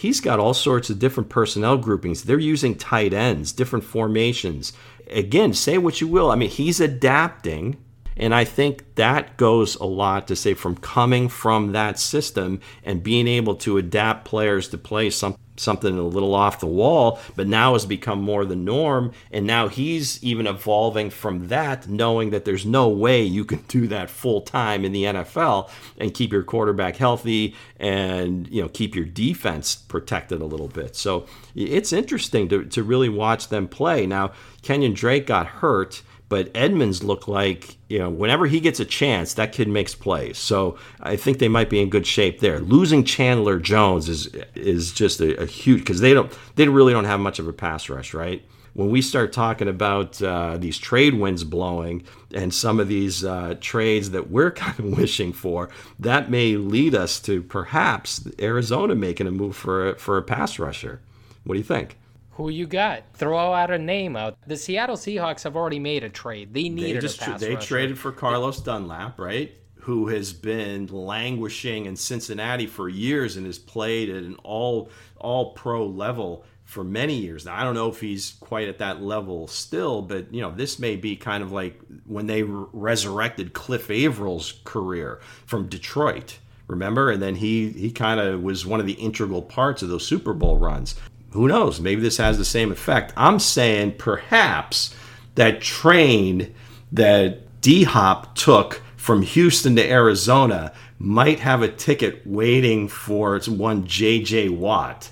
He's 0.02 0.20
got 0.20 0.40
all 0.40 0.56
sorts 0.56 0.90
of 0.90 0.98
different 0.98 1.30
personnel 1.30 1.78
groupings. 1.78 2.24
They're 2.24 2.40
using 2.40 2.74
tight 2.74 3.14
ends, 3.14 3.52
different 3.52 3.86
formations. 3.86 4.74
Again, 5.12 5.54
say 5.54 5.78
what 5.78 6.02
you 6.02 6.08
will. 6.08 6.32
I 6.32 6.36
mean, 6.36 6.50
he's 6.50 6.80
adapting. 6.80 7.78
And 8.18 8.36
I 8.36 8.44
think 8.44 8.96
that 8.96 9.38
goes 9.38 9.76
a 9.76 9.86
lot 9.86 10.28
to 10.28 10.36
say 10.36 10.54
from 10.54 10.76
coming 10.76 11.30
from 11.30 11.72
that 11.72 12.00
system 12.00 12.60
and 12.84 13.02
being 13.04 13.28
able 13.28 13.56
to 13.56 13.78
adapt 13.78 14.26
players 14.26 14.68
to 14.70 14.78
play 14.78 15.10
some, 15.10 15.38
something 15.56 15.98
a 15.98 16.04
little 16.04 16.36
off 16.36 16.60
the 16.60 16.68
wall, 16.68 17.20
but 17.36 17.48
now 17.48 17.74
has 17.74 17.86
become 17.86 18.22
more 18.22 18.46
the 18.46 18.56
norm. 18.56 19.14
And 19.32 19.48
now 19.48 19.70
he's 19.70 20.22
even 20.24 20.46
evolving 20.46 21.10
from 21.10 21.48
that, 21.48 21.88
knowing 21.88 22.32
that 22.32 22.44
there's 22.46 22.66
no 22.66 22.90
way 22.90 23.24
you 23.24 23.46
can 23.46 23.60
do 23.68 23.88
that 23.88 24.10
full 24.10 24.42
time 24.42 24.84
in 24.84 24.92
the 24.92 25.06
NFL 25.06 25.70
and 25.98 26.14
keep 26.14 26.32
your 26.32 26.44
quarterback 26.44 26.98
healthy 26.98 27.56
and 27.80 28.48
you 28.50 28.62
know 28.62 28.70
keep 28.70 28.96
your 28.96 29.06
defense 29.06 29.76
protected 29.76 30.42
a 30.42 30.46
little 30.46 30.68
bit. 30.68 30.96
So 30.96 31.26
it's 31.56 31.94
interesting 31.94 32.50
to, 32.50 32.66
to 32.66 32.84
really 32.84 33.10
watch 33.10 33.48
them 33.48 33.68
play. 33.68 34.06
Now, 34.06 34.32
Kenyan 34.64 34.96
Drake 34.96 35.26
got 35.28 35.48
hurt 35.48 36.02
But 36.32 36.50
Edmonds 36.56 37.04
looked 37.04 37.28
like, 37.28 37.76
you 37.90 38.00
know, 38.00 38.10
whenever 38.10 38.48
he 38.48 38.62
gets 38.62 38.80
a 38.80 38.86
chance, 38.86 39.34
that 39.34 39.52
kid 39.52 39.68
makes 39.68 39.94
plays. 39.94 40.38
So 40.38 40.78
I 41.02 41.18
think 41.18 41.40
they 41.40 41.50
might 41.50 41.70
be 41.70 41.82
in 41.82 41.90
good 41.90 42.08
shape 42.08 42.40
there. 42.40 42.62
Losing 42.62 43.04
Chandler 43.04 43.60
Jones 43.60 44.08
is 44.08 44.28
is 44.56 44.94
just 44.94 45.20
a, 45.20 45.42
a 45.42 45.46
huge 45.46 45.80
because 45.80 46.00
they 46.00 46.14
don't 46.14 46.32
they 46.56 46.70
really 46.70 46.94
don't 46.94 47.04
have 47.04 47.20
much 47.20 47.38
of 47.38 47.50
a 47.50 47.54
pass 47.54 47.90
rush, 47.90 48.14
right? 48.14 48.42
when 48.74 48.90
we 48.90 49.02
start 49.02 49.34
talking 49.34 49.68
about 49.68 50.22
uh, 50.22 50.56
these 50.58 50.78
trade 50.78 51.14
winds 51.16 51.44
blowing 51.44 52.02
and 52.34 52.54
some 52.54 52.80
of 52.80 52.88
these 52.88 53.26
uh, 53.26 53.54
trades 53.60 54.12
that 54.12 54.32
we're 54.32 54.52
kind 54.64 54.80
of 54.80 54.98
wishing 54.98 55.34
for, 55.34 55.70
that 56.00 56.32
may 56.32 56.56
lead 56.56 56.96
us 56.96 57.20
to 57.20 57.44
perhaps 57.44 58.26
Arizona 58.40 58.96
making 58.96 59.28
a 59.28 59.32
move 59.32 59.58
for 59.58 59.90
a, 59.90 60.00
for 60.00 60.18
a 60.18 60.24
pass 60.24 60.58
rusher. 60.58 61.02
What 61.44 61.56
do 61.56 61.60
you 61.60 61.66
think? 61.66 61.98
Who 62.34 62.50
you 62.50 62.66
got? 62.66 63.04
Throw 63.14 63.54
out 63.54 63.72
a 63.72 63.78
name 63.78 64.16
out. 64.16 64.38
The 64.48 64.58
Seattle 64.58 64.96
Seahawks 64.96 65.44
have 65.44 65.56
already 65.56 65.80
made 65.80 66.04
a 66.04 66.10
trade. 66.10 66.54
They 66.54 66.70
needed 66.70 66.98
they 66.98 67.02
just, 67.02 67.22
a 67.22 67.26
pass 67.26 67.40
They 67.42 67.56
rusher. 67.56 67.68
traded 67.68 68.00
for 68.00 68.12
Carlos 68.12 68.62
Dunlap, 68.62 69.20
right? 69.20 69.54
Who 69.82 70.08
has 70.08 70.32
been 70.32 70.88
languishing 70.88 71.86
in 71.86 71.96
Cincinnati 71.96 72.68
for 72.68 72.88
years 72.88 73.36
and 73.36 73.46
has 73.46 73.60
played 73.60 74.10
at 74.10 74.24
an 74.24 74.36
all 74.44 74.90
all 75.18 75.54
pro 75.54 75.86
level 75.86 76.46
for 76.72 76.84
many 76.86 77.16
years 77.16 77.46
now. 77.46 77.56
I 77.56 77.64
don't 77.64 77.76
know 77.76 77.90
if 77.90 78.00
he's 78.00 78.32
quite 78.40 78.70
at 78.70 78.78
that 78.78 79.02
level 79.02 79.48
still, 79.48 80.02
but 80.02 80.34
you 80.34 80.42
know, 80.42 80.52
this 80.52 80.80
may 80.80 80.96
be 80.96 81.18
kind 81.18 81.44
of 81.44 81.52
like 81.52 81.80
when 82.06 82.28
they 82.28 82.44
re- 82.44 82.66
resurrected 82.72 83.52
Cliff 83.52 83.92
Avril's 83.92 84.62
career 84.64 85.20
from 85.46 85.68
Detroit. 85.68 86.38
Remember? 86.68 87.12
And 87.12 87.22
then 87.22 87.36
he 87.36 87.70
he 87.72 87.92
kind 87.92 88.22
of 88.22 88.42
was 88.42 88.66
one 88.66 88.80
of 88.80 88.86
the 88.86 88.94
integral 88.94 89.42
parts 89.42 89.82
of 89.82 89.90
those 89.90 90.08
Super 90.08 90.34
Bowl 90.34 90.58
runs. 90.58 90.96
Who 91.32 91.48
knows? 91.48 91.80
Maybe 91.80 92.02
this 92.02 92.18
has 92.18 92.38
the 92.38 92.46
same 92.46 92.72
effect. 92.72 93.14
I'm 93.16 93.40
saying 93.40 93.96
perhaps 93.98 94.96
that 95.36 95.62
train 95.62 96.54
that 96.92 97.62
D 97.62 97.84
Hop 97.84 98.36
took 98.36 98.82
from 98.98 99.22
Houston 99.22 99.76
to 99.78 99.90
Arizona 99.90 100.74
might 101.00 101.40
have 101.40 101.62
a 101.62 101.68
ticket 101.68 102.26
waiting 102.26 102.88
for 102.88 103.36
its 103.36 103.48
one 103.48 103.86
JJ 103.86 104.56
Watt 104.56 105.12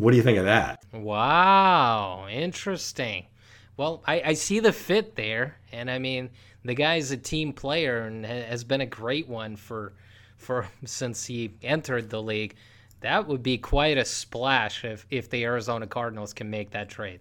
what 0.00 0.12
do 0.12 0.16
you 0.16 0.22
think 0.22 0.38
of 0.38 0.46
that? 0.46 0.82
Wow, 0.94 2.26
interesting. 2.30 3.26
Well, 3.76 4.02
I, 4.06 4.22
I 4.24 4.32
see 4.32 4.58
the 4.58 4.72
fit 4.72 5.14
there, 5.14 5.58
and 5.72 5.90
I 5.90 5.98
mean 5.98 6.30
the 6.64 6.74
guy's 6.74 7.10
a 7.10 7.18
team 7.18 7.52
player 7.52 8.06
and 8.06 8.24
has 8.24 8.64
been 8.64 8.80
a 8.80 8.86
great 8.86 9.28
one 9.28 9.56
for 9.56 9.92
for 10.38 10.66
since 10.86 11.26
he 11.26 11.52
entered 11.62 12.08
the 12.08 12.22
league. 12.22 12.54
That 13.00 13.26
would 13.26 13.42
be 13.42 13.58
quite 13.58 13.98
a 13.98 14.04
splash 14.04 14.84
if 14.84 15.06
if 15.10 15.30
the 15.30 15.44
Arizona 15.44 15.86
Cardinals 15.86 16.32
can 16.32 16.50
make 16.50 16.70
that 16.70 16.88
trade. 16.88 17.20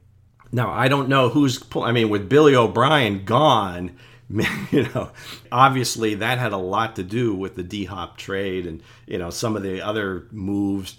Now 0.51 0.71
I 0.71 0.87
don't 0.87 1.09
know 1.09 1.29
who's. 1.29 1.63
I 1.75 1.91
mean, 1.91 2.09
with 2.09 2.27
Billy 2.27 2.55
O'Brien 2.55 3.23
gone, 3.25 3.97
you 4.29 4.83
know, 4.93 5.11
obviously 5.51 6.15
that 6.15 6.37
had 6.37 6.53
a 6.53 6.57
lot 6.57 6.95
to 6.97 7.03
do 7.03 7.33
with 7.33 7.55
the 7.55 7.63
D 7.63 7.85
Hop 7.85 8.17
trade 8.17 8.65
and 8.65 8.83
you 9.07 9.17
know 9.17 9.29
some 9.29 9.55
of 9.55 9.63
the 9.63 9.81
other 9.81 10.27
moves 10.31 10.97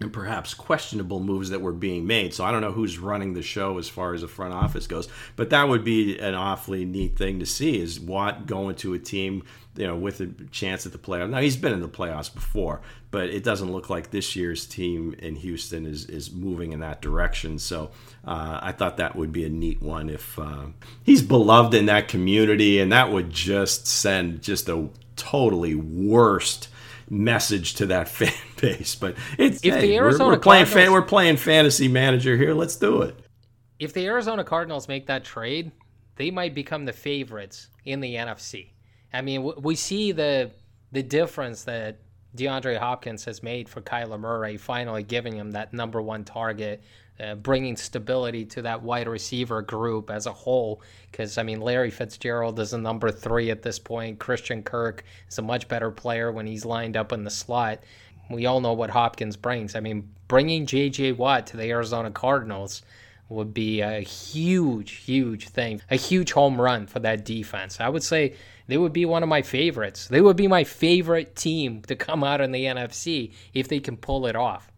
and 0.00 0.12
perhaps 0.12 0.54
questionable 0.54 1.20
moves 1.20 1.50
that 1.50 1.60
were 1.60 1.72
being 1.72 2.06
made. 2.06 2.34
So 2.34 2.44
I 2.44 2.52
don't 2.52 2.60
know 2.60 2.72
who's 2.72 2.98
running 2.98 3.34
the 3.34 3.42
show 3.42 3.78
as 3.78 3.88
far 3.88 4.14
as 4.14 4.22
the 4.22 4.28
front 4.28 4.54
office 4.54 4.86
goes, 4.86 5.08
but 5.36 5.50
that 5.50 5.68
would 5.68 5.84
be 5.84 6.18
an 6.18 6.34
awfully 6.34 6.84
neat 6.84 7.16
thing 7.16 7.38
to 7.40 7.46
see 7.46 7.80
is 7.80 8.00
Watt 8.00 8.46
going 8.46 8.74
to 8.76 8.94
a 8.94 8.98
team, 8.98 9.44
you 9.76 9.86
know, 9.86 9.96
with 9.96 10.20
a 10.20 10.26
chance 10.50 10.86
at 10.86 10.92
the 10.92 10.98
playoffs. 10.98 11.30
Now 11.30 11.40
he's 11.40 11.56
been 11.56 11.72
in 11.72 11.80
the 11.80 11.88
playoffs 11.88 12.32
before, 12.32 12.80
but 13.10 13.28
it 13.28 13.44
doesn't 13.44 13.70
look 13.70 13.90
like 13.90 14.10
this 14.10 14.34
year's 14.34 14.66
team 14.66 15.14
in 15.18 15.36
Houston 15.36 15.86
is 15.86 16.06
is 16.06 16.32
moving 16.32 16.72
in 16.72 16.80
that 16.80 17.00
direction. 17.00 17.58
So 17.58 17.90
uh, 18.24 18.58
I 18.62 18.72
thought 18.72 18.96
that 18.96 19.16
would 19.16 19.32
be 19.32 19.44
a 19.44 19.50
neat 19.50 19.82
one 19.82 20.10
if 20.10 20.38
uh, 20.38 20.66
he's 21.02 21.22
beloved 21.22 21.74
in 21.74 21.86
that 21.86 22.08
community, 22.08 22.80
and 22.80 22.92
that 22.92 23.12
would 23.12 23.30
just 23.30 23.86
send 23.86 24.42
just 24.42 24.68
a 24.68 24.88
totally 25.16 25.74
worst 25.74 26.68
message 27.12 27.74
to 27.74 27.86
that 27.86 28.08
fan 28.08 28.32
base. 28.60 28.94
But 28.94 29.16
it's 29.38 29.64
if 29.64 29.74
hey, 29.74 29.80
the 29.82 29.96
Arizona 29.96 30.24
we're, 30.24 30.34
we're 30.34 30.40
playing 30.40 30.66
fan, 30.66 30.90
we're 30.90 31.02
playing 31.02 31.36
fantasy 31.36 31.86
manager 31.86 32.36
here. 32.36 32.54
Let's 32.54 32.76
do 32.76 33.02
it. 33.02 33.16
If 33.78 33.92
the 33.92 34.06
Arizona 34.06 34.42
Cardinals 34.42 34.88
make 34.88 35.06
that 35.06 35.24
trade, 35.24 35.70
they 36.16 36.30
might 36.30 36.54
become 36.54 36.84
the 36.84 36.92
favorites 36.92 37.68
in 37.84 38.00
the 38.00 38.14
NFC. 38.14 38.70
I 39.12 39.20
mean, 39.20 39.52
we 39.60 39.76
see 39.76 40.12
the 40.12 40.50
the 40.90 41.02
difference 41.02 41.64
that 41.64 41.98
DeAndre 42.36 42.78
Hopkins 42.78 43.24
has 43.26 43.42
made 43.42 43.68
for 43.68 43.82
Kyler 43.82 44.18
Murray, 44.18 44.56
finally 44.56 45.02
giving 45.02 45.34
him 45.36 45.50
that 45.52 45.72
number 45.72 46.00
one 46.00 46.24
target 46.24 46.82
uh, 47.22 47.34
bringing 47.36 47.76
stability 47.76 48.44
to 48.44 48.62
that 48.62 48.82
wide 48.82 49.06
receiver 49.06 49.62
group 49.62 50.10
as 50.10 50.26
a 50.26 50.32
whole. 50.32 50.82
Because, 51.10 51.38
I 51.38 51.42
mean, 51.42 51.60
Larry 51.60 51.90
Fitzgerald 51.90 52.58
is 52.58 52.72
a 52.72 52.78
number 52.78 53.10
three 53.10 53.50
at 53.50 53.62
this 53.62 53.78
point. 53.78 54.18
Christian 54.18 54.62
Kirk 54.62 55.04
is 55.28 55.38
a 55.38 55.42
much 55.42 55.68
better 55.68 55.90
player 55.90 56.32
when 56.32 56.46
he's 56.46 56.64
lined 56.64 56.96
up 56.96 57.12
in 57.12 57.24
the 57.24 57.30
slot. 57.30 57.80
We 58.30 58.46
all 58.46 58.60
know 58.60 58.72
what 58.72 58.90
Hopkins 58.90 59.36
brings. 59.36 59.76
I 59.76 59.80
mean, 59.80 60.08
bringing 60.26 60.66
J.J. 60.66 61.12
Watt 61.12 61.46
to 61.48 61.56
the 61.56 61.70
Arizona 61.70 62.10
Cardinals 62.10 62.82
would 63.28 63.54
be 63.54 63.80
a 63.80 64.00
huge, 64.00 64.92
huge 64.92 65.48
thing, 65.48 65.80
a 65.90 65.96
huge 65.96 66.32
home 66.32 66.60
run 66.60 66.86
for 66.86 66.98
that 67.00 67.24
defense. 67.24 67.80
I 67.80 67.88
would 67.88 68.02
say 68.02 68.34
they 68.66 68.78
would 68.78 68.92
be 68.92 69.04
one 69.04 69.22
of 69.22 69.28
my 69.28 69.42
favorites. 69.42 70.08
They 70.08 70.20
would 70.20 70.36
be 70.36 70.48
my 70.48 70.64
favorite 70.64 71.36
team 71.36 71.82
to 71.82 71.94
come 71.94 72.24
out 72.24 72.40
in 72.40 72.52
the 72.52 72.64
NFC 72.64 73.32
if 73.54 73.68
they 73.68 73.80
can 73.80 73.96
pull 73.96 74.26
it 74.26 74.36
off. 74.36 74.71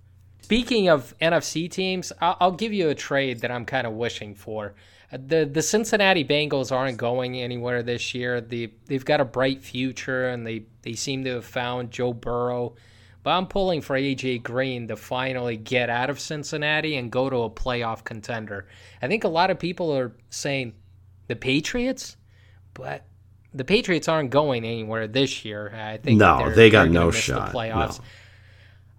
Speaking 0.44 0.90
of 0.90 1.14
NFC 1.22 1.70
teams, 1.70 2.12
I'll, 2.20 2.36
I'll 2.38 2.52
give 2.52 2.70
you 2.70 2.90
a 2.90 2.94
trade 2.94 3.40
that 3.40 3.50
I'm 3.50 3.64
kind 3.64 3.86
of 3.86 3.94
wishing 3.94 4.34
for. 4.34 4.74
The 5.10 5.46
the 5.46 5.62
Cincinnati 5.62 6.22
Bengals 6.22 6.70
aren't 6.70 6.98
going 6.98 7.40
anywhere 7.40 7.82
this 7.82 8.14
year. 8.14 8.42
They 8.42 8.74
they've 8.84 9.06
got 9.06 9.22
a 9.22 9.24
bright 9.24 9.62
future 9.62 10.28
and 10.28 10.46
they, 10.46 10.66
they 10.82 10.92
seem 10.92 11.24
to 11.24 11.30
have 11.36 11.46
found 11.46 11.92
Joe 11.92 12.12
Burrow. 12.12 12.74
But 13.22 13.30
I'm 13.30 13.46
pulling 13.46 13.80
for 13.80 13.96
AJ 13.96 14.42
Green 14.42 14.86
to 14.88 14.96
finally 14.96 15.56
get 15.56 15.88
out 15.88 16.10
of 16.10 16.20
Cincinnati 16.20 16.96
and 16.96 17.10
go 17.10 17.30
to 17.30 17.44
a 17.44 17.50
playoff 17.50 18.04
contender. 18.04 18.66
I 19.00 19.08
think 19.08 19.24
a 19.24 19.28
lot 19.28 19.50
of 19.50 19.58
people 19.58 19.96
are 19.96 20.14
saying 20.28 20.74
the 21.26 21.36
Patriots, 21.36 22.18
but 22.74 23.06
the 23.54 23.64
Patriots 23.64 24.08
aren't 24.08 24.28
going 24.28 24.66
anywhere 24.66 25.06
this 25.06 25.42
year. 25.42 25.74
I 25.74 25.96
think 25.96 26.18
no, 26.18 26.50
they 26.50 26.68
got 26.68 26.90
no 26.90 27.10
shot. 27.10 27.50
The 27.50 27.56
playoffs. 27.58 27.98
No. 27.98 28.04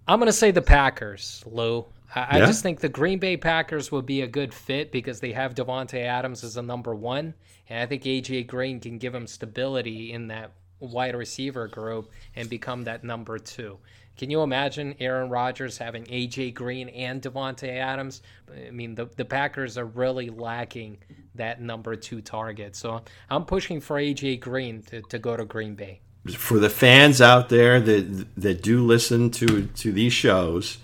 I'm 0.08 0.20
going 0.20 0.26
to 0.26 0.32
say 0.32 0.52
the 0.52 0.62
Packers, 0.62 1.42
Lou. 1.46 1.84
I, 2.14 2.38
yeah. 2.38 2.44
I, 2.44 2.46
just 2.46 2.62
think 2.62 2.80
the 2.80 2.88
Green 2.88 3.18
Bay 3.18 3.36
Packers 3.36 3.90
would 3.90 4.06
be 4.06 4.22
a 4.22 4.28
good 4.28 4.54
fit 4.54 4.92
because 4.92 5.18
they 5.18 5.32
have 5.32 5.54
Davante 5.54 6.00
Adams 6.00 6.44
as 6.44 6.56
a 6.56 6.62
number 6.62 6.94
one, 6.94 7.34
and 7.68 7.80
I 7.80 7.86
think 7.86 8.04
AJ 8.04 8.46
Green 8.46 8.78
can 8.78 8.98
give 8.98 9.14
him 9.14 9.26
stability 9.26 10.12
in 10.12 10.28
that 10.28 10.52
wide 10.78 11.16
receiver 11.16 11.66
group 11.66 12.10
and 12.36 12.48
become 12.48 12.84
that 12.84 13.02
number 13.02 13.38
two. 13.38 13.78
Can 14.16 14.30
you 14.30 14.42
imagine 14.42 14.94
Aaron 15.00 15.28
Rodgers 15.28 15.76
having 15.76 16.04
AJ 16.04 16.54
Green 16.54 16.88
and 16.90 17.20
Davante 17.20 17.68
Adams? 17.68 18.22
I 18.50 18.70
mean, 18.70 18.94
the 18.94 19.06
the 19.16 19.24
Packers 19.24 19.76
are 19.76 19.84
really 19.84 20.30
lacking 20.30 20.98
that 21.34 21.60
number 21.60 21.96
two 21.96 22.22
target. 22.22 22.76
So 22.76 23.02
I'm 23.28 23.44
pushing 23.44 23.80
for 23.80 23.96
AJ 23.96 24.40
Green 24.40 24.82
to, 24.84 25.02
to 25.02 25.18
go 25.18 25.36
to 25.36 25.44
Green 25.44 25.74
Bay 25.74 26.00
for 26.30 26.58
the 26.58 26.70
fans 26.70 27.20
out 27.20 27.48
there 27.48 27.80
that 27.80 28.26
that 28.36 28.62
do 28.62 28.84
listen 28.84 29.30
to 29.32 29.66
to 29.66 29.92
these 29.92 30.12
shows, 30.12 30.78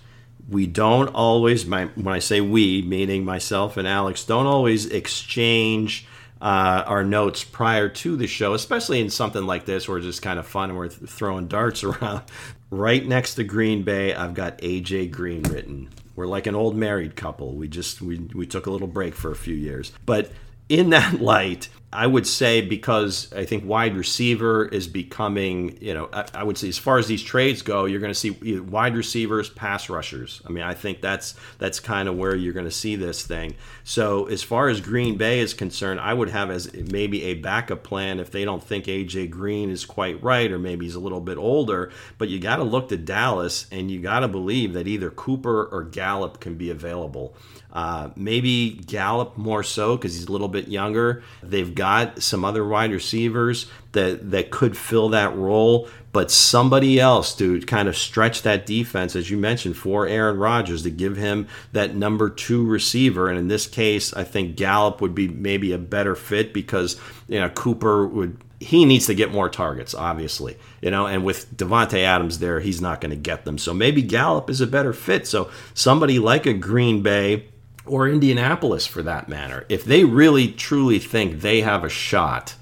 we 0.49 0.67
don't 0.67 1.07
always. 1.09 1.65
My, 1.65 1.85
when 1.95 2.13
I 2.13 2.19
say 2.19 2.41
we, 2.41 2.81
meaning 2.81 3.25
myself 3.25 3.77
and 3.77 3.87
Alex, 3.87 4.25
don't 4.25 4.45
always 4.45 4.85
exchange. 4.87 6.07
Uh, 6.41 6.83
our 6.87 7.05
notes 7.05 7.45
prior 7.45 7.87
to 7.87 8.17
the 8.17 8.27
show, 8.27 8.53
especially 8.53 8.99
in 8.99 9.09
something 9.09 9.45
like 9.45 9.63
this 9.63 9.87
where 9.87 9.97
it's 9.97 10.05
just 10.05 10.21
kind 10.21 10.37
of 10.37 10.45
fun 10.45 10.69
and 10.69 10.77
we're 10.77 10.89
th- 10.89 11.09
throwing 11.09 11.47
darts 11.47 11.83
around. 11.85 12.21
Right 12.69 13.07
next 13.07 13.35
to 13.35 13.45
Green 13.45 13.83
Bay, 13.83 14.13
I've 14.13 14.33
got 14.33 14.57
AJ 14.57 15.11
Green 15.11 15.43
written. 15.43 15.87
We're 16.17 16.27
like 16.27 16.45
an 16.45 16.53
old 16.53 16.75
married 16.75 17.15
couple. 17.15 17.53
We 17.53 17.69
just 17.69 18.01
we 18.01 18.19
we 18.33 18.45
took 18.45 18.65
a 18.65 18.71
little 18.71 18.89
break 18.89 19.15
for 19.15 19.31
a 19.31 19.37
few 19.37 19.55
years, 19.55 19.93
but 20.05 20.31
in 20.67 20.89
that 20.89 21.21
light, 21.21 21.69
I 21.93 22.07
would 22.07 22.25
say 22.25 22.61
because 22.61 23.31
I 23.33 23.45
think 23.45 23.65
wide 23.65 23.95
receiver 23.95 24.65
is 24.65 24.87
becoming, 24.87 25.77
you 25.79 25.93
know, 25.93 26.09
I, 26.11 26.25
I 26.33 26.43
would 26.43 26.57
say 26.57 26.67
as 26.67 26.77
far 26.77 26.97
as 26.97 27.07
these 27.07 27.21
trades 27.21 27.61
go, 27.61 27.85
you're 27.85 27.99
going 27.99 28.13
to 28.13 28.19
see 28.19 28.31
wide 28.59 28.95
receivers, 28.95 29.49
pass 29.49 29.89
rushers. 29.89 30.41
I 30.45 30.49
mean, 30.49 30.63
I 30.63 30.73
think 30.73 31.01
that's 31.01 31.35
that's 31.59 31.79
kind 31.79 32.09
of 32.09 32.17
where 32.17 32.35
you're 32.35 32.53
going 32.53 32.65
to 32.65 32.71
see 32.71 32.95
this 32.95 33.25
thing. 33.25 33.55
So 33.83 34.25
as 34.25 34.41
far 34.41 34.69
as 34.69 34.81
Green 34.81 35.17
Bay 35.17 35.39
is 35.39 35.53
concerned, 35.53 35.99
I 35.99 36.13
would 36.13 36.29
have 36.29 36.49
as 36.49 36.73
maybe 36.73 37.23
a 37.23 37.35
backup 37.35 37.83
plan 37.83 38.19
if 38.19 38.31
they 38.31 38.43
don't 38.43 38.63
think 38.63 38.85
AJ 38.85 39.29
Green 39.29 39.69
is 39.69 39.85
quite 39.85 40.21
right 40.23 40.51
or 40.51 40.57
maybe 40.57 40.85
he's 40.85 40.95
a 40.95 40.99
little 40.99 41.21
bit 41.21 41.37
older. 41.37 41.91
But 42.17 42.29
you 42.29 42.39
got 42.39 42.55
to 42.55 42.63
look 42.63 42.89
to 42.89 42.97
Dallas 42.97 43.67
and 43.71 43.91
you 43.91 44.01
got 44.01 44.21
to 44.21 44.27
believe 44.27 44.73
that 44.73 44.87
either 44.87 45.11
Cooper 45.11 45.65
or 45.65 45.83
Gallup 45.83 46.39
can 46.39 46.55
be 46.55 46.71
available. 46.71 47.35
Uh, 47.73 48.11
maybe 48.15 48.69
Gallup 48.69 49.35
more 49.35 49.63
so 49.63 49.97
because 49.97 50.13
he's 50.13 50.27
a 50.27 50.31
little 50.31 50.47
bit 50.47 50.67
younger. 50.67 51.23
They've 51.41 51.73
got 51.73 52.21
some 52.21 52.45
other 52.45 52.65
wide 52.65 52.91
receivers 52.91 53.65
that 53.93 54.29
that 54.29 54.51
could 54.51 54.77
fill 54.77 55.09
that 55.09 55.35
role, 55.35 55.89
but 56.11 56.29
somebody 56.29 56.99
else 56.99 57.35
to 57.37 57.59
kind 57.61 57.87
of 57.87 57.97
stretch 57.97 58.43
that 58.43 58.67
defense, 58.67 59.15
as 59.15 59.31
you 59.31 59.37
mentioned, 59.37 59.75
for 59.75 60.05
Aaron 60.05 60.37
Rodgers 60.37 60.83
to 60.83 60.91
give 60.91 61.17
him 61.17 61.47
that 61.71 61.95
number 61.95 62.29
two 62.29 62.63
receiver. 62.63 63.27
And 63.27 63.39
in 63.39 63.47
this 63.47 63.65
case, 63.65 64.13
I 64.13 64.23
think 64.23 64.55
Gallup 64.55 65.01
would 65.01 65.15
be 65.15 65.27
maybe 65.27 65.71
a 65.71 65.79
better 65.79 66.15
fit 66.15 66.53
because 66.53 67.01
you 67.27 67.39
know 67.39 67.49
Cooper 67.49 68.05
would 68.05 68.37
he 68.59 68.85
needs 68.85 69.07
to 69.07 69.15
get 69.15 69.31
more 69.31 69.49
targets, 69.49 69.93
obviously, 69.93 70.57
you 70.81 70.89
know, 70.89 71.05
and 71.05 71.25
with 71.25 71.57
Davante 71.57 71.99
Adams 71.99 72.39
there, 72.39 72.61
he's 72.61 72.79
not 72.79 73.01
going 73.01 73.09
to 73.09 73.17
get 73.17 73.43
them. 73.43 73.57
So 73.57 73.73
maybe 73.73 74.01
Gallup 74.01 74.49
is 74.49 74.61
a 74.61 74.67
better 74.67 74.93
fit. 74.93 75.27
So 75.27 75.51
somebody 75.73 76.17
like 76.17 76.45
a 76.45 76.53
Green 76.53 77.01
Bay 77.01 77.49
or 77.85 78.07
Indianapolis, 78.07 78.85
for 78.85 79.03
that 79.03 79.27
matter, 79.27 79.65
if 79.69 79.83
they 79.83 80.03
really 80.03 80.49
truly 80.51 80.99
think 80.99 81.41
they 81.41 81.61
have 81.61 81.83
a 81.83 81.89
shot 81.89 82.55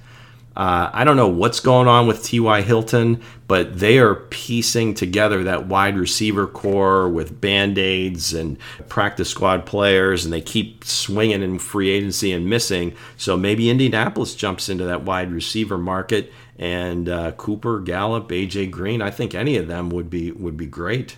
uh, 0.56 0.90
I 0.92 1.06
don't 1.06 1.16
know 1.16 1.30
what's 1.30 1.62
going 1.62 1.88
on 1.88 2.08
with 2.08 2.24
T.Y. 2.24 2.62
Hilton, 2.62 3.22
but 3.48 3.80
they 3.80 4.00
are 4.00 4.16
piecing 4.16 4.96
together 4.96 5.44
that 5.46 5.68
wide 5.68 5.98
receiver 5.98 6.46
corps 6.46 7.08
with 7.08 7.40
band 7.40 7.78
aids 7.78 8.34
and 8.34 8.58
practice 8.90 9.30
squad 9.30 9.66
players, 9.66 10.26
and 10.26 10.34
they 10.34 10.42
keep 10.42 10.84
swinging 10.84 11.42
in 11.42 11.58
free 11.58 11.90
agency 11.90 12.34
and 12.34 12.50
missing. 12.50 12.94
So 13.16 13.38
maybe 13.38 13.70
Indianapolis 13.70 14.36
jumps 14.36 14.68
into 14.68 14.84
that 14.84 15.04
wide 15.04 15.32
receiver 15.32 15.78
market, 15.78 16.34
and 16.60 17.08
uh, 17.08 17.32
Cooper, 17.32 17.80
Gallup, 17.80 18.28
AJ 18.28 18.72
Green. 18.72 19.02
I 19.02 19.10
think 19.10 19.34
any 19.34 19.56
of 19.56 19.68
them 19.68 19.90
would 19.90 20.10
be 20.10 20.32
would 20.32 20.58
be 20.58 20.66
great. 20.66 21.16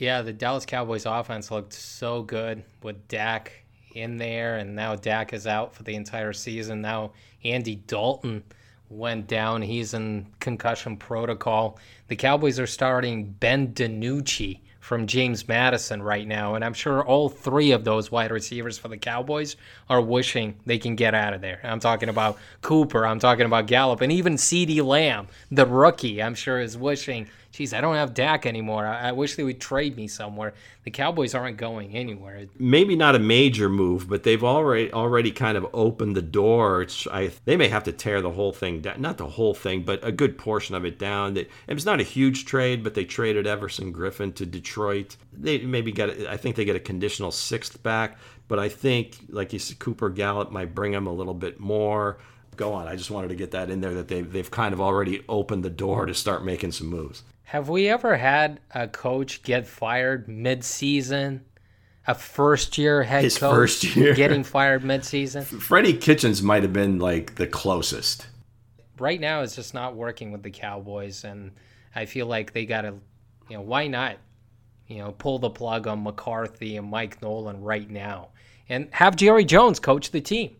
Yeah, 0.00 0.22
the 0.22 0.32
Dallas 0.32 0.64
Cowboys 0.64 1.04
offense 1.04 1.50
looked 1.50 1.74
so 1.74 2.22
good 2.22 2.64
with 2.82 3.06
Dak 3.08 3.52
in 3.94 4.16
there, 4.16 4.56
and 4.56 4.74
now 4.74 4.94
Dak 4.96 5.34
is 5.34 5.46
out 5.46 5.74
for 5.74 5.82
the 5.82 5.94
entire 5.94 6.32
season. 6.32 6.80
Now 6.80 7.12
Andy 7.44 7.74
Dalton 7.74 8.42
went 8.88 9.26
down. 9.26 9.60
He's 9.60 9.92
in 9.92 10.26
concussion 10.40 10.96
protocol. 10.96 11.78
The 12.08 12.16
Cowboys 12.16 12.58
are 12.58 12.66
starting 12.66 13.26
Ben 13.40 13.74
DiNucci 13.74 14.60
from 14.80 15.06
James 15.06 15.46
Madison 15.46 16.02
right 16.02 16.26
now, 16.26 16.54
and 16.54 16.64
I'm 16.64 16.72
sure 16.72 17.04
all 17.04 17.28
three 17.28 17.72
of 17.72 17.84
those 17.84 18.10
wide 18.10 18.30
receivers 18.30 18.78
for 18.78 18.88
the 18.88 18.96
Cowboys 18.96 19.56
are 19.90 20.00
wishing 20.00 20.58
they 20.64 20.78
can 20.78 20.96
get 20.96 21.14
out 21.14 21.34
of 21.34 21.42
there. 21.42 21.60
I'm 21.62 21.78
talking 21.78 22.08
about 22.08 22.38
Cooper, 22.62 23.06
I'm 23.06 23.18
talking 23.18 23.44
about 23.44 23.66
Gallup, 23.66 24.00
and 24.00 24.10
even 24.10 24.36
CeeDee 24.36 24.82
Lamb, 24.82 25.28
the 25.50 25.66
rookie, 25.66 26.22
I'm 26.22 26.34
sure 26.34 26.58
is 26.58 26.78
wishing 26.78 27.28
geez, 27.52 27.74
I 27.74 27.80
don't 27.80 27.94
have 27.94 28.14
Dak 28.14 28.46
anymore. 28.46 28.86
I, 28.86 29.08
I, 29.08 29.12
wish 29.12 29.34
they 29.34 29.42
would 29.42 29.60
trade 29.60 29.96
me 29.96 30.06
somewhere. 30.08 30.54
The 30.84 30.90
Cowboys 30.90 31.34
aren't 31.34 31.56
going 31.56 31.94
anywhere. 31.94 32.46
Maybe 32.58 32.96
not 32.96 33.14
a 33.14 33.18
major 33.18 33.68
move, 33.68 34.08
but 34.08 34.22
they've 34.22 34.42
already 34.42 34.92
already 34.92 35.30
kind 35.30 35.56
of 35.56 35.66
opened 35.72 36.16
the 36.16 36.22
door. 36.22 36.86
I, 37.10 37.30
they 37.44 37.56
may 37.56 37.68
have 37.68 37.84
to 37.84 37.92
tear 37.92 38.20
the 38.20 38.30
whole 38.30 38.52
thing 38.52 38.80
down. 38.80 39.00
Not 39.00 39.18
the 39.18 39.26
whole 39.26 39.54
thing, 39.54 39.82
but 39.82 40.00
a 40.02 40.12
good 40.12 40.38
portion 40.38 40.74
of 40.74 40.84
it 40.84 40.98
down. 40.98 41.36
It, 41.36 41.50
it's 41.66 41.84
not 41.84 42.00
a 42.00 42.04
huge 42.04 42.44
trade, 42.44 42.82
but 42.84 42.94
they 42.94 43.04
traded 43.04 43.46
Everson 43.46 43.92
Griffen 43.92 44.34
to 44.36 44.46
Detroit. 44.46 45.16
They 45.32 45.58
maybe 45.58 45.92
get, 45.92 46.26
I 46.26 46.36
think 46.36 46.56
they 46.56 46.64
get 46.64 46.76
a 46.76 46.80
conditional 46.80 47.30
sixth 47.30 47.82
back, 47.82 48.18
but 48.48 48.58
I 48.58 48.68
think, 48.68 49.16
like 49.28 49.52
you 49.52 49.58
said, 49.58 49.78
Cooper 49.78 50.10
Gallup 50.10 50.50
might 50.50 50.74
bring 50.74 50.92
them 50.92 51.06
a 51.06 51.12
little 51.12 51.34
bit 51.34 51.60
more 51.60 52.18
go 52.60 52.74
on. 52.74 52.86
I 52.86 52.94
just 52.94 53.10
wanted 53.10 53.28
to 53.28 53.34
get 53.34 53.52
that 53.52 53.70
in 53.70 53.80
there 53.80 53.94
that 53.94 54.08
they've, 54.08 54.30
they've 54.30 54.50
kind 54.50 54.74
of 54.74 54.82
already 54.82 55.24
opened 55.30 55.64
the 55.64 55.70
door 55.70 56.04
to 56.04 56.12
start 56.12 56.44
making 56.44 56.72
some 56.72 56.88
moves. 56.88 57.22
Have 57.50 57.68
we 57.68 57.88
ever 57.88 58.16
had 58.16 58.60
a 58.72 58.86
coach 58.86 59.42
get 59.42 59.66
fired 59.66 60.28
mid-season? 60.28 61.44
A 62.06 62.14
first-year 62.14 63.02
head 63.02 63.24
His 63.24 63.38
coach 63.38 63.52
first 63.52 63.96
year. 63.96 64.14
getting 64.14 64.44
fired 64.44 64.84
mid-season? 64.84 65.44
Freddie 65.44 65.94
Kitchens 65.94 66.44
might 66.44 66.62
have 66.62 66.72
been 66.72 67.00
like 67.00 67.34
the 67.34 67.48
closest. 67.48 68.28
Right 69.00 69.20
now, 69.20 69.42
it's 69.42 69.56
just 69.56 69.74
not 69.74 69.96
working 69.96 70.30
with 70.30 70.44
the 70.44 70.52
Cowboys, 70.52 71.24
and 71.24 71.50
I 71.92 72.06
feel 72.06 72.26
like 72.26 72.52
they 72.52 72.66
got 72.66 72.82
to, 72.82 72.94
you 73.48 73.56
know, 73.56 73.62
why 73.62 73.88
not, 73.88 74.18
you 74.86 74.98
know, 74.98 75.10
pull 75.10 75.40
the 75.40 75.50
plug 75.50 75.88
on 75.88 76.04
McCarthy 76.04 76.76
and 76.76 76.88
Mike 76.88 77.20
Nolan 77.20 77.60
right 77.60 77.90
now, 77.90 78.28
and 78.68 78.86
have 78.92 79.16
Jerry 79.16 79.44
Jones 79.44 79.80
coach 79.80 80.12
the 80.12 80.20
team. 80.20 80.54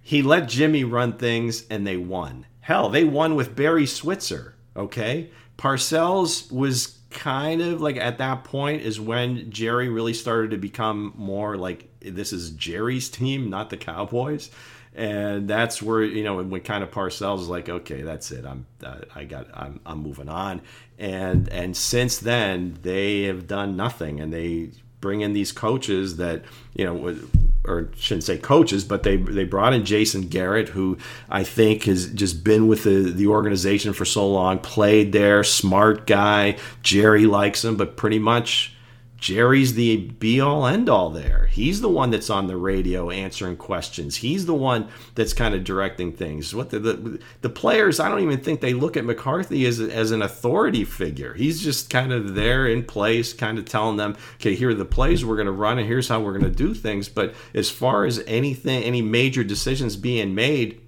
He 0.00 0.22
let 0.22 0.48
Jimmy 0.48 0.84
run 0.84 1.18
things, 1.18 1.66
and 1.68 1.86
they 1.86 1.98
won. 1.98 2.46
Hell, 2.60 2.88
they 2.88 3.04
won 3.04 3.34
with 3.34 3.54
Barry 3.54 3.84
Switzer. 3.84 4.54
Okay, 4.76 5.30
Parcells 5.60 6.50
was 6.50 6.98
kind 7.10 7.60
of 7.60 7.82
like 7.82 7.98
at 7.98 8.16
that 8.16 8.44
point 8.44 8.80
is 8.80 8.98
when 8.98 9.50
Jerry 9.50 9.90
really 9.90 10.14
started 10.14 10.52
to 10.52 10.56
become 10.56 11.12
more 11.16 11.58
like 11.58 11.86
this 12.00 12.32
is 12.32 12.50
Jerry's 12.52 13.10
team, 13.10 13.50
not 13.50 13.68
the 13.68 13.76
Cowboys. 13.76 14.50
And 14.94 15.46
that's 15.46 15.82
where 15.82 16.02
you 16.02 16.24
know 16.24 16.42
when 16.42 16.62
kind 16.62 16.82
of 16.82 16.90
Parcells 16.90 17.42
is 17.42 17.48
like, 17.48 17.68
okay, 17.68 18.00
that's 18.00 18.30
it. 18.30 18.46
I'm 18.46 18.66
uh, 18.82 19.00
I 19.14 19.24
got 19.24 19.48
I'm 19.52 19.80
I'm 19.84 19.98
moving 19.98 20.30
on. 20.30 20.62
And 20.98 21.46
and 21.50 21.76
since 21.76 22.18
then 22.18 22.78
they 22.80 23.24
have 23.24 23.46
done 23.46 23.76
nothing, 23.76 24.18
and 24.18 24.32
they 24.32 24.70
bring 25.00 25.20
in 25.22 25.32
these 25.32 25.52
coaches 25.52 26.16
that 26.16 26.42
you 26.74 26.84
know 26.84 27.16
or 27.64 27.88
shouldn't 27.96 28.24
say 28.24 28.38
coaches, 28.38 28.84
but 28.84 29.02
they 29.02 29.16
they 29.16 29.44
brought 29.44 29.72
in 29.72 29.84
Jason 29.84 30.22
Garrett, 30.22 30.70
who 30.70 30.96
I 31.28 31.44
think 31.44 31.84
has 31.84 32.10
just 32.12 32.42
been 32.42 32.68
with 32.68 32.84
the, 32.84 33.10
the 33.10 33.26
organization 33.26 33.92
for 33.92 34.04
so 34.04 34.28
long, 34.28 34.58
played 34.58 35.12
there, 35.12 35.44
smart 35.44 36.06
guy. 36.06 36.56
Jerry 36.82 37.26
likes 37.26 37.64
him, 37.64 37.76
but 37.76 37.96
pretty 37.96 38.18
much 38.18 38.74
Jerry's 39.20 39.74
the 39.74 39.98
be 39.98 40.40
all 40.40 40.66
end 40.66 40.88
all 40.88 41.10
there. 41.10 41.46
He's 41.46 41.82
the 41.82 41.88
one 41.88 42.10
that's 42.10 42.30
on 42.30 42.46
the 42.46 42.56
radio 42.56 43.10
answering 43.10 43.56
questions. 43.56 44.16
He's 44.16 44.46
the 44.46 44.54
one 44.54 44.88
that's 45.14 45.34
kind 45.34 45.54
of 45.54 45.62
directing 45.62 46.12
things. 46.12 46.54
What 46.54 46.70
the 46.70 46.78
the, 46.78 47.20
the 47.42 47.48
players, 47.50 48.00
I 48.00 48.08
don't 48.08 48.22
even 48.22 48.40
think 48.40 48.60
they 48.60 48.72
look 48.72 48.96
at 48.96 49.04
McCarthy 49.04 49.66
as, 49.66 49.78
as 49.78 50.10
an 50.10 50.22
authority 50.22 50.84
figure. 50.84 51.34
He's 51.34 51.62
just 51.62 51.90
kind 51.90 52.12
of 52.12 52.34
there 52.34 52.66
in 52.66 52.82
place, 52.82 53.32
kind 53.34 53.58
of 53.58 53.66
telling 53.66 53.98
them, 53.98 54.16
okay, 54.36 54.54
here 54.54 54.70
are 54.70 54.74
the 54.74 54.84
plays 54.84 55.24
we're 55.24 55.36
going 55.36 55.46
to 55.46 55.52
run, 55.52 55.78
and 55.78 55.86
here's 55.86 56.08
how 56.08 56.20
we're 56.20 56.38
going 56.38 56.50
to 56.50 56.50
do 56.50 56.74
things. 56.74 57.08
But 57.08 57.34
as 57.54 57.70
far 57.70 58.06
as 58.06 58.22
anything, 58.26 58.82
any 58.82 59.02
major 59.02 59.44
decisions 59.44 59.96
being 59.96 60.34
made, 60.34 60.80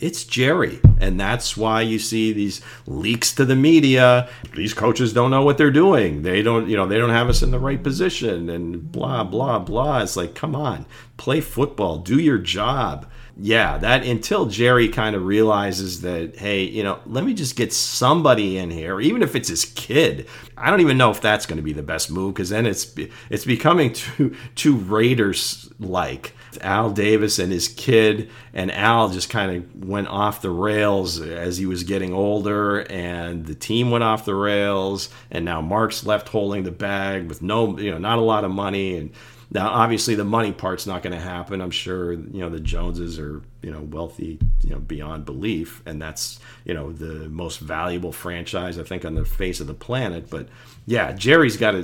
it's 0.00 0.24
Jerry. 0.24 0.80
And 1.00 1.18
that's 1.18 1.56
why 1.56 1.82
you 1.82 1.98
see 1.98 2.32
these 2.32 2.60
leaks 2.86 3.34
to 3.34 3.44
the 3.44 3.56
media. 3.56 4.28
These 4.54 4.74
coaches 4.74 5.12
don't 5.12 5.30
know 5.30 5.42
what 5.42 5.58
they're 5.58 5.70
doing. 5.70 6.22
They 6.22 6.42
don't, 6.42 6.68
you 6.68 6.76
know, 6.76 6.86
they 6.86 6.98
don't 6.98 7.10
have 7.10 7.28
us 7.28 7.42
in 7.42 7.50
the 7.50 7.58
right 7.58 7.82
position 7.82 8.48
and 8.48 8.90
blah, 8.90 9.24
blah, 9.24 9.58
blah. 9.58 10.02
It's 10.02 10.16
like, 10.16 10.34
come 10.34 10.54
on, 10.54 10.86
play 11.16 11.40
football, 11.40 11.98
do 11.98 12.18
your 12.18 12.38
job. 12.38 13.10
Yeah, 13.40 13.78
that 13.78 14.04
until 14.04 14.46
Jerry 14.46 14.88
kind 14.88 15.14
of 15.14 15.24
realizes 15.24 16.00
that, 16.00 16.36
hey, 16.36 16.64
you 16.64 16.82
know, 16.82 16.98
let 17.06 17.22
me 17.22 17.34
just 17.34 17.54
get 17.54 17.72
somebody 17.72 18.58
in 18.58 18.68
here, 18.72 19.00
even 19.00 19.22
if 19.22 19.36
it's 19.36 19.48
his 19.48 19.64
kid. 19.64 20.26
I 20.56 20.70
don't 20.70 20.80
even 20.80 20.98
know 20.98 21.12
if 21.12 21.20
that's 21.20 21.46
going 21.46 21.58
to 21.58 21.62
be 21.62 21.72
the 21.72 21.84
best 21.84 22.10
move 22.10 22.34
because 22.34 22.48
then 22.48 22.66
it's 22.66 22.92
it's 23.30 23.44
becoming 23.44 23.92
too 23.92 24.34
too 24.56 24.76
Raiders 24.76 25.70
like 25.78 26.34
Al 26.60 26.90
Davis 26.90 27.38
and 27.38 27.52
his 27.52 27.68
kid, 27.68 28.30
and 28.52 28.72
Al 28.72 29.10
just 29.10 29.30
kind 29.30 29.56
of 29.56 29.88
went 29.88 30.08
off 30.08 30.42
the 30.42 30.50
rails 30.50 31.20
as 31.20 31.58
he 31.58 31.66
was 31.66 31.82
getting 31.82 32.12
older, 32.12 32.80
and 32.90 33.46
the 33.46 33.54
team 33.54 33.90
went 33.90 34.04
off 34.04 34.24
the 34.24 34.34
rails, 34.34 35.08
and 35.30 35.44
now 35.44 35.60
Mark's 35.60 36.06
left 36.06 36.28
holding 36.28 36.62
the 36.62 36.70
bag 36.70 37.28
with 37.28 37.42
no, 37.42 37.78
you 37.78 37.90
know, 37.90 37.98
not 37.98 38.18
a 38.18 38.22
lot 38.22 38.44
of 38.44 38.50
money, 38.50 38.96
and 38.96 39.10
now 39.50 39.68
obviously 39.68 40.14
the 40.14 40.24
money 40.24 40.52
part's 40.52 40.86
not 40.86 41.02
going 41.02 41.14
to 41.14 41.20
happen. 41.20 41.60
I'm 41.60 41.70
sure 41.70 42.12
you 42.12 42.40
know 42.40 42.48
the 42.48 42.60
Joneses 42.60 43.18
are 43.18 43.42
you 43.62 43.70
know 43.70 43.82
wealthy, 43.82 44.38
you 44.62 44.70
know 44.70 44.78
beyond 44.78 45.24
belief, 45.24 45.82
and 45.86 46.00
that's 46.00 46.40
you 46.64 46.74
know 46.74 46.92
the 46.92 47.28
most 47.28 47.60
valuable 47.60 48.12
franchise 48.12 48.78
I 48.78 48.82
think 48.82 49.04
on 49.04 49.14
the 49.14 49.24
face 49.24 49.60
of 49.60 49.66
the 49.66 49.74
planet, 49.74 50.30
but 50.30 50.48
yeah, 50.86 51.12
Jerry's 51.12 51.56
got 51.56 51.72
to 51.72 51.82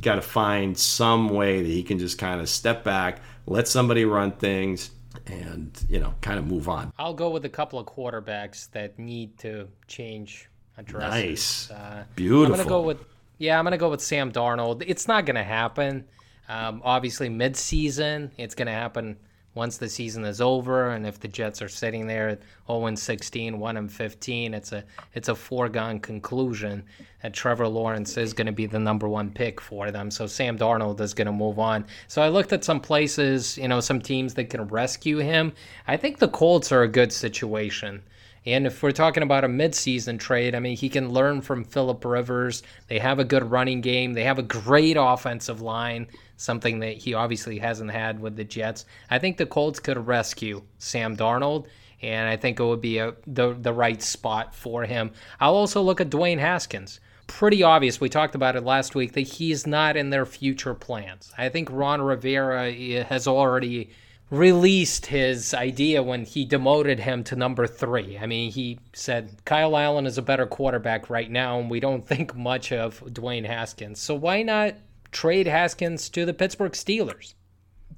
got 0.00 0.16
to 0.16 0.22
find 0.22 0.78
some 0.78 1.30
way 1.30 1.62
that 1.62 1.68
he 1.68 1.82
can 1.82 1.98
just 1.98 2.18
kind 2.18 2.40
of 2.40 2.48
step 2.48 2.84
back 2.84 3.20
let 3.46 3.68
somebody 3.68 4.04
run 4.04 4.32
things 4.32 4.90
and 5.26 5.84
you 5.88 5.98
know 5.98 6.14
kind 6.20 6.38
of 6.38 6.46
move 6.46 6.68
on. 6.68 6.92
I'll 6.98 7.14
go 7.14 7.30
with 7.30 7.44
a 7.44 7.48
couple 7.48 7.78
of 7.78 7.86
quarterbacks 7.86 8.70
that 8.72 8.98
need 8.98 9.38
to 9.38 9.68
change 9.86 10.48
addresses. 10.76 11.10
Nice. 11.10 11.70
Uh, 11.70 12.04
beautiful 12.16 12.54
i'm 12.54 12.58
gonna 12.58 12.68
go 12.68 12.82
with 12.82 12.98
yeah 13.38 13.58
i'm 13.58 13.64
gonna 13.64 13.78
go 13.78 13.90
with 13.90 14.02
sam 14.02 14.30
darnold. 14.30 14.84
It's 14.86 15.08
not 15.08 15.24
gonna 15.26 15.44
happen 15.44 16.04
um, 16.48 16.80
obviously 16.84 17.28
mid-season 17.28 18.30
it's 18.36 18.54
gonna 18.54 18.72
happen 18.72 19.16
once 19.56 19.78
the 19.78 19.88
season 19.88 20.22
is 20.24 20.40
over 20.42 20.90
and 20.90 21.06
if 21.06 21.18
the 21.18 21.26
Jets 21.26 21.62
are 21.62 21.68
sitting 21.68 22.06
there 22.06 22.28
at 22.28 22.42
0 22.68 22.94
16, 22.94 23.58
1 23.58 23.88
15, 23.88 24.54
it's 24.54 24.72
a 24.72 24.84
it's 25.14 25.28
a 25.28 25.34
foregone 25.34 25.98
conclusion 25.98 26.84
that 27.22 27.32
Trevor 27.32 27.66
Lawrence 27.66 28.18
is 28.18 28.34
going 28.34 28.46
to 28.46 28.52
be 28.52 28.66
the 28.66 28.78
number 28.78 29.08
one 29.08 29.30
pick 29.30 29.60
for 29.60 29.90
them. 29.90 30.10
So 30.10 30.26
Sam 30.26 30.58
Darnold 30.58 31.00
is 31.00 31.14
going 31.14 31.26
to 31.26 31.32
move 31.32 31.58
on. 31.58 31.86
So 32.06 32.22
I 32.22 32.28
looked 32.28 32.52
at 32.52 32.64
some 32.64 32.80
places, 32.80 33.56
you 33.56 33.66
know, 33.66 33.80
some 33.80 34.00
teams 34.00 34.34
that 34.34 34.50
can 34.50 34.68
rescue 34.68 35.18
him. 35.18 35.54
I 35.88 35.96
think 35.96 36.18
the 36.18 36.28
Colts 36.28 36.70
are 36.70 36.82
a 36.82 36.88
good 36.88 37.12
situation. 37.12 38.02
And 38.44 38.64
if 38.64 38.80
we're 38.80 38.92
talking 38.92 39.24
about 39.24 39.42
a 39.42 39.48
midseason 39.48 40.20
trade, 40.20 40.54
I 40.54 40.60
mean, 40.60 40.76
he 40.76 40.88
can 40.88 41.10
learn 41.10 41.40
from 41.40 41.64
Philip 41.64 42.04
Rivers. 42.04 42.62
They 42.86 43.00
have 43.00 43.18
a 43.18 43.24
good 43.24 43.50
running 43.50 43.80
game. 43.80 44.12
They 44.12 44.22
have 44.22 44.38
a 44.38 44.42
great 44.42 44.96
offensive 44.96 45.62
line. 45.62 46.06
Something 46.36 46.80
that 46.80 46.96
he 46.96 47.14
obviously 47.14 47.58
hasn't 47.58 47.90
had 47.90 48.20
with 48.20 48.36
the 48.36 48.44
Jets. 48.44 48.84
I 49.10 49.18
think 49.18 49.36
the 49.36 49.46
Colts 49.46 49.80
could 49.80 50.06
rescue 50.06 50.62
Sam 50.78 51.16
Darnold, 51.16 51.66
and 52.02 52.28
I 52.28 52.36
think 52.36 52.60
it 52.60 52.64
would 52.64 52.80
be 52.80 52.98
a, 52.98 53.14
the 53.26 53.54
the 53.54 53.72
right 53.72 54.02
spot 54.02 54.54
for 54.54 54.84
him. 54.84 55.12
I'll 55.40 55.54
also 55.54 55.82
look 55.82 56.00
at 56.00 56.10
Dwayne 56.10 56.38
Haskins. 56.38 57.00
Pretty 57.26 57.62
obvious. 57.62 58.00
We 58.00 58.08
talked 58.08 58.36
about 58.36 58.54
it 58.54 58.62
last 58.62 58.94
week 58.94 59.14
that 59.14 59.22
he's 59.22 59.66
not 59.66 59.96
in 59.96 60.10
their 60.10 60.26
future 60.26 60.74
plans. 60.74 61.32
I 61.36 61.48
think 61.48 61.68
Ron 61.72 62.00
Rivera 62.00 62.70
eh, 62.70 63.02
has 63.02 63.26
already 63.26 63.90
released 64.30 65.06
his 65.06 65.54
idea 65.54 66.02
when 66.02 66.24
he 66.24 66.44
demoted 66.44 67.00
him 67.00 67.22
to 67.24 67.36
number 67.36 67.66
three. 67.66 68.18
I 68.18 68.26
mean, 68.26 68.50
he 68.50 68.80
said 68.92 69.36
Kyle 69.44 69.76
Allen 69.76 70.06
is 70.06 70.18
a 70.18 70.22
better 70.22 70.46
quarterback 70.46 71.08
right 71.08 71.30
now, 71.30 71.58
and 71.60 71.70
we 71.70 71.80
don't 71.80 72.06
think 72.08 72.34
much 72.36 72.72
of 72.72 73.00
Dwayne 73.06 73.46
Haskins. 73.46 74.00
So 74.00 74.14
why 74.14 74.42
not 74.42 74.74
trade 75.16 75.46
Haskins 75.46 76.08
to 76.10 76.24
the 76.24 76.34
Pittsburgh 76.34 76.72
Steelers? 76.72 77.34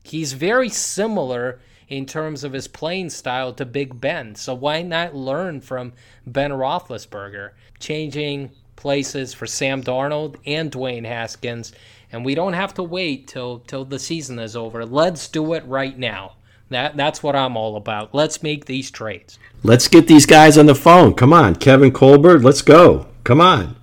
He's 0.04 0.32
very 0.32 0.68
similar 0.68 1.60
in 1.88 2.06
terms 2.06 2.44
of 2.44 2.52
his 2.52 2.68
playing 2.68 3.10
style 3.10 3.52
to 3.54 3.64
Big 3.64 4.00
Ben. 4.00 4.34
So 4.34 4.54
why 4.54 4.82
not 4.82 5.14
learn 5.14 5.60
from 5.60 5.94
Ben 6.26 6.52
Roethlisberger, 6.52 7.50
changing 7.80 8.50
places 8.76 9.34
for 9.34 9.46
Sam 9.46 9.82
Darnold 9.82 10.36
and 10.46 10.70
Dwayne 10.70 11.06
Haskins 11.06 11.72
and 12.12 12.24
we 12.24 12.34
don't 12.34 12.54
have 12.54 12.74
to 12.74 12.82
wait 12.82 13.28
till 13.28 13.60
till 13.60 13.84
the 13.84 13.98
season 13.98 14.38
is 14.38 14.56
over. 14.56 14.84
Let's 14.84 15.28
do 15.28 15.52
it 15.54 15.64
right 15.66 15.98
now. 15.98 16.32
That 16.70 16.96
that's 16.96 17.22
what 17.22 17.36
I'm 17.36 17.56
all 17.56 17.76
about. 17.76 18.14
Let's 18.14 18.42
make 18.42 18.66
these 18.66 18.90
trades. 18.90 19.38
Let's 19.62 19.88
get 19.88 20.06
these 20.06 20.26
guys 20.26 20.58
on 20.58 20.66
the 20.66 20.74
phone. 20.74 21.14
Come 21.14 21.32
on, 21.32 21.56
Kevin 21.56 21.92
Colbert. 21.92 22.40
Let's 22.40 22.62
go. 22.62 23.06
Come 23.24 23.40
on. 23.40 23.77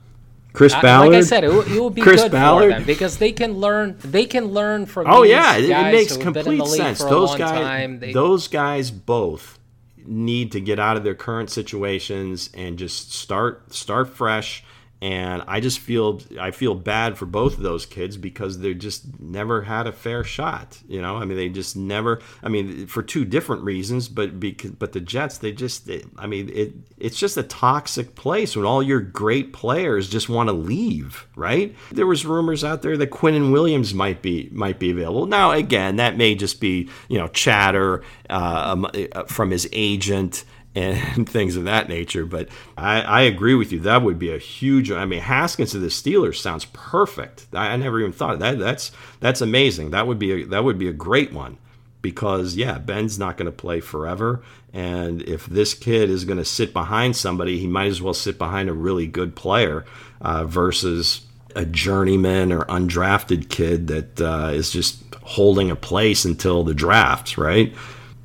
Chris 0.56 0.74
Ballard. 0.74 1.12
Like 1.12 1.18
I 1.18 1.22
said, 1.22 1.44
it, 1.44 1.50
it 1.50 1.80
will 1.80 1.90
be 1.90 2.02
Chris 2.02 2.24
good 2.24 2.32
Ballard. 2.32 2.72
for 2.72 2.80
them 2.80 2.84
because 2.86 3.18
they 3.18 3.32
can 3.32 3.54
learn. 3.54 3.98
They 4.00 4.26
can 4.26 4.46
learn 4.46 4.86
from. 4.86 5.08
Oh 5.08 5.24
yeah, 5.24 5.58
it, 5.58 5.70
it 5.70 5.92
makes 5.92 6.18
complete 6.18 6.66
sense. 6.68 7.00
Those 7.00 7.36
guys, 7.36 8.00
they, 8.00 8.14
those 8.14 8.48
guys 8.48 8.92
both 8.92 9.60
need 10.06 10.52
to 10.52 10.62
get 10.62 10.80
out 10.80 10.98
of 10.98 11.04
their 11.04 11.16
current 11.16 11.50
situations 11.50 12.50
and 12.54 12.78
just 12.78 13.14
start 13.14 13.74
start 13.74 14.10
fresh 14.10 14.64
and 15.06 15.44
I 15.48 15.60
just 15.60 15.78
feel 15.78 16.20
I 16.40 16.50
feel 16.50 16.74
bad 16.74 17.16
for 17.16 17.28
both 17.28 17.58
of 17.58 17.62
those 17.62 17.86
kids 17.86 18.18
because 18.18 18.58
they 18.58 18.74
just 18.74 19.20
never 19.20 19.62
had 19.62 19.86
a 19.86 19.92
fair 19.92 20.24
shot. 20.24 20.80
You 20.88 21.00
know, 21.00 21.18
I 21.18 21.26
mean, 21.26 21.38
they 21.38 21.48
just 21.48 21.78
never. 21.78 22.24
I 22.42 22.50
mean, 22.50 22.88
for 22.88 23.04
two 23.04 23.24
different 23.24 23.62
reasons, 23.62 24.08
but 24.08 24.40
because 24.40 24.72
but 24.72 24.94
the 24.94 25.00
Jets, 25.00 25.38
they 25.38 25.52
just. 25.52 25.86
They, 25.86 26.04
I 26.18 26.26
mean, 26.26 26.50
it 26.52 26.74
it's 26.98 27.20
just 27.20 27.38
a 27.38 27.44
toxic 27.44 28.16
place 28.16 28.56
when 28.56 28.66
all 28.66 28.82
your 28.82 29.00
great 29.00 29.54
players 29.54 30.10
just 30.10 30.28
want 30.28 30.50
to 30.50 30.54
leave. 30.54 31.28
Right? 31.36 31.76
There 31.92 32.08
was 32.08 32.26
rumors 32.26 32.64
out 32.64 32.82
there 32.82 32.98
that 32.98 33.12
Quinnen 33.12 33.52
Williams 33.52 33.94
might 33.94 34.24
be 34.24 34.50
might 34.52 34.80
be 34.80 34.90
available. 34.90 35.28
Now, 35.28 35.52
again, 35.52 35.98
that 35.98 36.18
may 36.18 36.34
just 36.34 36.60
be 36.60 36.90
you 37.10 37.20
know 37.20 37.28
chatter 37.28 38.02
uh, 38.28 38.74
um, 38.74 38.88
uh 39.14 39.26
from 39.26 39.52
his 39.52 39.70
agent 39.72 40.46
and 40.76 41.28
things 41.30 41.56
of 41.56 41.64
that 41.64 41.90
nature. 41.90 42.26
But 42.26 42.50
I, 42.78 43.02
I, 43.02 43.22
agree 43.22 43.56
with 43.56 43.72
you. 43.72 43.80
That 43.80 44.04
would 44.04 44.20
be 44.20 44.32
a 44.32 44.38
huge. 44.38 44.92
I 44.92 45.06
mean, 45.06 45.22
Haskins 45.22 45.72
to 45.72 45.80
the 45.80 45.88
Steelers 45.88 46.36
sounds 46.36 46.66
perfect. 46.66 47.48
I, 47.54 47.70
I 47.70 47.78
never 47.78 48.00
even 48.00 48.12
thought 48.12 48.40
that. 48.40 48.60
That's 48.60 48.92
that's 49.20 49.42
amazing. 49.42 49.92
That 49.92 50.06
would 50.08 50.20
be 50.20 50.44
a, 50.44 50.46
that 50.48 50.64
would 50.64 50.78
be 50.78 50.90
a 50.90 50.94
great 50.94 51.34
one 51.34 51.58
because 52.02 52.56
yeah, 52.56 52.78
Ben's 52.78 53.18
not 53.18 53.38
going 53.38 53.48
to 53.48 53.52
play 53.52 53.80
forever, 53.80 54.44
and 54.74 55.22
if 55.24 55.46
this 55.46 55.74
kid 55.74 56.10
is 56.10 56.26
going 56.26 56.38
to 56.38 56.46
sit 56.46 56.74
behind 56.74 57.16
somebody, 57.16 57.58
he 57.58 57.68
might 57.68 57.88
as 57.88 58.02
well 58.02 58.14
sit 58.14 58.38
behind 58.38 58.70
a 58.70 58.74
really 58.74 59.08
good 59.08 59.36
player 59.36 59.86
uh, 60.22 60.46
versus 60.46 61.22
a 61.56 61.66
journeyman 61.66 62.52
or 62.52 62.66
undrafted 62.66 63.50
kid 63.50 63.88
that 63.88 64.22
uh, 64.22 64.52
is 64.54 64.70
just 64.70 65.02
holding 65.24 65.72
a 65.72 65.76
place 65.76 66.26
until 66.26 66.64
the 66.64 66.74
draft, 66.74 67.38
right? 67.38 67.74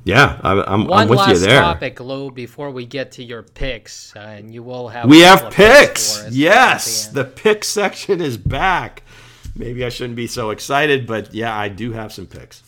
Yeah, 0.03 0.39
I, 0.43 0.73
am 0.73 0.87
One 0.87 0.99
I'm 0.99 1.07
with 1.07 1.19
last 1.19 1.29
you 1.29 1.47
there. 1.47 1.61
topic, 1.61 1.99
Lou, 1.99 2.31
before 2.31 2.71
we 2.71 2.85
get 2.85 3.11
to 3.13 3.23
your 3.23 3.43
picks, 3.43 4.15
uh, 4.15 4.19
and 4.19 4.53
you 4.53 4.63
will 4.63 4.87
have. 4.89 5.07
We 5.07 5.19
have 5.21 5.51
picks. 5.51 6.27
Yes, 6.31 7.07
the, 7.07 7.23
the 7.23 7.29
pick 7.29 7.63
section 7.63 8.19
is 8.19 8.37
back. 8.37 9.03
Maybe 9.55 9.85
I 9.85 9.89
shouldn't 9.89 10.15
be 10.15 10.27
so 10.27 10.49
excited, 10.49 11.05
but 11.05 11.33
yeah, 11.33 11.55
I 11.55 11.69
do 11.69 11.91
have 11.91 12.11
some 12.11 12.25
picks. 12.25 12.63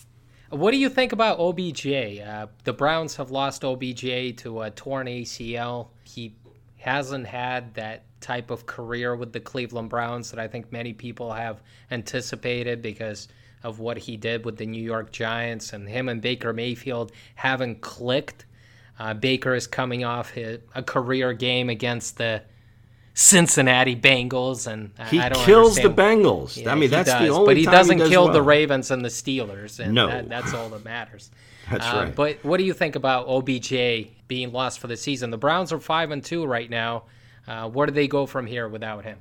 What 0.49 0.71
do 0.71 0.77
you 0.77 0.89
think 0.89 1.11
about 1.11 1.39
OBJ? 1.39 1.87
Uh, 2.19 2.47
the 2.63 2.73
Browns 2.73 3.15
have 3.15 3.31
lost 3.31 3.63
OBJ 3.63 4.37
to 4.37 4.61
a 4.61 4.69
torn 4.69 5.07
ACL. 5.07 5.87
He 6.03 6.35
hasn't 6.77 7.25
had 7.25 7.73
that 7.73 8.03
type 8.21 8.51
of 8.51 8.67
career 8.67 9.15
with 9.15 9.33
the 9.33 9.39
Cleveland 9.39 9.89
Browns 9.89 10.29
that 10.29 10.39
I 10.39 10.47
think 10.47 10.71
many 10.71 10.93
people 10.93 11.33
have 11.33 11.61
anticipated 11.89 12.83
because 12.83 13.27
of 13.63 13.79
what 13.79 13.97
he 13.97 14.17
did 14.17 14.45
with 14.45 14.57
the 14.57 14.65
New 14.65 14.81
York 14.81 15.11
Giants, 15.11 15.73
and 15.73 15.87
him 15.87 16.09
and 16.09 16.21
Baker 16.21 16.53
Mayfield 16.53 17.11
haven't 17.35 17.81
clicked. 17.81 18.45
Uh, 18.99 19.13
Baker 19.13 19.55
is 19.55 19.67
coming 19.67 20.03
off 20.03 20.31
his, 20.31 20.59
a 20.75 20.83
career 20.83 21.33
game 21.33 21.69
against 21.69 22.17
the 22.17 22.43
Cincinnati 23.13 23.95
Bengals, 23.95 24.67
and 24.67 24.91
he 25.09 25.19
I 25.19 25.29
don't 25.29 25.43
kills 25.45 25.77
understand. 25.77 25.95
the 25.95 26.01
Bengals. 26.01 26.63
Yeah, 26.63 26.71
I 26.71 26.75
mean, 26.75 26.89
that's 26.89 27.09
does, 27.09 27.21
the 27.21 27.29
only. 27.29 27.45
But 27.45 27.57
he 27.57 27.65
doesn't 27.65 27.97
he 27.97 28.03
does 28.03 28.09
kill 28.09 28.25
well. 28.25 28.33
the 28.33 28.41
Ravens 28.41 28.91
and 28.91 29.05
the 29.05 29.09
Steelers, 29.09 29.79
and 29.79 29.93
no. 29.93 30.07
that, 30.07 30.29
that's 30.29 30.53
all 30.53 30.69
that 30.69 30.83
matters. 30.83 31.29
that's 31.71 31.85
uh, 31.85 31.97
right. 31.97 32.15
But 32.15 32.43
what 32.43 32.57
do 32.57 32.63
you 32.63 32.73
think 32.73 32.95
about 32.95 33.27
OBJ 33.27 34.09
being 34.27 34.51
lost 34.51 34.79
for 34.79 34.87
the 34.87 34.97
season? 34.97 35.29
The 35.29 35.37
Browns 35.37 35.71
are 35.71 35.79
five 35.79 36.11
and 36.11 36.23
two 36.23 36.45
right 36.45 36.69
now. 36.69 37.03
Uh, 37.47 37.69
where 37.69 37.85
do 37.85 37.93
they 37.93 38.07
go 38.07 38.25
from 38.25 38.45
here 38.45 38.67
without 38.67 39.03
him? 39.03 39.19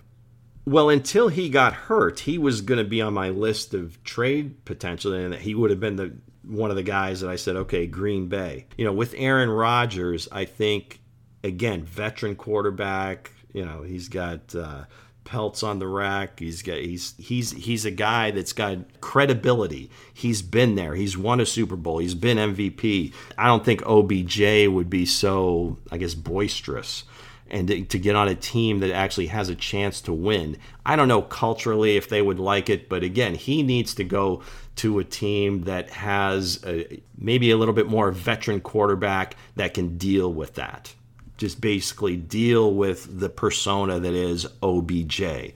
Well, 0.64 0.90
until 0.90 1.28
he 1.28 1.48
got 1.48 1.72
hurt, 1.72 2.20
he 2.20 2.38
was 2.38 2.60
going 2.60 2.78
to 2.78 2.88
be 2.88 3.02
on 3.02 3.14
my 3.14 3.30
list 3.30 3.74
of 3.74 4.02
trade 4.04 4.64
potential, 4.64 5.12
and 5.12 5.34
he 5.34 5.54
would 5.54 5.70
have 5.70 5.80
been 5.80 5.96
the 5.96 6.16
one 6.44 6.70
of 6.70 6.76
the 6.76 6.82
guys 6.82 7.20
that 7.20 7.30
I 7.30 7.36
said, 7.36 7.56
okay, 7.56 7.86
Green 7.86 8.28
Bay. 8.28 8.66
You 8.76 8.84
know, 8.84 8.92
with 8.92 9.14
Aaron 9.16 9.50
Rodgers, 9.50 10.28
I 10.30 10.44
think 10.44 11.00
again, 11.44 11.84
veteran 11.84 12.36
quarterback. 12.36 13.32
You 13.52 13.64
know, 13.64 13.82
he's 13.82 14.08
got 14.08 14.54
uh, 14.54 14.84
pelts 15.24 15.62
on 15.62 15.78
the 15.78 15.86
rack. 15.86 16.38
He's 16.38 16.62
got 16.62 16.78
he's 16.78 17.14
he's 17.18 17.52
he's 17.52 17.84
a 17.84 17.90
guy 17.90 18.30
that's 18.30 18.52
got 18.52 19.00
credibility. 19.00 19.90
He's 20.14 20.42
been 20.42 20.74
there. 20.74 20.94
He's 20.94 21.16
won 21.18 21.40
a 21.40 21.46
Super 21.46 21.76
Bowl. 21.76 21.98
He's 21.98 22.14
been 22.14 22.38
MVP. 22.38 23.12
I 23.36 23.46
don't 23.46 23.64
think 23.64 23.82
OBJ 23.84 24.68
would 24.68 24.90
be 24.90 25.06
so, 25.06 25.78
I 25.90 25.98
guess, 25.98 26.14
boisterous 26.14 27.04
and 27.52 27.68
to, 27.68 27.98
get 27.98 28.16
on 28.16 28.28
a 28.28 28.34
team 28.34 28.80
that 28.80 28.90
actually 28.90 29.26
has 29.26 29.50
a 29.50 29.54
chance 29.54 30.00
to 30.00 30.12
win. 30.12 30.56
I 30.86 30.96
don't 30.96 31.06
know 31.06 31.20
culturally 31.20 31.98
if 31.98 32.08
they 32.08 32.22
would 32.22 32.40
like 32.40 32.70
it, 32.70 32.88
but 32.88 33.02
again, 33.02 33.34
he 33.34 33.62
needs 33.62 33.94
to 33.96 34.04
go 34.04 34.42
to 34.76 34.98
a 34.98 35.04
team 35.04 35.64
that 35.64 35.90
has 35.90 36.64
a, 36.64 37.02
maybe 37.16 37.50
a 37.50 37.58
little 37.58 37.74
bit 37.74 37.88
more 37.88 38.10
veteran 38.10 38.60
quarterback 38.60 39.36
that 39.56 39.74
can 39.74 39.98
deal 39.98 40.32
with 40.32 40.54
that. 40.54 40.94
Just 41.36 41.60
basically 41.60 42.16
deal 42.16 42.72
with 42.72 43.20
the 43.20 43.28
persona 43.28 44.00
that 44.00 44.14
is 44.14 44.46
OBJ. 44.62 45.52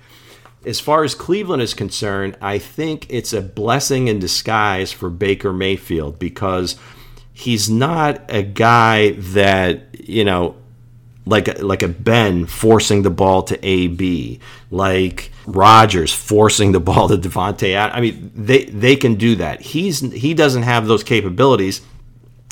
As 0.66 0.80
far 0.80 1.02
as 1.02 1.14
Cleveland 1.14 1.62
is 1.62 1.72
concerned, 1.72 2.36
I 2.42 2.58
think 2.58 3.06
it's 3.08 3.32
a 3.32 3.40
blessing 3.40 4.08
in 4.08 4.18
disguise 4.18 4.92
for 4.92 5.08
Baker 5.08 5.52
Mayfield 5.52 6.18
because 6.18 6.76
he's 7.32 7.70
not 7.70 8.22
a 8.28 8.42
guy 8.42 9.12
that, 9.12 10.08
you 10.08 10.24
know, 10.24 10.56
like 11.26 11.60
like 11.60 11.82
a 11.82 11.88
Ben 11.88 12.46
forcing 12.46 13.02
the 13.02 13.10
ball 13.10 13.42
to 13.42 13.58
AB, 13.66 14.40
like 14.70 15.32
Rodgers 15.46 16.14
forcing 16.14 16.72
the 16.72 16.80
ball 16.88 17.08
to 17.08 17.16
Davante. 17.16 17.76
I 17.76 18.00
mean, 18.00 18.30
they 18.34 18.64
they 18.64 18.96
can 18.96 19.16
do 19.16 19.34
that. 19.36 19.60
He's 19.60 20.00
he 20.00 20.32
doesn't 20.32 20.62
have 20.62 20.86
those 20.86 21.04
capabilities. 21.04 21.82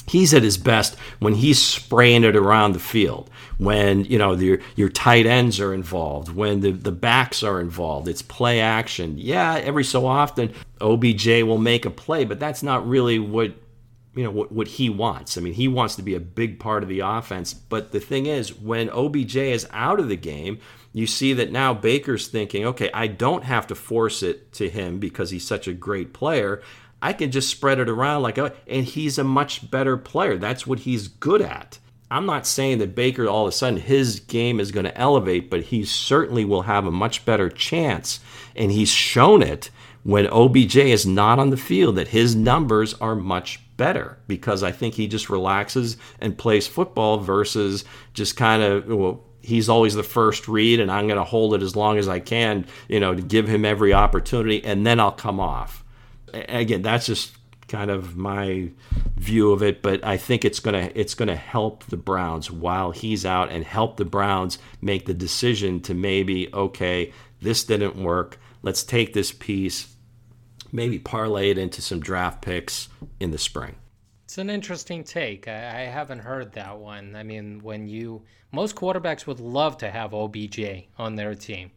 He's 0.07 0.35
at 0.35 0.43
his 0.43 0.59
best 0.59 0.97
when 1.19 1.35
he's 1.35 1.63
spraying 1.63 2.25
it 2.25 2.37
around 2.37 2.75
the 2.75 2.79
field. 2.79 3.31
When 3.57 4.05
you 4.05 4.19
know 4.19 4.33
your 4.33 4.59
your 4.75 4.89
tight 4.89 5.25
ends 5.25 5.61
are 5.61 5.73
involved, 5.73 6.29
when 6.35 6.61
the 6.61 6.73
the 6.73 6.93
backs 6.93 7.43
are 7.45 7.61
involved, 7.61 8.09
it's 8.09 8.21
play 8.21 8.61
action. 8.61 9.15
Yeah, 9.17 9.55
every 9.55 9.85
so 9.85 10.05
often 10.05 10.53
OBJ 10.81 11.27
will 11.45 11.59
make 11.59 11.87
a 11.87 11.91
play, 11.91 12.25
but 12.25 12.41
that's 12.41 12.63
not 12.63 12.87
really 12.87 13.21
what 13.21 13.55
you 14.15 14.23
know 14.23 14.31
what, 14.31 14.53
what 14.53 14.69
he 14.69 14.89
wants. 14.89 15.37
I 15.37 15.41
mean, 15.41 15.55
he 15.55 15.69
wants 15.69 15.97
to 15.97 16.03
be 16.03 16.15
a 16.15 16.21
big 16.21 16.61
part 16.61 16.83
of 16.83 16.89
the 16.89 17.01
offense. 17.01 17.53
But 17.53 17.93
the 17.93 18.01
thing 18.01 18.27
is, 18.27 18.55
when 18.55 18.91
OBJ 18.91 19.37
is 19.37 19.67
out 19.73 19.99
of 19.99 20.09
the 20.09 20.17
game, 20.17 20.59
you 20.93 21.07
see 21.07 21.33
that 21.33 21.51
now 21.51 21.75
Baker's 21.75 22.29
thinking, 22.29 22.65
okay, 22.67 22.91
I 22.95 23.09
don't 23.09 23.45
have 23.45 23.67
to 23.69 23.75
force 23.75 24.23
it 24.23 24.53
to 24.55 24.71
him 24.71 24.99
because 24.99 25.31
he's 25.31 25.47
such 25.47 25.67
a 25.67 25.73
great 25.73 26.13
player. 26.13 26.63
I 27.03 27.13
can 27.13 27.31
just 27.31 27.51
spread 27.51 27.81
it 27.81 27.89
around 27.89 28.23
like, 28.23 28.39
oh, 28.39 28.53
and 28.67 28.87
he's 28.87 29.19
a 29.19 29.25
much 29.25 29.71
better 29.71 29.97
player. 29.97 30.39
That's 30.39 30.67
what 30.67 30.81
he's 30.81 31.09
good 31.09 31.43
at. 31.43 31.79
I'm 32.11 32.27
not 32.27 32.47
saying 32.47 32.79
that 32.79 32.95
Baker 32.95 33.27
all 33.27 33.47
of 33.47 33.49
a 33.49 33.53
sudden 33.53 33.81
his 33.81 34.21
game 34.21 34.61
is 34.61 34.71
going 34.71 34.85
to 34.85 34.97
elevate, 34.97 35.51
but 35.51 35.65
he 35.65 35.85
certainly 35.85 36.45
will 36.45 36.63
have 36.63 36.87
a 36.87 36.93
much 36.93 37.25
better 37.25 37.51
chance, 37.51 38.21
and 38.55 38.71
he's 38.71 38.91
shown 38.91 39.43
it 39.43 39.71
when 40.05 40.29
OBJ 40.29 40.77
is 40.77 41.05
not 41.07 41.39
on 41.39 41.51
the 41.51 41.57
field 41.57 41.97
that 41.97 42.09
his 42.09 42.37
numbers 42.37 42.95
are 42.95 43.17
much 43.17 43.64
better 43.77 44.19
because 44.29 44.63
I 44.63 44.73
think 44.73 44.95
he 44.95 45.07
just 45.07 45.31
relaxes 45.31 45.97
and 46.21 46.37
plays 46.37 46.67
football 46.67 47.19
versus 47.19 47.85
just 48.13 48.37
kind 48.37 48.63
of 48.63 48.87
well, 48.87 49.25
he's 49.41 49.69
always 49.69 49.95
the 49.95 50.03
first 50.03 50.49
read 50.49 50.81
and 50.81 50.91
I'm 50.91 51.07
going 51.07 51.19
to 51.19 51.25
hold 51.25 51.55
it 51.55 51.63
as 51.63 51.77
long 51.77 51.99
as 51.99 52.09
I 52.09 52.21
can, 52.21 52.67
you 52.89 53.01
know, 53.01 53.15
to 53.15 53.23
give 53.23 53.49
him 53.49 53.65
every 53.65 53.93
opportunity 53.93 54.65
and 54.65 54.87
then 54.87 55.01
I'll 55.01 55.13
come 55.13 55.41
off. 55.41 55.85
again, 56.33 56.83
that's 56.83 57.07
just 57.07 57.37
kind 57.69 57.91
of 57.91 58.17
my 58.17 58.71
view 59.17 59.53
of 59.53 59.63
it, 59.63 59.83
but 59.83 60.05
I 60.05 60.17
think 60.17 60.45
it's 60.45 60.61
gonna 60.61 60.91
it's 60.95 61.15
gonna 61.15 61.37
help 61.37 61.85
the 61.87 61.97
Browns 61.97 62.51
while 62.51 62.91
he's 62.91 63.25
out 63.25 63.51
and 63.51 63.65
help 63.65 63.97
the 63.97 64.05
Browns 64.05 64.59
make 64.81 65.07
the 65.07 65.15
decision 65.15 65.81
to 65.83 65.95
maybe 65.95 66.53
okay, 66.53 67.13
this 67.41 67.65
didn't 67.65 67.97
work. 67.97 68.39
Let's 68.63 68.85
take 68.85 69.13
this 69.13 69.33
piece, 69.33 69.94
maybe 70.75 70.99
parlay 70.99 71.51
it 71.51 71.57
into 71.59 71.81
some 71.81 72.01
draft 72.01 72.43
picks 72.43 72.89
in 73.21 73.31
the 73.31 73.39
spring. 73.39 73.77
It's 74.25 74.37
an 74.39 74.51
interesting 74.51 75.05
take. 75.05 75.47
I, 75.49 75.53
I 75.53 75.81
haven't 75.85 76.19
heard 76.19 76.53
that 76.53 76.79
one. 76.79 77.15
I 77.15 77.23
mean, 77.23 77.61
when 77.63 77.87
you 77.89 78.23
most 78.53 78.75
quarterbacks 78.77 79.27
would 79.27 79.41
love 79.41 79.79
to 79.79 79.91
have 79.91 80.13
OBJ 80.13 80.85
on 80.99 81.15
their 81.15 81.35
team. 81.35 81.71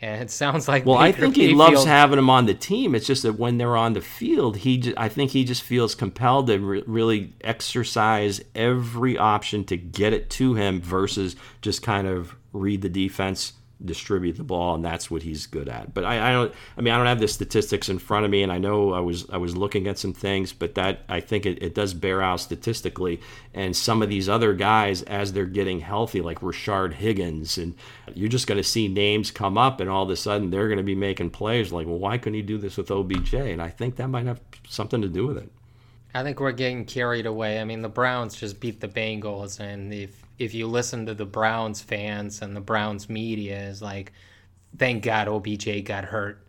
And 0.00 0.22
it 0.22 0.30
sounds 0.30 0.68
like 0.68 0.84
well, 0.84 0.98
Baker 0.98 1.06
I 1.16 1.20
think 1.20 1.36
he 1.36 1.42
Mayfield- 1.54 1.58
loves 1.74 1.84
having 1.86 2.18
him 2.18 2.28
on 2.28 2.44
the 2.46 2.52
team. 2.54 2.94
It's 2.94 3.06
just 3.06 3.22
that 3.22 3.38
when 3.38 3.56
they're 3.56 3.76
on 3.78 3.94
the 3.94 4.02
field, 4.02 4.58
he 4.58 4.76
ju- 4.78 4.94
I 4.96 5.08
think 5.08 5.30
he 5.30 5.42
just 5.44 5.62
feels 5.62 5.94
compelled 5.94 6.48
to 6.48 6.58
re- 6.58 6.82
really 6.86 7.32
exercise 7.42 8.42
every 8.54 9.16
option 9.16 9.64
to 9.64 9.76
get 9.78 10.12
it 10.12 10.28
to 10.30 10.52
him 10.54 10.82
versus 10.82 11.34
just 11.62 11.82
kind 11.82 12.06
of 12.06 12.36
read 12.52 12.82
the 12.82 12.88
defense, 12.90 13.54
distribute 13.84 14.36
the 14.36 14.42
ball, 14.42 14.74
and 14.74 14.84
that's 14.84 15.10
what 15.10 15.22
he's 15.22 15.46
good 15.46 15.68
at. 15.68 15.92
But 15.92 16.04
I, 16.04 16.30
I 16.30 16.32
don't. 16.32 16.52
I 16.76 16.80
mean, 16.80 16.94
I 16.94 16.96
don't 16.96 17.06
have 17.06 17.20
the 17.20 17.28
statistics 17.28 17.88
in 17.88 17.98
front 17.98 18.24
of 18.24 18.30
me, 18.30 18.42
and 18.42 18.50
I 18.50 18.58
know 18.58 18.92
I 18.92 19.00
was 19.00 19.28
I 19.30 19.36
was 19.36 19.56
looking 19.56 19.86
at 19.86 19.98
some 19.98 20.12
things, 20.12 20.52
but 20.52 20.74
that 20.76 21.00
I 21.08 21.20
think 21.20 21.44
it, 21.46 21.62
it 21.62 21.74
does 21.74 21.94
bear 21.94 22.22
out 22.22 22.40
statistically. 22.40 23.20
And 23.52 23.76
some 23.76 24.02
of 24.02 24.08
these 24.08 24.28
other 24.28 24.54
guys, 24.54 25.02
as 25.02 25.32
they're 25.32 25.44
getting 25.46 25.80
healthy, 25.80 26.20
like 26.20 26.40
Rashard 26.40 26.94
Higgins, 26.94 27.58
and 27.58 27.74
you're 28.14 28.28
just 28.28 28.46
going 28.46 28.58
to 28.58 28.64
see 28.64 28.88
names 28.88 29.30
come 29.30 29.58
up, 29.58 29.80
and 29.80 29.90
all 29.90 30.04
of 30.04 30.10
a 30.10 30.16
sudden 30.16 30.50
they're 30.50 30.68
going 30.68 30.78
to 30.78 30.84
be 30.84 30.94
making 30.94 31.30
plays. 31.30 31.72
Like, 31.72 31.86
well, 31.86 31.98
why 31.98 32.18
couldn't 32.18 32.34
he 32.34 32.42
do 32.42 32.58
this 32.58 32.76
with 32.76 32.90
OBJ? 32.90 33.34
And 33.34 33.60
I 33.60 33.68
think 33.68 33.96
that 33.96 34.08
might 34.08 34.26
have 34.26 34.40
something 34.68 35.02
to 35.02 35.08
do 35.08 35.26
with 35.26 35.38
it. 35.38 35.50
I 36.14 36.22
think 36.22 36.40
we're 36.40 36.52
getting 36.52 36.86
carried 36.86 37.26
away. 37.26 37.60
I 37.60 37.64
mean, 37.64 37.82
the 37.82 37.90
Browns 37.90 38.36
just 38.36 38.58
beat 38.58 38.80
the 38.80 38.88
Bengals, 38.88 39.60
and 39.60 39.92
if 39.92 40.25
if 40.38 40.54
you 40.54 40.66
listen 40.66 41.06
to 41.06 41.14
the 41.14 41.26
Browns 41.26 41.80
fans 41.80 42.42
and 42.42 42.54
the 42.54 42.60
Browns 42.60 43.08
media, 43.08 43.58
is 43.58 43.80
like, 43.82 44.12
thank 44.76 45.02
God 45.02 45.28
OBJ 45.28 45.84
got 45.84 46.04
hurt. 46.04 46.42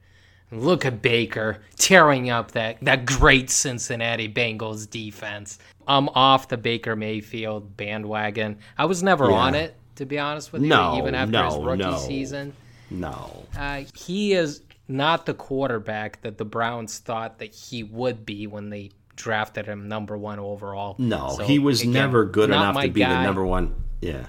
Look 0.52 0.86
at 0.86 1.02
Baker 1.02 1.62
tearing 1.76 2.30
up 2.30 2.52
that 2.52 2.78
that 2.82 3.06
great 3.06 3.50
Cincinnati 3.50 4.30
Bengals 4.32 4.90
defense. 4.90 5.60
I'm 5.88 6.08
off 6.10 6.48
the 6.48 6.58
Baker 6.58 6.96
Mayfield 6.96 7.76
bandwagon. 7.76 8.58
I 8.78 8.86
was 8.86 9.04
never 9.04 9.30
Yeah. 9.30 9.36
on 9.38 9.56
it, 9.56 9.76
to 9.96 10.06
be 10.06 10.18
honest 10.20 10.54
with 10.54 10.62
you, 10.62 10.70
No, 10.70 10.98
even 10.98 11.16
after 11.16 11.44
his 11.44 11.58
rookie 11.58 11.84
no. 11.84 11.98
season. 11.98 12.54
No. 12.90 13.46
Uh, 13.58 13.84
he 13.98 14.34
is 14.34 14.62
not 14.88 15.26
the 15.26 15.34
quarterback 15.34 16.22
that 16.22 16.38
the 16.38 16.46
Browns 16.46 17.00
thought 17.00 17.40
that 17.40 17.54
he 17.54 17.84
would 17.84 18.26
be 18.26 18.48
when 18.48 18.70
they 18.70 18.92
drafted 19.18 19.66
him 19.66 19.90
number 19.90 20.18
one 20.18 20.40
overall. 20.40 20.96
No, 20.98 21.36
So, 21.38 21.44
he 21.44 21.60
was 21.60 21.82
again, 21.82 21.94
never 21.94 22.24
good 22.24 22.50
enough 22.50 22.82
to 22.82 22.90
be 22.90 23.04
the 23.04 23.22
number 23.24 23.46
one. 23.46 23.76
Yeah. 24.02 24.28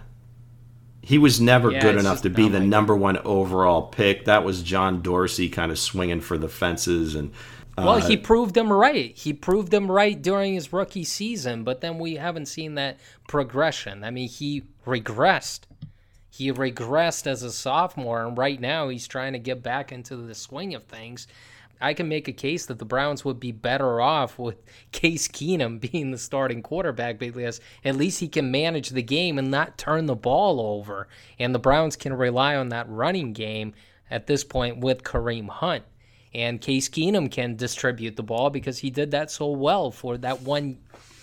He 1.00 1.16
was 1.16 1.40
never 1.40 1.70
Yeah, 1.70 1.80
good 1.80 1.96
enough 1.96 2.22
to 2.22 2.30
be 2.30 2.48
the 2.48 2.60
number 2.60 2.96
one 2.96 3.18
overall 3.18 3.82
pick. 3.82 4.24
That 4.24 4.44
was 4.44 4.62
John 4.62 5.00
Dorsey 5.00 5.48
kind 5.48 5.70
of 5.70 5.78
swinging 5.78 6.20
for 6.20 6.36
the 6.36 6.48
fences 6.48 7.14
and 7.14 7.32
Well, 7.78 7.90
uh, 7.90 8.00
he 8.00 8.16
proved 8.16 8.54
them 8.54 8.72
right. 8.72 9.16
He 9.16 9.32
proved 9.32 9.70
them 9.70 9.90
right 9.90 10.20
during 10.20 10.54
his 10.54 10.72
rookie 10.72 11.04
season, 11.04 11.62
but 11.64 11.80
then 11.80 11.98
we 11.98 12.16
haven't 12.16 12.46
seen 12.46 12.74
that 12.74 12.98
progression. 13.28 14.02
I 14.04 14.10
mean, 14.10 14.28
he 14.28 14.64
regressed. 14.86 15.60
He 16.28 16.52
regressed 16.52 17.26
as 17.26 17.42
a 17.42 17.52
sophomore, 17.52 18.26
and 18.26 18.36
right 18.36 18.60
now 18.60 18.88
he's 18.88 19.08
trying 19.08 19.32
to 19.32 19.38
get 19.38 19.62
back 19.62 19.92
into 19.92 20.16
the 20.16 20.34
swing 20.34 20.74
of 20.74 20.84
things. 20.84 21.26
I 21.80 21.94
can 21.94 22.08
make 22.08 22.28
a 22.28 22.32
case 22.32 22.66
that 22.66 22.78
the 22.78 22.84
Browns 22.84 23.24
would 23.24 23.38
be 23.38 23.52
better 23.52 24.00
off 24.00 24.38
with 24.38 24.56
Case 24.92 25.28
Keenum 25.28 25.80
being 25.80 26.10
the 26.10 26.18
starting 26.18 26.62
quarterback 26.62 27.18
because 27.18 27.60
at 27.84 27.96
least 27.96 28.20
he 28.20 28.28
can 28.28 28.50
manage 28.50 28.90
the 28.90 29.02
game 29.02 29.38
and 29.38 29.50
not 29.50 29.78
turn 29.78 30.06
the 30.06 30.16
ball 30.16 30.60
over. 30.60 31.08
And 31.38 31.54
the 31.54 31.58
Browns 31.58 31.96
can 31.96 32.12
rely 32.12 32.56
on 32.56 32.70
that 32.70 32.88
running 32.88 33.32
game 33.32 33.74
at 34.10 34.26
this 34.26 34.44
point 34.44 34.78
with 34.78 35.02
Kareem 35.02 35.48
Hunt. 35.48 35.84
And 36.34 36.60
Case 36.60 36.88
Keenum 36.88 37.30
can 37.30 37.56
distribute 37.56 38.16
the 38.16 38.22
ball 38.22 38.50
because 38.50 38.78
he 38.78 38.90
did 38.90 39.12
that 39.12 39.30
so 39.30 39.50
well 39.50 39.90
for 39.90 40.18
that 40.18 40.42
one 40.42 40.78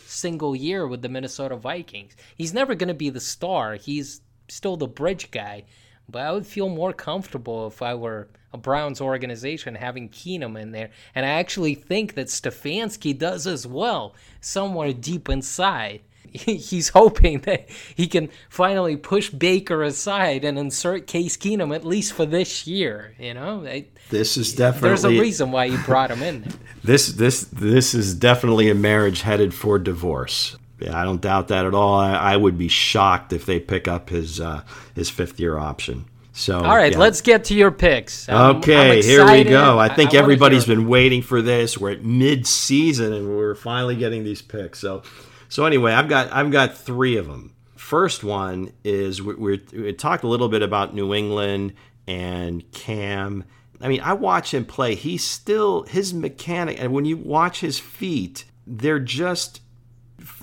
single 0.05 0.55
year 0.55 0.87
with 0.87 1.01
the 1.01 1.09
Minnesota 1.09 1.55
Vikings. 1.55 2.15
He's 2.35 2.53
never 2.53 2.75
going 2.75 2.87
to 2.87 2.93
be 2.93 3.09
the 3.09 3.19
star. 3.19 3.75
He's 3.75 4.21
still 4.47 4.77
the 4.77 4.87
bridge 4.87 5.31
guy. 5.31 5.65
But 6.09 6.21
I 6.21 6.31
would 6.31 6.45
feel 6.45 6.69
more 6.69 6.93
comfortable 6.93 7.67
if 7.67 7.81
I 7.81 7.95
were 7.95 8.27
a 8.53 8.57
Browns 8.57 9.01
organization 9.01 9.75
having 9.75 10.09
Keenum 10.09 10.59
in 10.59 10.71
there. 10.71 10.89
And 11.13 11.25
I 11.25 11.29
actually 11.29 11.75
think 11.75 12.15
that 12.15 12.27
Stefanski 12.27 13.17
does 13.17 13.45
as 13.45 13.67
well, 13.67 14.15
somewhere 14.39 14.93
deep 14.93 15.29
inside. 15.29 16.01
He's 16.31 16.89
hoping 16.89 17.39
that 17.41 17.69
he 17.95 18.07
can 18.07 18.29
finally 18.49 18.97
push 18.97 19.29
Baker 19.29 19.83
aside 19.83 20.43
and 20.43 20.57
insert 20.59 21.07
Case 21.07 21.37
Keenum 21.37 21.73
at 21.73 21.85
least 21.85 22.13
for 22.13 22.25
this 22.25 22.67
year. 22.67 23.13
You 23.19 23.33
know, 23.33 23.65
I, 23.65 23.85
this 24.09 24.35
is 24.35 24.53
definitely 24.53 24.89
there's 24.89 25.05
a 25.05 25.09
reason 25.09 25.51
why 25.51 25.65
you 25.65 25.77
brought 25.79 26.11
him 26.11 26.21
in 26.21 26.41
there. 26.41 26.53
this 26.83 27.07
this 27.07 27.43
this 27.45 27.93
is 27.93 28.13
definitely 28.15 28.69
a 28.69 28.75
marriage 28.75 29.21
headed 29.21 29.53
for 29.53 29.79
divorce. 29.79 30.57
Yeah, 30.79 30.99
I 30.99 31.03
don't 31.05 31.21
doubt 31.21 31.47
that 31.49 31.65
at 31.65 31.73
all. 31.73 31.95
I, 31.99 32.13
I 32.13 32.37
would 32.37 32.57
be 32.57 32.67
shocked 32.67 33.31
if 33.33 33.45
they 33.45 33.59
pick 33.59 33.87
up 33.87 34.09
his 34.09 34.39
uh, 34.41 34.61
his 34.93 35.09
fifth 35.09 35.39
year 35.39 35.57
option. 35.57 36.05
So 36.33 36.59
All 36.59 36.75
right, 36.75 36.91
yeah. 36.91 36.97
let's 36.97 37.21
get 37.21 37.45
to 37.45 37.53
your 37.53 37.71
picks. 37.71 38.27
I'm- 38.27 38.57
Okay, 38.57 38.97
I'm 38.97 39.03
here 39.03 39.25
we 39.25 39.45
go. 39.45 39.79
I 39.79 39.87
think 39.87 40.09
wanna 40.11 40.19
everybody's 40.23 40.65
hear- 40.65 40.75
been 40.75 40.87
waiting 40.87 41.21
for 41.21 41.41
this. 41.41 41.77
We're 41.77 41.91
at 41.91 42.03
mid-season 42.03 43.13
and 43.13 43.37
we're 43.37 43.55
finally 43.55 43.95
getting 43.95 44.25
these 44.25 44.41
picks. 44.41 44.79
So, 44.79 45.03
so 45.47 45.65
anyway, 45.65 45.93
I've 45.93 46.09
got 46.09 46.33
I've 46.33 46.51
got 46.51 46.77
three 46.77 47.15
of 47.15 47.27
them. 47.27 47.53
First 47.77 48.23
one 48.25 48.71
is 48.83 49.21
we, 49.21 49.35
we, 49.35 49.61
we 49.71 49.93
talked 49.93 50.23
a 50.23 50.27
little 50.27 50.49
bit 50.49 50.61
about 50.61 50.93
New 50.93 51.13
England 51.13 51.73
and 52.05 52.69
Cam. 52.73 53.45
I 53.79 53.87
mean, 53.87 54.01
I 54.01 54.11
watch 54.13 54.53
him 54.53 54.65
play. 54.65 54.95
He's 54.95 55.23
still 55.23 55.83
his 55.83 56.13
mechanic, 56.13 56.81
and 56.81 56.91
when 56.91 57.05
you 57.05 57.15
watch 57.15 57.61
his 57.61 57.79
feet, 57.79 58.43
they're 58.67 58.99
just 58.99 59.61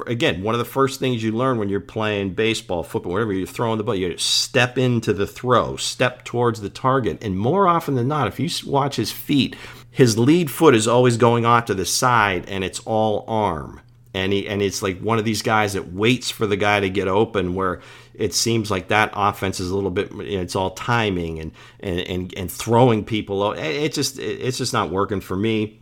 again, 0.07 0.43
one 0.43 0.55
of 0.55 0.59
the 0.59 0.65
first 0.65 1.01
things 1.01 1.23
you 1.23 1.33
learn 1.33 1.59
when 1.59 1.69
you're 1.69 1.81
playing 1.81 2.35
baseball, 2.35 2.83
football, 2.83 3.13
whatever 3.13 3.33
you're 3.33 3.47
throwing 3.47 3.79
the 3.79 3.85
ball, 3.85 3.95
you 3.95 4.17
step 4.19 4.79
into 4.79 5.13
the 5.13 5.27
throw, 5.27 5.77
step 5.77 6.25
towards 6.25 6.61
the 6.61 6.71
target. 6.71 7.23
And 7.23 7.39
more 7.39 7.67
often 7.67 7.95
than 7.95 8.09
not, 8.09 8.29
if 8.29 8.39
you 8.39 8.49
watch 8.71 8.97
his 8.97 9.13
feet, 9.13 9.57
his 9.91 10.19
lead 10.19 10.51
foot 10.51 10.75
is 10.75 10.89
always 10.89 11.17
going 11.17 11.45
off 11.45 11.67
to 11.67 11.75
the 11.75 11.87
side 11.87 12.49
and 12.49 12.65
it's 12.65 12.81
all 12.81 13.25
arm. 13.29 13.81
And 14.15 14.33
he, 14.33 14.47
and 14.47 14.61
it's 14.61 14.83
like 14.83 15.01
one 15.01 15.19
of 15.19 15.25
these 15.25 15.41
guys 15.41 15.73
that 15.73 15.93
waits 15.93 16.31
for 16.31 16.47
the 16.47 16.57
guy 16.57 16.81
to 16.81 16.91
get 16.91 17.09
open 17.09 17.55
where 17.55 17.81
it 18.15 18.35
seems 18.35 18.71
like 18.71 18.89
that 18.89 19.11
offense 19.15 19.59
is 19.59 19.71
a 19.71 19.75
little 19.75 19.91
bit 19.91 20.13
it's 20.21 20.55
all 20.55 20.71
timing 20.71 21.39
and 21.39 21.53
and 21.81 22.01
and, 22.01 22.35
and 22.37 22.53
throwing 22.53 23.07
people 23.07 23.53
it 23.53 23.59
it 23.59 23.93
just 23.95 24.19
it's 24.19 24.59
just 24.59 24.75
not 24.75 24.91
working 24.91 25.23
for 25.23 25.35
me 25.35 25.81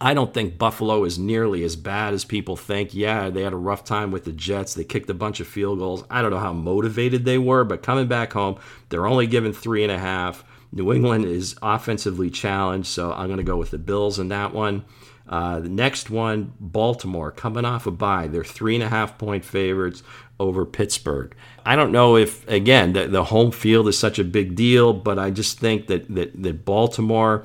I 0.00 0.14
don't 0.14 0.34
think 0.34 0.58
Buffalo 0.58 1.04
is 1.04 1.18
nearly 1.18 1.64
as 1.64 1.74
bad 1.74 2.12
as 2.14 2.24
people 2.24 2.56
think. 2.56 2.94
Yeah, 2.94 3.30
they 3.30 3.42
had 3.42 3.52
a 3.52 3.56
rough 3.56 3.84
time 3.84 4.10
with 4.10 4.24
the 4.24 4.32
Jets. 4.32 4.74
They 4.74 4.84
kicked 4.84 5.08
a 5.08 5.14
bunch 5.14 5.40
of 5.40 5.48
field 5.48 5.78
goals. 5.78 6.04
I 6.10 6.20
don't 6.20 6.30
know 6.30 6.38
how 6.38 6.52
motivated 6.52 7.24
they 7.24 7.38
were, 7.38 7.64
but 7.64 7.82
coming 7.82 8.06
back 8.06 8.32
home, 8.32 8.58
they're 8.90 9.06
only 9.06 9.26
given 9.26 9.52
three 9.52 9.82
and 9.82 9.92
a 9.92 9.98
half. 9.98 10.44
New 10.72 10.92
England 10.92 11.24
is 11.24 11.56
offensively 11.62 12.28
challenged, 12.28 12.88
so 12.88 13.12
I'm 13.12 13.26
going 13.26 13.38
to 13.38 13.42
go 13.42 13.56
with 13.56 13.70
the 13.70 13.78
Bills 13.78 14.18
in 14.18 14.28
that 14.28 14.52
one. 14.52 14.84
Uh, 15.26 15.60
the 15.60 15.68
next 15.68 16.10
one, 16.10 16.52
Baltimore, 16.60 17.30
coming 17.30 17.64
off 17.64 17.86
a 17.86 17.90
bye. 17.90 18.28
They're 18.28 18.44
three 18.44 18.74
and 18.74 18.84
a 18.84 18.88
half 18.88 19.18
point 19.18 19.44
favorites 19.44 20.02
over 20.40 20.64
Pittsburgh. 20.64 21.34
I 21.66 21.76
don't 21.76 21.92
know 21.92 22.16
if, 22.16 22.46
again, 22.48 22.92
the, 22.92 23.06
the 23.08 23.24
home 23.24 23.50
field 23.50 23.88
is 23.88 23.98
such 23.98 24.18
a 24.18 24.24
big 24.24 24.54
deal, 24.54 24.92
but 24.92 25.18
I 25.18 25.30
just 25.30 25.58
think 25.58 25.88
that, 25.88 26.14
that, 26.14 26.42
that 26.42 26.64
Baltimore 26.64 27.44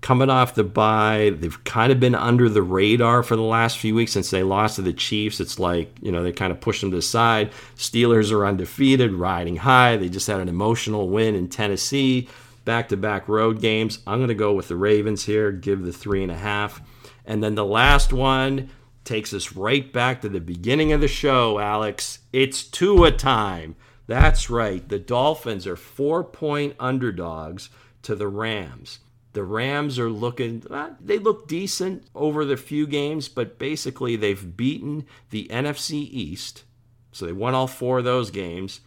coming 0.00 0.30
off 0.30 0.54
the 0.54 0.64
bye. 0.64 1.32
They've 1.36 1.64
kind 1.64 1.92
of 1.92 2.00
been 2.00 2.14
under 2.14 2.48
the 2.48 2.62
radar 2.62 3.22
for 3.22 3.36
the 3.36 3.42
last 3.42 3.78
few 3.78 3.94
weeks 3.94 4.12
since 4.12 4.30
they 4.30 4.42
lost 4.42 4.76
to 4.76 4.82
the 4.82 4.92
Chiefs. 4.92 5.40
It's 5.40 5.58
like, 5.58 5.92
you 6.00 6.10
know, 6.10 6.22
they 6.22 6.32
kind 6.32 6.52
of 6.52 6.60
pushed 6.60 6.80
them 6.80 6.90
to 6.90 6.96
the 6.96 7.02
side. 7.02 7.52
Steelers 7.76 8.32
are 8.32 8.46
undefeated, 8.46 9.12
riding 9.12 9.56
high. 9.56 9.96
They 9.96 10.08
just 10.08 10.26
had 10.26 10.40
an 10.40 10.48
emotional 10.48 11.08
win 11.08 11.34
in 11.34 11.48
Tennessee, 11.48 12.28
back 12.64 12.88
to 12.88 12.96
back 12.96 13.28
road 13.28 13.60
games. 13.60 13.98
I'm 14.06 14.18
going 14.18 14.28
to 14.28 14.34
go 14.34 14.52
with 14.52 14.68
the 14.68 14.76
Ravens 14.76 15.24
here, 15.24 15.52
give 15.52 15.82
the 15.82 15.92
three 15.92 16.22
and 16.22 16.32
a 16.32 16.36
half. 16.36 16.80
And 17.26 17.42
then 17.42 17.54
the 17.54 17.64
last 17.64 18.12
one 18.12 18.70
takes 19.04 19.34
us 19.34 19.52
right 19.52 19.92
back 19.92 20.20
to 20.22 20.28
the 20.28 20.40
beginning 20.40 20.92
of 20.92 21.00
the 21.00 21.08
show, 21.08 21.58
Alex. 21.58 22.20
It's 22.32 22.62
Tua 22.62 23.12
time. 23.12 23.76
That's 24.06 24.50
right. 24.50 24.88
The 24.88 24.98
Dolphins 24.98 25.66
are 25.66 25.76
four 25.76 26.24
point 26.24 26.74
underdogs 26.80 27.68
to 28.02 28.14
the 28.14 28.28
Rams. 28.28 28.98
The 29.32 29.44
Rams 29.44 29.98
are 29.98 30.10
looking, 30.10 30.64
uh, 30.70 30.90
they 31.00 31.18
look 31.18 31.46
decent 31.46 32.04
over 32.14 32.44
the 32.44 32.56
few 32.56 32.86
games, 32.86 33.28
but 33.28 33.58
basically 33.58 34.16
they've 34.16 34.56
beaten 34.56 35.06
the 35.30 35.46
NFC 35.48 35.92
East. 36.10 36.64
So 37.12 37.26
they 37.26 37.32
won 37.32 37.54
all 37.54 37.66
four 37.68 37.98
of 37.98 38.04
those 38.04 38.30
games, 38.30 38.80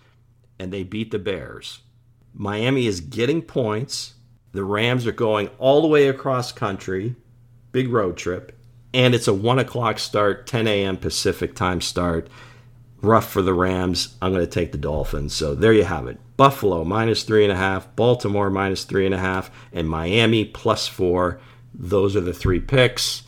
and 0.60 0.72
they 0.72 0.84
beat 0.84 1.12
the 1.12 1.20
Bears. 1.20 1.80
Miami 2.34 2.88
is 2.88 3.00
getting 3.00 3.42
points. 3.42 4.16
The 4.52 4.64
Rams 4.64 5.08
are 5.08 5.12
going 5.14 5.50
all 5.60 5.82
the 5.82 5.88
way 5.88 6.08
across 6.08 6.52
country. 6.52 7.16
big 7.72 7.90
road 7.90 8.18
trip, 8.18 8.58
and 8.94 9.16
it's 9.16 9.28
a 9.28 9.34
one 9.34 9.60
o'clock 9.60 9.98
start, 9.98 10.46
10 10.46 10.68
a.m. 10.68 10.98
Pacific 10.98 11.56
time 11.56 11.82
start. 11.82 12.28
Rough 13.02 13.30
for 13.30 13.42
the 13.42 13.54
Rams. 13.54 14.16
I'm 14.22 14.32
going 14.32 14.46
to 14.46 14.52
take 14.52 14.72
the 14.72 14.78
Dolphins. 14.78 15.34
So 15.34 15.56
there 15.56 15.74
you 15.74 15.84
have 15.84 16.08
it. 16.08 16.20
Buffalo 16.38 16.84
minus 16.84 17.24
three 17.24 17.44
and 17.44 17.52
a 17.52 17.56
half, 17.56 17.96
Baltimore 17.96 18.50
minus 18.50 18.84
three 18.84 19.06
and 19.06 19.16
a 19.16 19.20
half, 19.20 19.52
and 19.72 19.88
Miami 19.88 20.46
plus 20.46 20.88
four. 20.88 21.40
Those 21.74 22.16
are 22.16 22.22
the 22.22 22.34
three 22.34 22.60
picks. 22.60 23.24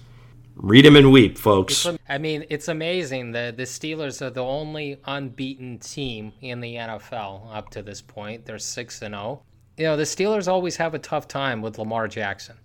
Read 0.55 0.85
them 0.85 0.95
and 0.95 1.11
weep, 1.11 1.37
folks. 1.37 1.85
I 2.07 2.17
mean, 2.17 2.45
it's 2.49 2.69
amazing 2.69 3.31
that 3.33 3.57
the 3.57 3.63
Steelers 3.63 4.21
are 4.21 4.29
the 4.29 4.43
only 4.43 4.97
unbeaten 5.05 5.79
team 5.79 6.31
in 6.41 6.61
the 6.61 6.75
NFL 6.75 7.53
up 7.53 7.69
to 7.71 7.81
this 7.81 8.01
point. 8.01 8.45
They're 8.45 8.57
6 8.57 9.01
and 9.01 9.13
0. 9.13 9.41
You 9.77 9.83
know, 9.83 9.97
the 9.97 10.03
Steelers 10.03 10.47
always 10.47 10.77
have 10.77 10.93
a 10.93 10.99
tough 10.99 11.27
time 11.27 11.61
with 11.61 11.77
Lamar 11.77 12.07
Jackson. 12.07 12.55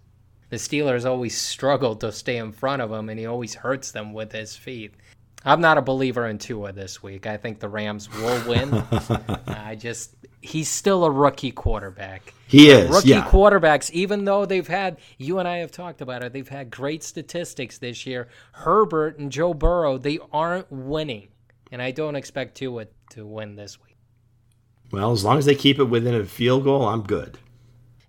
The 0.51 0.57
Steelers 0.57 1.05
always 1.05 1.37
struggle 1.37 1.97
to 1.97 2.13
stay 2.13 2.37
in 2.37 2.53
front 2.53 2.81
of 2.81 2.93
him, 2.93 3.09
and 3.09 3.19
he 3.19 3.27
always 3.27 3.55
hurts 3.55 3.91
them 3.91 4.13
with 4.13 4.31
his 4.31 4.55
feet. 4.55 4.95
I'm 5.45 5.61
not 5.61 5.79
a 5.79 5.83
believer 5.83 6.29
in 6.29 6.39
Tua 6.39 6.73
this 6.73 7.03
week. 7.03 7.27
I 7.27 7.37
think 7.37 7.59
the 7.59 7.69
Rams 7.69 8.09
will 8.13 8.49
win. 8.49 8.73
I 9.49 9.75
just 9.75 10.15
he's 10.41 10.69
still 10.69 11.05
a 11.05 11.11
rookie 11.11 11.51
quarterback. 11.51 12.35
He 12.47 12.71
is. 12.71 12.91
Rookie 12.91 13.11
yeah. 13.11 13.29
quarterbacks, 13.29 13.91
even 13.91 14.25
though 14.25 14.45
they've 14.45 14.67
had 14.67 14.99
you 15.19 15.39
and 15.39 15.47
I 15.47 15.59
have 15.59 15.71
talked 15.71 16.01
about 16.01 16.25
it, 16.25 16.33
they've 16.33 16.49
had 16.49 16.71
great 16.71 17.03
statistics 17.03 17.79
this 17.79 18.07
year. 18.07 18.29
Herbert 18.53 19.19
and 19.19 19.31
Joe 19.31 19.55
Burrow, 19.55 19.99
they 19.99 20.19
aren't 20.33 20.71
winning, 20.71 21.29
and 21.71 21.81
I 21.81 21.93
don't 21.93 22.17
expect 22.17 22.57
Tua 22.57 22.87
to 23.11 23.27
win 23.27 23.55
this 23.55 23.81
week. 23.81 23.97
Well, 24.91 25.13
as 25.13 25.25
long 25.25 25.39
as 25.39 25.45
they 25.45 25.55
keep 25.55 25.79
it 25.79 25.85
within 25.85 26.15
a 26.15 26.25
field 26.25 26.65
goal, 26.65 26.89
I'm 26.89 27.03
good. 27.03 27.39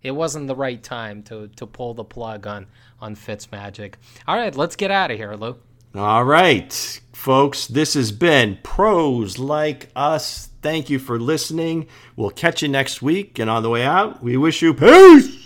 It 0.02 0.12
wasn't 0.12 0.48
the 0.48 0.56
right 0.56 0.82
time 0.82 1.22
to 1.24 1.48
to 1.50 1.68
pull 1.68 1.94
the 1.94 2.04
plug 2.04 2.48
on 2.48 2.66
on 3.00 3.16
Fitzmagic. 3.16 3.96
All 4.28 4.36
right, 4.36 4.56
let's 4.56 4.76
get 4.76 4.90
out 4.90 5.12
of 5.12 5.18
here, 5.18 5.36
Lou. 5.36 5.58
All 5.94 6.24
right, 6.24 7.02
folks, 7.14 7.68
this 7.68 7.94
has 7.94 8.12
been 8.12 8.58
Pros 8.64 9.38
Like 9.38 9.90
Us. 9.96 10.51
Thank 10.62 10.90
you 10.90 11.00
for 11.00 11.20
listening. 11.20 11.88
We'll 12.16 12.30
catch 12.30 12.62
you 12.62 12.68
next 12.68 13.02
week. 13.02 13.40
And 13.40 13.50
on 13.50 13.64
the 13.64 13.70
way 13.70 13.84
out, 13.84 14.22
we 14.22 14.38
wish 14.38 14.62
you 14.62 14.74
peace. 14.74 15.41